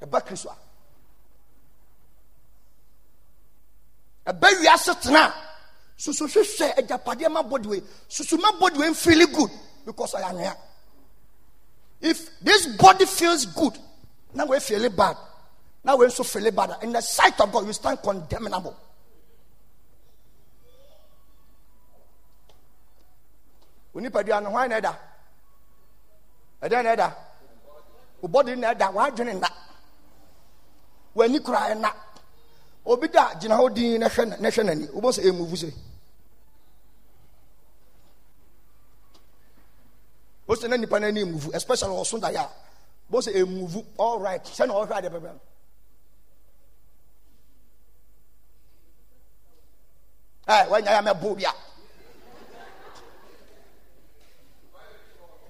A 0.00 0.06
ba 0.06 0.20
Christo. 0.20 0.54
A 4.26 4.32
ba 4.32 4.46
wiase 4.46 4.94
tena. 5.02 5.32
So 5.96 6.12
so 6.12 6.26
so 6.26 6.42
say 6.42 6.72
ejapade 6.76 7.30
ma 7.32 7.42
body 7.42 7.68
way. 7.68 7.80
So 8.06 8.22
so 8.22 8.36
my 8.36 8.52
body 8.60 8.78
way 8.78 8.92
feel 8.92 9.26
good 9.26 9.50
because 9.86 10.14
I 10.14 10.28
am 10.28 10.36
here. 10.36 10.54
If 12.00 12.38
this 12.40 12.66
body 12.76 13.06
feels 13.06 13.46
good, 13.46 13.76
now 14.34 14.46
we 14.46 14.60
feel 14.60 14.84
it 14.84 14.96
bad. 14.96 15.16
Now 15.84 15.96
we 15.96 16.04
also 16.04 16.22
feel 16.22 16.46
it 16.46 16.54
bad. 16.54 16.76
In 16.82 16.92
the 16.92 17.00
sight 17.00 17.40
of 17.40 17.50
God, 17.52 17.66
you 17.66 17.72
stand 17.72 17.98
condemnable. 18.02 18.76
onipadua 23.98 24.40
no 24.40 24.50
hwan 24.50 24.68
na 24.70 24.76
ɛda 24.80 24.92
ɛdɛn 26.62 26.82
na 26.84 26.90
ɛda 26.94 27.08
wo 28.22 28.28
bɔde 28.28 28.54
na 28.56 28.72
ɛda 28.72 28.86
wadwene 28.94 29.32
nna 29.34 29.48
w'ani 31.16 31.40
kura 31.42 31.60
ɛna 31.74 31.90
obi 32.86 33.08
da 33.08 33.34
gyina 33.40 33.56
hɔ 33.56 33.74
din 33.74 34.00
na 34.00 34.08
hwɛ 34.08 34.38
na 34.40 34.48
hwɛ 34.48 34.62
n'ani 34.64 34.86
wobɔ 34.94 35.08
sɛ 35.12 35.20
ɛmuvu 35.28 35.56
se 35.56 35.68
o 40.48 40.54
sɛ 40.54 40.68
na 40.68 41.56
especially 41.56 41.94
yɛ 41.96 42.38
a 42.38 42.48
bó 43.10 43.18
ṣe 43.24 43.30
emuvu 43.40 43.80
all 44.04 44.18
right 44.26 44.44
sẹ́ni 44.56 44.72
ọ̀hún 44.78 44.92
adé 44.98 45.08
bẹ́ẹ̀ 45.08 45.22
bẹ́ẹ̀ 45.24 45.38
ẹ 50.54 50.66
wọ́n 50.70 50.80
nyà 50.84 50.92
yà 50.96 51.02
mẹ́ 51.06 51.14
bó 51.22 51.28
bíà. 51.38 51.52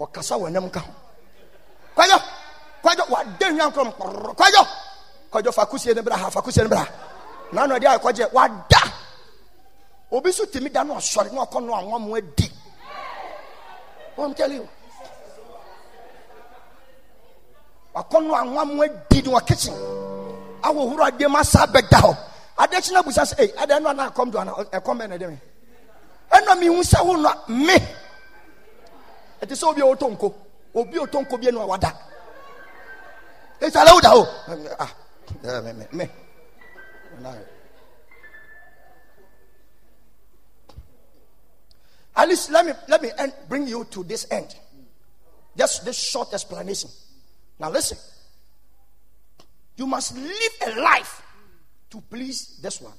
Ọ̀kasa 0.05 0.35
wọ̀ 0.41 0.49
ẹ̀nẹ́mu 0.51 0.71
ká 0.77 0.83
kwajọ 1.97 2.19
kwajọ 2.83 3.05
wà 3.13 3.21
dé 3.41 3.47
nyan 3.57 3.71
kọ́ 3.77 3.83
mọ̀rọ̀ 3.89 4.35
kwajọ 4.39 4.63
kwajọ 5.31 5.51
fakusie 5.59 5.95
ni 5.95 6.03
bira 6.03 6.17
ha 6.23 6.29
fakusie 6.37 6.63
ni 6.63 6.69
bira 6.73 6.85
nanu 7.55 7.73
ẹ̀dí 7.77 7.87
ayọ̀ 7.91 8.03
kọjẹ 8.05 8.25
wà 8.37 8.45
dá 8.71 8.83
obi 10.17 10.31
sọ 10.37 10.45
tèmi 10.53 10.69
dáná 10.75 10.93
ọ̀sọ̀rọ̀ 11.01 11.31
ní 11.33 11.39
ọkọ̀ 11.45 11.61
nù 11.67 11.71
àwọn 11.79 11.95
ọmọ 11.99 12.11
ẹ̀ 12.19 12.25
di 12.37 12.47
wọ́n 14.17 14.31
tẹ́lẹ̀ 14.39 14.61
o. 14.65 14.67
wakɔnɔ 17.99 18.35
anwamu 18.41 18.83
adi 18.83 19.23
ni 19.23 19.29
wɔ 19.29 19.41
kitchen 19.47 19.75
awɔ 20.63 20.81
huro 20.91 21.05
adeɛ 21.05 21.29
mu 21.29 21.37
asa 21.39 21.67
abɛda 21.67 21.99
hɔ 22.01 22.17
adeɛ 22.59 23.03
busa 23.05 23.23
sɛ 23.25 23.35
ee 23.43 23.53
adeɛ 23.57 23.81
no 23.83 23.89
ana 23.89 24.11
akɔm 24.11 24.31
do 24.31 24.39
ana 24.39 24.53
ɛkɔm 24.53 24.99
bɛ 25.01 25.09
na 25.09 25.17
ɛdɛ 25.17 25.29
mi 25.29 25.39
ɛnna 26.33 26.59
mi 26.61 26.67
sɛ 26.83 26.99
ho 26.99 27.17
no 27.17 27.33
me. 27.49 27.75
Ɛte 29.43 29.55
sɛ 29.55 29.65
obi 29.69 29.81
a 29.81 29.85
wɔtɔ 29.85 30.11
nko 30.17 30.35
obi 30.75 30.97
a 30.99 31.01
wɔtɔ 31.01 31.21
nko 31.27 31.37
bi 31.41 31.47
ɛnu 31.47 31.61
a 31.63 31.67
wada 31.67 31.93
wo 33.61 33.67
da 33.69 35.61
mɛ 35.91 36.09
at 42.17 42.29
least 42.29 42.51
let 42.51 42.67
me 42.67 42.73
let 42.89 43.01
me 43.03 43.11
end, 43.17 43.33
bring 43.49 43.67
you 43.69 43.85
to 43.85 44.03
this 44.03 44.27
end. 44.31 44.55
Just 45.57 45.85
this 45.85 45.97
short 45.97 46.33
explanation. 46.35 46.91
Now 47.59 47.71
listen. 47.71 47.99
You 49.77 49.87
must 49.87 50.17
live 50.17 50.53
a 50.67 50.81
life 50.81 51.23
to 51.91 52.01
please 52.01 52.59
this 52.61 52.81
one 52.81 52.95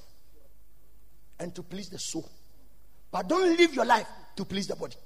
and 1.38 1.54
to 1.54 1.62
please 1.62 1.88
the 1.88 1.98
soul. 1.98 2.28
But 3.12 3.28
don't 3.28 3.56
live 3.56 3.74
your 3.74 3.84
life 3.84 4.06
to 4.36 4.44
please 4.44 4.66
the 4.66 4.76
body. 4.76 4.96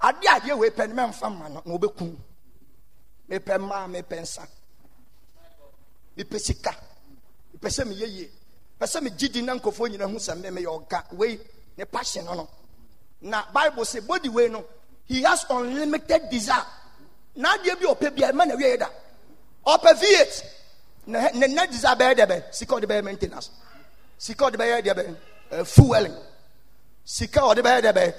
ade 0.00 0.26
adeɛ 0.30 0.54
wei 0.56 0.70
pɛ 0.70 0.86
no 0.88 0.94
mɛmfa 0.94 1.28
ma 1.38 1.48
no 1.48 1.54
na 1.54 1.72
wobɛkum 1.74 2.16
mepɛ 3.28 3.58
mmaa 3.58 3.88
mepɛ 3.90 4.20
nsa 4.22 4.46
mepɛ 6.16 6.38
sika 6.38 6.70
mepɛ 7.52 7.68
sɛ 7.68 7.84
meyɛ 7.84 8.06
yie 8.06 8.30
pɛ 8.78 8.86
sɛ 8.86 9.00
megye 9.02 9.28
di 9.28 9.42
na 9.42 9.54
nkɔfoɔ 9.56 9.90
nyina 9.90 10.06
hu 10.06 10.16
sɛ 10.18 10.38
me 10.40 10.50
meyɛ 10.50 10.70
ɔga 10.70 11.12
wei 11.18 11.40
ne 11.76 11.84
passion 11.84 12.24
no 12.26 12.34
no 12.34 12.48
na 13.22 13.44
bible 13.52 13.82
sɛ 13.82 14.06
body 14.06 14.28
wei 14.28 14.48
no 14.48 14.64
he 15.08 15.22
has 15.22 15.44
unlimited 15.50 16.28
desire. 16.30 16.64
Na 17.36 17.56
adeɛ 17.56 17.80
bi 17.80 17.86
ɔpɛ 17.86 18.14
bia 18.14 18.32
ɛma 18.32 18.46
na 18.46 18.54
wie 18.56 18.76
da. 18.76 18.88
Ɔpɛ 19.66 19.92
v8 19.94 20.42
na 21.06 21.28
ne 21.34 21.46
na 21.46 21.66
desire 21.66 21.96
deɛ 22.14 22.26
bɛ 22.26 22.42
sika 22.54 22.74
ɔde 22.74 22.84
bɛyɛ 22.86 23.04
maintenance. 23.04 23.50
Sika 24.18 24.44
ɔde 24.44 24.56
bɛyɛ 24.56 24.82
deɛ 24.82 24.94
bɛ 24.94 25.16
uh, 25.60 25.64
fueling 25.64 26.14
sika 27.04 27.40
ɔde 27.40 27.58
bɛyɛ 27.62 27.82
deɛ 27.82 27.92
bɛ 27.92 28.14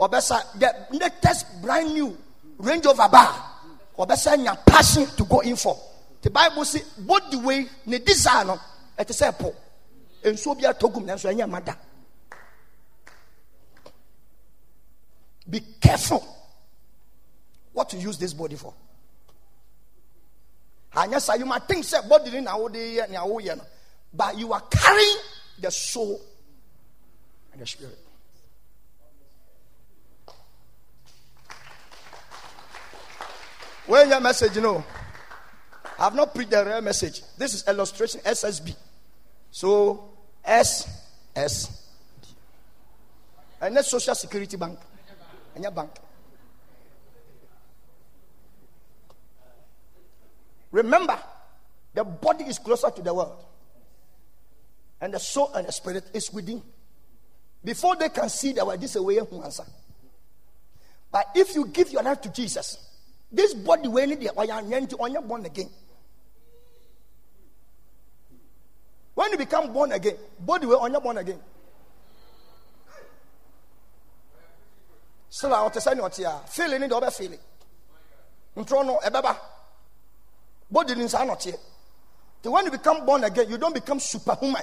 ɔbɛsa 0.00 0.58
the 0.58 0.86
latest 0.98 1.46
brand 1.60 1.92
new 1.92 2.16
Range 2.58 2.86
Rover 2.86 3.08
bar. 3.08 3.50
Ɔbɛsa 3.98 4.36
nya 4.38 4.56
passion 4.64 5.06
to 5.16 5.24
go 5.24 5.40
in 5.40 5.56
for. 5.56 5.78
The 6.22 6.30
bible 6.30 6.64
say 6.64 6.82
body 6.98 7.36
way 7.36 7.66
ne 7.86 7.98
desire 7.98 8.44
no 8.44 8.58
ɛte 8.98 9.12
sɛ 9.12 9.38
po 9.38 9.54
nsuo 10.24 10.54
bi 10.56 10.62
atɔ 10.64 10.92
gum 10.92 11.04
nanso 11.06 11.28
ɛnyɛ 11.30 11.48
ma 11.50 11.60
da 11.60 11.74
be 15.48 15.60
careful 15.80 16.26
what 17.72 17.92
you 17.92 18.00
use 18.00 18.18
this 18.18 18.32
body 18.32 18.56
for. 18.56 18.72
And 20.96 21.12
yes, 21.12 21.28
you 21.38 21.44
might 21.44 21.64
think 21.64 21.84
say 21.84 21.98
body 22.08 22.36
in 22.36 22.46
but 24.12 24.38
you 24.38 24.52
are 24.52 24.62
carrying 24.70 25.16
the 25.58 25.70
soul 25.70 26.20
and 27.52 27.60
the 27.60 27.66
spirit. 27.66 27.98
When 33.86 34.08
your 34.08 34.20
message, 34.20 34.56
you 34.56 34.62
know, 34.62 34.84
I 35.98 36.04
have 36.04 36.14
not 36.14 36.34
preached 36.34 36.52
the 36.52 36.64
real 36.64 36.80
message. 36.80 37.22
This 37.36 37.54
is 37.54 37.68
illustration 37.68 38.20
SSB. 38.20 38.74
So 39.50 40.10
S 40.44 40.88
S 41.36 41.84
and 43.64 43.76
that's 43.76 43.88
Social 43.88 44.14
Security 44.14 44.56
Bank. 44.56 44.78
Your 45.60 45.70
bank. 45.70 45.90
Remember, 50.72 51.18
The 51.94 52.02
body 52.02 52.44
is 52.44 52.58
closer 52.58 52.90
to 52.90 53.02
the 53.02 53.14
world. 53.14 53.44
And 55.00 55.14
the 55.14 55.20
soul 55.20 55.52
and 55.54 55.66
the 55.66 55.72
spirit 55.72 56.04
is 56.12 56.32
within. 56.32 56.60
Before 57.64 57.96
they 57.96 58.08
can 58.08 58.28
see 58.28 58.52
the 58.52 58.64
word, 58.64 58.80
this 58.80 58.96
way 58.96 59.16
to 59.16 59.42
answer. 59.42 59.64
But 61.10 61.28
if 61.34 61.54
you 61.54 61.66
give 61.66 61.90
your 61.90 62.02
life 62.02 62.20
to 62.22 62.32
Jesus, 62.32 62.78
this 63.30 63.54
body 63.54 63.88
when 63.88 64.10
it 64.12 64.34
or 64.36 65.08
you're 65.08 65.22
born 65.22 65.46
again. 65.46 65.70
When 69.14 69.30
you 69.30 69.38
become 69.38 69.72
born 69.72 69.92
again, 69.92 70.16
body 70.40 70.66
will 70.66 70.80
on 70.80 70.92
born 71.00 71.18
again. 71.18 71.38
So 75.34 75.52
I 75.52 75.62
want 75.62 75.74
to 75.74 75.80
say 75.80 75.92
what 75.96 76.16
you 76.16 76.26
are 76.26 76.42
feeling 76.46 76.80
it 76.84 76.92
or 76.92 77.10
feeling. 77.10 77.40
Ntrono 78.56 79.02
ebeba. 79.02 79.36
Body 80.70 80.92
is 80.92 81.12
not 81.12 81.42
here. 81.42 81.54
So 82.40 82.52
when 82.52 82.66
you 82.66 82.70
become 82.70 83.04
born 83.04 83.24
again, 83.24 83.50
you 83.50 83.58
don't 83.58 83.74
become 83.74 83.98
superhuman. 83.98 84.62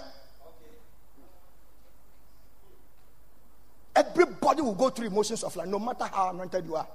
Everybody 3.93 4.61
will 4.61 4.75
go 4.75 4.89
through 4.89 5.07
emotions 5.07 5.43
of 5.43 5.53
life, 5.57 5.67
no 5.67 5.77
matter 5.77 6.05
how 6.05 6.29
anointed 6.29 6.65
you 6.65 6.77
are. 6.77 6.87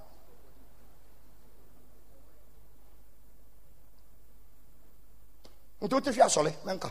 nti 5.82 5.94
wote 5.94 6.12
fi 6.12 6.20
asɔle 6.20 6.54
menka 6.64 6.90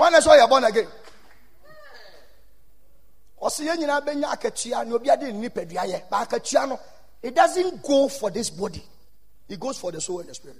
ho 0.00 0.04
wane 0.06 0.20
sɛ 0.20 0.30
ɔyɛ 0.36 0.48
born 0.48 0.64
again? 0.64 0.86
No 6.66 6.78
it 7.22 7.34
doesn't 7.34 7.82
go 7.82 8.08
for 8.08 8.30
this 8.30 8.48
body. 8.50 8.82
It 9.48 9.60
goes 9.60 9.78
for 9.78 9.92
the 9.92 10.00
soul 10.00 10.20
and 10.20 10.28
the 10.28 10.34
spirit. 10.34 10.56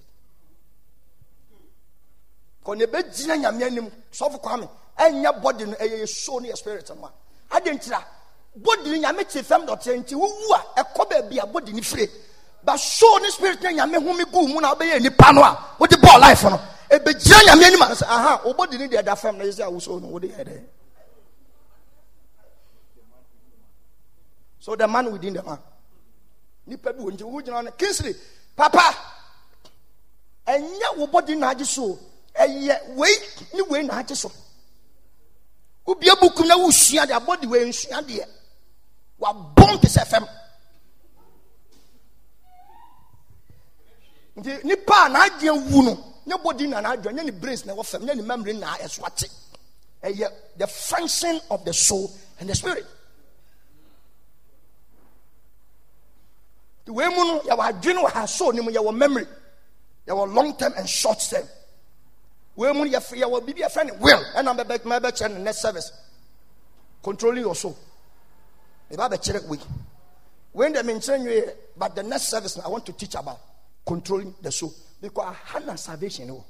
Kwame 2.64 2.90
body 5.42 5.64
spirit 6.56 6.90
a. 6.90 8.04
Body 8.56 9.00
body 11.52 11.72
no 12.62 12.76
soul 12.76 13.30
spirit 13.30 13.62
ne 13.62 13.72
nyame 13.72 13.98
bɔɔ 15.96 16.20
life 16.20 16.44
ɛbɛgyina 16.90 17.44
nyame 17.46 17.64
anim 17.66 17.82
a 17.82 17.94
sɛ 17.94 18.04
aha 18.06 18.40
wo 18.44 18.52
body 18.54 18.78
no 18.78 18.86
deɛ 18.88 19.04
da 19.04 19.14
fam 19.14 19.38
na 19.38 19.44
yɛ 19.44 19.52
sɛ 19.52 19.64
a 19.66 19.70
wo 19.70 19.78
soul 19.78 20.00
no 20.00 20.08
wode 20.08 20.24
yɛ 20.24 20.64
so 24.60 24.76
the 24.76 24.86
man 24.86 25.10
within 25.10 25.32
the 25.32 25.42
man. 25.42 25.58
Nipa 26.66 26.92
bi 26.92 26.98
wɔ 27.02 27.10
nti 27.12 27.22
wo 27.24 27.40
gyina 27.40 27.76
kinsley 27.78 28.14
papa 28.54 28.94
ɛnyɛ 30.46 30.96
wo 30.98 31.06
body 31.06 31.34
na 31.36 31.56
so 31.64 31.98
ɛyɛ 32.34 32.94
wei 32.96 33.14
ne 33.54 33.62
wei 33.62 33.82
na 33.82 34.04
so. 34.06 34.30
Wobia 35.86 36.14
bukum 36.16 36.46
na 36.46 36.56
wosua 36.56 37.06
deɛ 37.06 37.18
abɔde 37.20 37.46
wei 37.48 37.64
nsua 37.70 38.02
deɛ. 38.02 38.24
Wabɔn 39.20 39.80
te 39.80 39.88
sɛ 39.88 40.06
fam. 40.06 40.26
Nti 44.36 44.64
nipa 44.64 45.06
a 45.06 45.08
n'adwene 45.08 45.70
wu 45.72 45.82
no 45.82 46.09
ne 46.26 46.34
body 46.42 46.66
na 46.66 46.80
n'adwene 46.80 47.16
nye 47.16 47.24
ne 47.24 47.30
brains 47.32 47.64
na 47.64 47.74
ɛwɔ 47.74 47.84
fam 47.84 48.04
ne 48.04 48.14
memory 48.14 48.52
na 48.54 48.76
ɛso 48.76 49.06
ate 49.06 49.30
the 50.56 50.66
function 50.66 51.40
of 51.50 51.64
the 51.64 51.72
soul 51.72 52.10
and 52.38 52.48
the 52.48 52.54
spirit. 52.54 52.86
Wei 56.86 57.08
mu 57.08 57.24
no 57.24 57.40
yɛwɔ 57.40 57.72
adwene 57.72 58.02
wɔ 58.04 58.10
ha 58.10 58.26
soul 58.26 58.52
ne 58.52 58.60
mu 58.62 58.92
memory 58.92 59.26
yɛwɔ 60.06 60.34
long 60.34 60.56
term 60.56 60.72
and 60.76 60.88
short 60.88 61.20
term. 61.20 61.46
Wei 62.56 62.72
mu 62.72 62.84
yɛfrɛ 62.84 63.20
yɛwɔ 63.22 63.40
biribi 63.46 63.60
yɛfrɛ 63.60 63.86
no 63.86 63.94
will 63.94 64.24
ɛna 64.34 64.58
mɛbɛ 64.58 64.78
mɛbɛkyerɛ 64.78 65.32
no 65.32 65.38
next 65.38 65.60
service. 65.60 65.92
Controlling 67.02 67.42
your 67.42 67.54
soul. 67.54 67.76
Meba 68.90 69.08
bɛkyerɛ 69.10 69.46
wei. 69.46 69.60
Wei 70.52 70.72
deɛ 70.72 70.82
menkyerɛ 70.82 71.20
nwie 71.20 71.54
but 71.76 71.94
the 71.94 72.02
next 72.02 72.28
service 72.28 72.56
no 72.56 72.64
i 72.64 72.68
want 72.68 72.84
to 72.84 72.92
teach 72.92 73.14
about 73.14 73.38
controlling 73.86 74.34
the 74.42 74.50
soul 74.50 74.72
because 75.00 75.24
aha 75.34 75.58
na 75.60 75.74
salvation 75.76 76.28
wɔ 76.28 76.44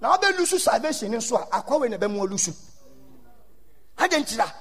na 0.00 0.16
wabɛlusu 0.16 0.58
salvation 0.58 1.10
no 1.10 1.18
nso 1.18 1.36
a 1.36 1.46
akwa 1.60 1.80
wei 1.80 1.88
na 1.88 1.96
ɛbɛmu 1.98 2.26
ɔlusu 2.26 2.52
adɛ 3.98 4.18
nkyira 4.22 4.52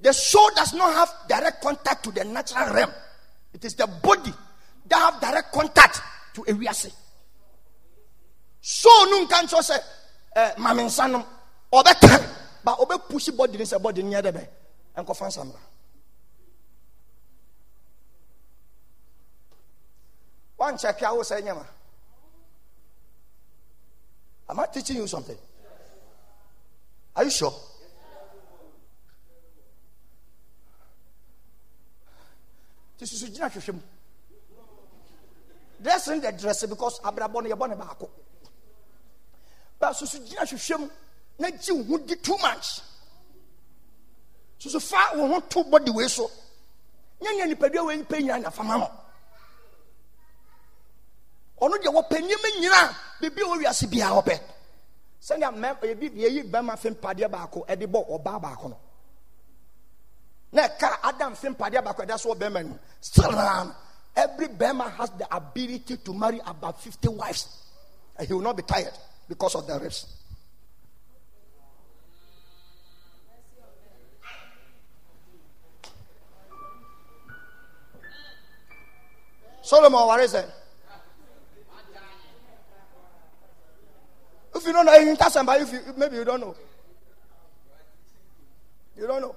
the 0.00 0.12
soul 0.12 0.50
does 0.54 0.74
not 0.74 0.92
have 0.94 1.10
direct 1.28 1.62
contact 1.62 2.04
to 2.04 2.10
the 2.10 2.22
natural 2.24 2.74
realm. 2.74 2.90
It 3.54 3.64
is 3.64 3.74
the 3.74 3.86
body 3.86 4.34
that 4.86 4.98
have 4.98 5.18
direct 5.20 5.50
contact 5.52 6.02
to 6.34 6.42
ewiase 6.42 6.92
soul 8.60 9.06
no 9.10 9.24
nka 9.26 9.42
nkyerɛ 9.44 9.62
sɛ 9.70 9.78
eh, 10.36 10.52
mame 10.58 10.82
nsa 10.88 11.10
nom 11.10 11.24
ɔbɛka 11.72 12.26
ba 12.64 12.72
ɔbɛpushi 12.80 13.36
body 13.36 13.58
no 13.58 13.64
sɛ 13.64 13.80
body 13.80 14.02
no 14.02 14.10
nyɛ 14.10 14.22
dɛ 14.22 14.32
bɛ 14.32 14.48
ɛnkɔfa 14.96 15.26
nsamra 15.28 15.60
wankyɛke 20.58 21.02
awo 21.04 21.22
sɛ 21.22 21.42
nyɛma 21.42 21.64
am 24.48 24.60
i 24.60 24.66
teaching 24.66 24.96
you 24.96 25.06
something? 25.06 25.36
Are 27.16 27.24
you 27.24 27.30
sure? 27.30 27.54
Susu 33.04 33.28
gyina 33.28 33.50
hwehwɛ 33.50 33.74
mu 33.74 33.80
dressing 35.82 36.20
the 36.20 36.32
dress 36.32 36.64
because 36.66 36.98
abrabɔ 37.00 37.42
no 37.42 37.54
yɛbɔ 37.54 37.68
ne 37.68 37.74
baako. 37.76 38.08
Ba 39.78 39.92
susu 39.92 40.18
gyina 40.26 40.42
hwehwɛ 40.42 40.80
mu 40.80 40.90
na 41.38 41.50
gye 41.50 41.72
wo 41.72 41.98
ho 41.98 41.98
too 41.98 42.38
much 42.38 42.80
susu 44.58 44.80
fa 44.80 45.16
wo 45.16 45.28
ho 45.28 45.40
to 45.40 45.64
body 45.64 45.90
wei 45.90 46.08
so. 46.08 46.30
Nyɛ 47.20 47.36
nea 47.36 47.54
nipadua 47.54 47.86
wei 47.86 47.96
nipa 47.96 48.16
nyina 48.16 48.42
nafama 48.42 48.78
no 48.78 49.03
ɔno 51.64 51.76
deɛ 51.82 51.90
wɔpɛ 51.96 52.16
nneɛma 52.20 52.48
nyinaa 52.60 52.86
beebi 53.20 53.40
a 53.42 53.46
wɔwiase 53.50 53.86
biara 53.90 54.14
wɔpɛ 54.20 54.40
sɛnea 55.26 55.50
mɛ 55.62 55.68
ebi 55.90 56.06
eh, 56.06 56.28
yɛyi 56.28 56.50
bɛrima 56.50 56.74
fɛ 56.76 56.90
mpadeɛ 56.94 57.28
baako 57.30 57.64
ɛde 57.68 57.86
bɔ 57.86 58.00
ɔbaa 58.14 58.40
baako 58.42 58.68
no 58.68 58.76
na 60.52 60.68
ɛka 60.68 60.98
adam 61.02 61.34
fɛ 61.34 61.48
mpadeɛ 61.56 61.82
baako 61.84 62.02
ɛda 62.04 62.18
so 62.20 62.34
wɔ 62.34 62.38
bɛrima 62.38 62.64
no 62.68 62.78
still 63.00 63.32
every 64.16 64.48
bɛrima 64.48 64.90
has 64.96 65.10
the 65.18 65.26
ability 65.34 65.96
to 65.96 66.12
marry 66.12 66.40
about 66.46 66.80
fifty 66.80 67.08
wives 67.08 67.48
and 68.16 68.28
he 68.28 68.34
will 68.34 68.42
not 68.42 68.56
be 68.56 68.62
tired 68.62 68.92
because 69.28 69.54
of 69.54 69.66
the 69.66 69.78
ribs. 69.80 70.06
Solomon, 79.62 80.06
what 80.06 80.20
is 80.20 80.34
it? 80.34 80.46
If 84.64 84.68
you 84.68 84.72
don't 84.72 84.86
know, 84.86 84.94
you 84.94 85.14
somebody. 85.28 85.62
If 85.64 85.72
you, 85.74 85.80
maybe 85.94 86.16
you 86.16 86.24
don't 86.24 86.40
know, 86.40 86.54
you 88.96 89.06
don't 89.06 89.20
know. 89.20 89.36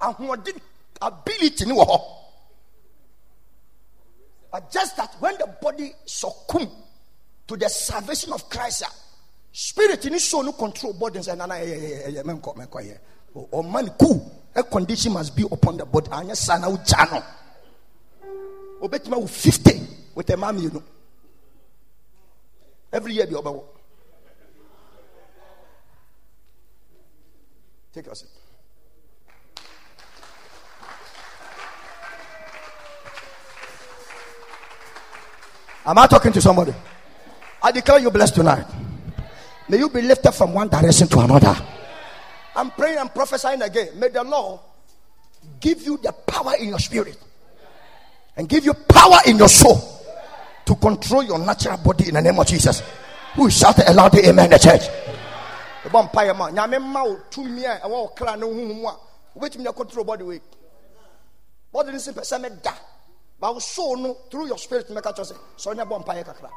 Ahoɔden 0.00 0.60
ability 1.00 1.64
ni 1.64 1.72
wɔ 1.72 1.84
hɔ, 1.84 2.00
but 4.52 4.70
just 4.70 4.96
that 4.96 5.16
when 5.18 5.36
the 5.36 5.48
body 5.60 5.92
succumb 6.04 6.70
to 7.48 7.56
the 7.56 7.68
salvation 7.68 8.32
of 8.32 8.48
Christ, 8.48 8.84
ah, 8.86 8.94
spirit 9.50 10.04
ni 10.04 10.18
soul 10.20 10.44
no 10.44 10.52
control 10.52 10.92
body 10.92 11.18
nsɛ 11.18 11.32
eh, 11.32 11.34
nana 11.34 11.54
ɛyɛ 11.54 12.06
eh, 12.06 12.18
eh, 12.18 12.22
mɛnkɔ 12.22 12.54
mɛnkɔ 12.56 12.86
yɛ 12.86 12.98
ɔman 13.52 13.88
oh, 13.88 13.90
oh, 13.90 13.96
cool. 13.98 14.32
A 14.54 14.62
condition 14.62 15.12
must 15.14 15.34
be 15.34 15.42
upon 15.50 15.76
the 15.78 15.86
body. 15.86 16.08
Anya 16.12 16.36
sa 16.36 16.56
na 16.58 16.68
wogya 16.68 17.10
no. 17.10 17.24
Obetuma 18.86 19.18
wo 19.18 19.26
fifty 19.26 19.80
with 20.14 20.30
a 20.30 20.36
maa 20.36 20.52
mienu 20.52 20.80
every 22.92 23.14
year 23.14 23.26
bi 23.26 23.32
ɔbɛwɔ 23.32 23.62
take 27.92 28.06
your 28.06 28.14
seat. 28.14 28.28
Am 35.84 35.98
I 35.98 36.06
talking 36.06 36.32
to 36.32 36.40
somebody? 36.40 36.72
I 37.62 37.72
declare 37.72 37.98
you 37.98 38.10
blessed 38.10 38.36
tonight. 38.36 38.66
May 39.68 39.78
you 39.78 39.88
be 39.88 40.02
lifted 40.02 40.32
from 40.32 40.52
one 40.52 40.68
direction 40.68 41.08
to 41.08 41.20
another. 41.20 41.56
I'm 42.54 42.70
praying 42.70 42.98
and 42.98 43.12
prophesying 43.12 43.62
again. 43.62 43.98
May 43.98 44.08
the 44.08 44.22
Lord 44.22 44.60
give 45.60 45.82
you 45.82 45.96
the 45.96 46.12
power 46.12 46.54
in 46.58 46.68
your 46.68 46.78
spirit 46.78 47.18
and 48.36 48.48
give 48.48 48.64
you 48.64 48.74
power 48.74 49.18
in 49.26 49.38
your 49.38 49.48
soul 49.48 49.80
to 50.64 50.74
control 50.76 51.22
your 51.22 51.38
natural 51.38 51.76
body 51.78 52.08
in 52.08 52.14
the 52.14 52.22
name 52.22 52.38
of 52.38 52.46
Jesus. 52.46 52.82
Who 53.34 53.50
shout 53.50 53.78
a 53.88 53.92
loud 53.92 54.14
amen 54.14 54.46
in 54.46 54.50
the 54.50 54.58
church? 54.58 54.82
Ɛbɔ 55.84 56.08
mpaeɛ 56.10 56.36
ma. 56.36 56.50
Nyame 56.50 56.78
ma 56.80 57.02
wo 57.04 57.16
tumi 57.30 57.64
a 57.64 57.80
ɛwɔ 57.80 57.90
wo 57.90 58.08
kra 58.08 58.36
ne 58.36 58.46
wohuhu 58.46 58.74
mu 58.74 58.86
a 58.88 58.96
wobɛtumi 59.36 59.62
na 59.62 59.72
control 59.72 60.04
body 60.04 60.24
weight. 60.24 60.42
Body 61.72 61.92
no 61.92 61.98
si 61.98 62.10
pɛ 62.12 62.20
sɛ 62.22 62.40
meda. 62.40 62.74
But 63.40 63.58
soul 63.60 63.96
no 63.96 64.14
through 64.30 64.46
your 64.46 64.58
spirit 64.58 64.88
mɛka 64.88 65.14
kyerɛ 65.14 65.32
sɛ 65.32 65.36
sɛ 65.58 65.74
ɔnyɛ 65.74 65.88
bɔ 65.88 66.04
mpaeɛ 66.04 66.24
kakra. 66.24 66.50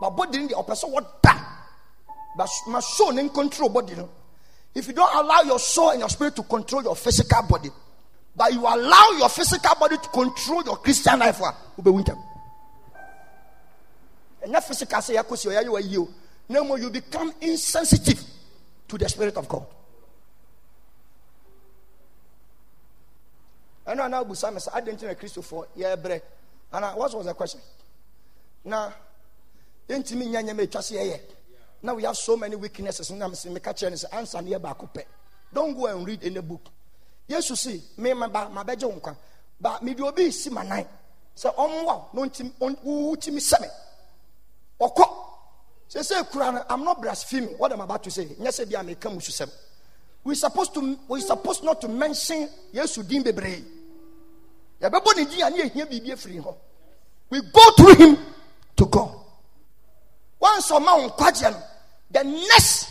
But 0.00 0.10
body 0.10 0.38
no 0.38 0.48
deɛ 0.48 0.64
ɔpɛ 0.66 0.74
sɛ 0.74 0.92
wɔda. 0.92 1.46
But 2.36 2.48
my 2.66 2.80
soul 2.80 3.12
no 3.12 3.28
control 3.28 3.68
body 3.68 3.94
no. 3.94 4.08
If 4.74 4.88
you 4.88 4.92
don't 4.92 5.14
allow 5.14 5.42
your 5.42 5.58
soul 5.60 5.90
and 5.90 6.00
your 6.00 6.08
spirit 6.08 6.34
to 6.36 6.42
control 6.42 6.82
your 6.82 6.96
physical 6.96 7.42
body 7.42 7.70
but 8.36 8.52
you 8.52 8.60
allow 8.60 9.14
your 9.18 9.28
physical 9.28 9.74
body 9.78 9.96
to 9.96 10.08
control 10.08 10.62
your 10.64 10.76
christian 10.78 11.18
life 11.18 11.40
a 11.40 11.54
wobɛwu 11.80 12.04
ntɛm. 12.04 12.18
Ɛnyɛ 14.44 14.62
physical 14.62 14.98
sɛ 14.98 15.22
yɛkɔ 15.22 15.38
si 15.38 15.48
ɔyɛyɛ 15.48 15.68
wa 15.68 15.78
yie 15.78 15.98
o. 15.98 16.08
Na 16.48 16.60
mmom 16.60 16.80
you 16.80 16.90
become 16.90 17.32
insensitive 17.40 18.22
to 18.88 18.98
the 18.98 19.08
spirit 19.08 19.36
of 19.36 19.48
god. 19.48 19.66
Ɛno 23.86 24.04
ana 24.04 24.24
wobusa 24.24 24.52
me 24.52 24.58
sɛ 24.58 24.70
adɛn 24.72 24.94
nti 24.94 25.06
na 25.06 25.14
kristofoɔ 25.14 25.66
yɛbrɛ 25.76 26.22
ana 26.72 26.92
what 26.96 27.12
was 27.14 27.26
the 27.26 27.34
question? 27.34 27.60
Na 28.64 28.90
yɛntumi 29.88 30.26
nya 30.26 30.42
nyɛma 30.42 30.66
ɛtwa 30.66 30.80
sɛ 30.80 30.96
yɛyɛ 30.96 31.20
now 31.82 31.94
we 31.94 32.02
have 32.02 32.16
so 32.16 32.36
many 32.36 32.56
weaknesses 32.56 33.10
na 33.10 33.28
me 33.28 33.34
kyerɛ 33.34 33.90
no 33.90 33.96
sɛ 33.96 34.10
ansa 34.10 34.42
ne 34.42 34.52
yɛ 34.52 34.58
baako 34.60 34.88
don't 35.52 35.74
go 35.74 35.86
and 35.86 36.06
read 36.06 36.24
any 36.24 36.40
book. 36.40 36.62
Yesu 37.28 37.56
si 37.56 37.82
me 37.98 38.10
maba 38.12 38.50
mabɛgye 38.50 38.84
wo 38.84 38.98
nkwa. 38.98 39.16
Ba 39.60 39.78
mede 39.82 40.00
obi 40.00 40.30
si 40.30 40.50
ma 40.50 40.62
nan 40.62 40.86
sɛ 41.36 41.54
ɔmmoa 41.54 42.14
na 42.14 42.22
wotumi 42.84 43.40
sɛ 43.40 43.60
me 43.60 43.68
say, 46.02 46.22
no 46.34 46.64
i'm 46.68 46.84
not 46.84 47.00
blaspheming. 47.00 47.50
What 47.58 47.72
i'm 47.72 47.80
about 47.80 48.02
to 48.04 48.10
say? 48.10 48.24
Nyɛ 48.26 48.48
sɛ 48.48 48.68
bia 48.68 48.78
meka 48.82 49.10
mu 49.12 49.20
susɛm 49.20 49.50
we 50.24 50.34
supposed 50.34 50.72
to 50.74 50.98
we 51.08 51.20
supposed 51.20 51.62
not 51.64 51.80
to 51.82 51.88
mention 51.88 52.48
yesu 52.72 53.02
din 53.06 53.22
a 53.26 53.32
hɔ. 56.42 56.54
We 57.30 57.40
go 57.40 57.70
through 57.76 57.94
him 57.94 58.18
to 58.76 58.86
god. 58.86 59.14
Once 60.40 60.70
wo 60.70 60.78
nkwagyeɛ 60.80 61.50
no 61.52 61.62
the 62.10 62.24
next 62.24 62.90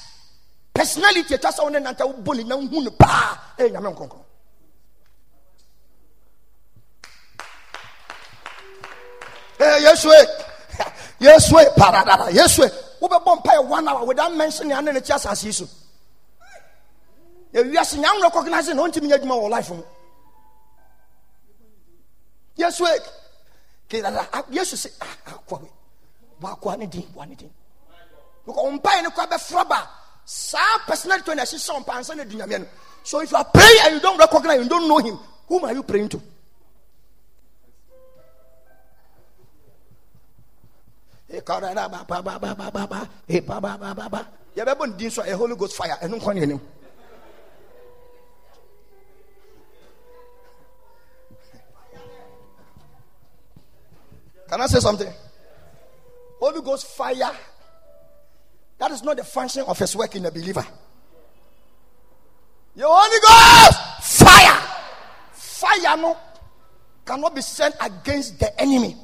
personality 0.74 1.36
atwa 1.36 1.52
sɛ 1.52 1.64
wo 1.64 1.70
ne 1.70 1.80
nanta 1.80 2.04
wobɔ 2.06 2.38
ne 2.38 2.44
na 2.44 2.56
wohu 2.58 2.84
no 2.84 2.92
paa 2.92 3.38
ɛyɛ 3.58 3.72
nyame 3.72 3.94
nkronkron 3.96 4.24
yesue 9.60 10.12
eh, 10.14 10.26
yesue 11.20 11.60
eh. 11.62 11.66
eh, 11.68 11.74
paradada 11.78 12.30
yesue 12.32 12.70
wobɛbɔ 13.04 13.42
mpaeɛ 13.44 13.68
one 13.68 13.88
hour 13.88 14.06
without 14.06 14.34
mentioning 14.36 14.72
ane 14.74 14.94
ne 14.94 15.02
kyi 15.02 15.14
asase 15.14 15.44
yi 15.46 15.52
so. 15.52 15.68
Ewiase 17.54 17.98
nya 18.00 18.10
nwura 18.16 18.30
recognize 18.32 18.70
na 18.74 18.84
ɔntumi 18.84 19.08
nya 19.08 19.18
adwuma 19.18 19.36
wɔ 19.36 19.50
life 19.50 19.70
mu 19.72 19.84
yesue 22.58 22.88
kedada 23.90 24.28
yesu 24.50 24.76
sɛ 24.76 24.90
akɔwe 25.28 25.70
bɔakoa 26.42 26.78
ne 26.80 26.86
din 26.88 27.06
boa 27.14 27.26
ne 27.26 27.36
din. 27.36 27.52
Because 28.46 28.80
mpaeɛ 28.80 29.04
ne 29.04 29.10
kɔ 29.10 29.28
bɛfra 29.30 29.68
ba. 29.68 29.90
Saa 30.26 30.78
personality 30.88 31.36
na 31.36 31.44
ɛhyehyɛ 31.44 31.74
wo 31.74 31.80
mpansa 31.82 32.16
no 32.16 32.24
adunyamea 32.24 32.60
no 32.60 32.68
so 33.04 33.20
if 33.20 33.30
you 33.32 33.38
are 33.38 33.44
praying 33.44 33.80
and 33.84 33.96
you 33.96 34.00
don't 34.00 34.18
recognize 34.18 34.58
you 34.64 34.70
don't 34.70 34.88
know 34.88 34.98
him 35.00 35.20
whom 35.48 35.66
are 35.66 35.74
you 35.74 35.84
praying 35.84 36.08
to 36.08 36.22
yɛbɛbɔ 44.56 44.88
ne 44.88 44.98
din 44.98 45.10
so 45.10 45.24
holy 45.36 45.56
ghost 45.56 45.76
fire 45.76 45.98
ɛno 46.02 46.20
anim 46.30 46.60
Can 54.54 54.62
I 54.62 54.68
say 54.68 54.80
something? 54.82 55.12
Holy 56.40 56.62
Ghost 56.62 56.86
fire. 56.86 57.32
That 58.78 58.92
is 58.92 59.02
not 59.02 59.18
the 59.18 59.24
function 59.24 59.64
of 59.64 59.80
his 59.80 59.96
work 59.96 60.16
in 60.16 60.28
a 60.28 60.30
believer. 60.32 60.64
Your 62.76 62.88
Holy 62.92 63.20
Ghost 63.20 64.20
fire. 64.20 64.62
Fire 65.32 65.98
no 65.98 66.16
cannot 67.04 67.34
be 67.34 67.42
sent 67.42 67.74
against 67.82 68.40
the 68.40 68.62
enemy. 68.62 68.96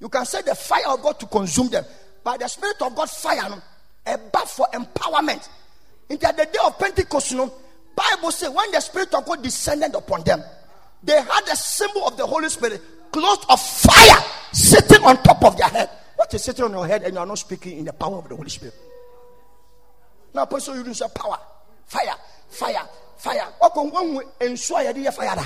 You 0.00 0.08
can 0.08 0.24
say 0.24 0.42
the 0.42 0.54
fire 0.54 0.88
of 0.88 1.02
God 1.02 1.18
to 1.20 1.26
consume 1.26 1.68
them. 1.68 1.84
But 2.22 2.40
the 2.40 2.48
Spirit 2.48 2.76
of 2.82 2.94
God 2.94 3.10
fire 3.10 3.48
no, 3.48 3.60
a 4.06 4.18
bath 4.18 4.50
for 4.50 4.66
empowerment. 4.72 5.48
In 6.08 6.18
the 6.18 6.32
day 6.32 6.58
of 6.64 6.78
Pentecost, 6.78 7.34
no, 7.34 7.52
Bible 7.94 8.30
says 8.30 8.50
when 8.50 8.70
the 8.70 8.80
Spirit 8.80 9.14
of 9.14 9.24
God 9.24 9.42
descended 9.42 9.94
upon 9.94 10.22
them, 10.22 10.42
they 11.02 11.16
had 11.20 11.40
the 11.46 11.54
symbol 11.54 12.06
of 12.06 12.16
the 12.16 12.26
Holy 12.26 12.48
Spirit, 12.48 12.80
cloth 13.12 13.44
of 13.50 13.60
fire 13.60 14.24
sitting 14.52 15.04
on 15.04 15.22
top 15.22 15.44
of 15.44 15.56
their 15.56 15.68
head. 15.68 15.90
What 16.16 16.32
is 16.34 16.42
sitting 16.42 16.64
on 16.64 16.72
your 16.72 16.86
head 16.86 17.02
and 17.02 17.14
you 17.14 17.18
are 17.18 17.26
not 17.26 17.38
speaking 17.38 17.78
in 17.78 17.84
the 17.84 17.92
power 17.92 18.18
of 18.18 18.28
the 18.28 18.36
Holy 18.36 18.50
Spirit? 18.50 18.74
Now, 20.34 20.44
person 20.44 20.76
you 20.76 20.84
don't 20.84 20.94
say 20.94 21.06
power, 21.14 21.38
fire, 21.86 22.14
fire, 22.48 22.88
fire. 23.16 23.48
Okay, 23.62 23.90
we 23.90 24.46
ensure 24.46 24.82
you 24.82 25.10
fire. 25.10 25.36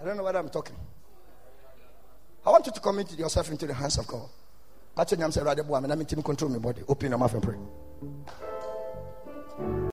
I 0.00 0.04
don't 0.04 0.16
know 0.16 0.22
what 0.22 0.34
I'm 0.34 0.48
talking. 0.48 0.76
I 2.46 2.50
want 2.50 2.64
you 2.66 2.72
to 2.72 2.80
commit 2.80 3.18
yourself 3.18 3.50
into 3.50 3.66
the 3.66 3.74
hands 3.74 3.98
of 3.98 4.06
God. 4.06 4.28
Actually, 4.96 5.24
I'm 5.24 5.32
saying, 5.32 5.46
rather, 5.46 5.62
I'm 5.62 6.00
control 6.22 6.50
my 6.50 6.58
body. 6.58 6.82
Open 6.88 7.10
your 7.10 7.18
mouth 7.18 7.34
and 7.34 7.42
pray. 7.42 7.56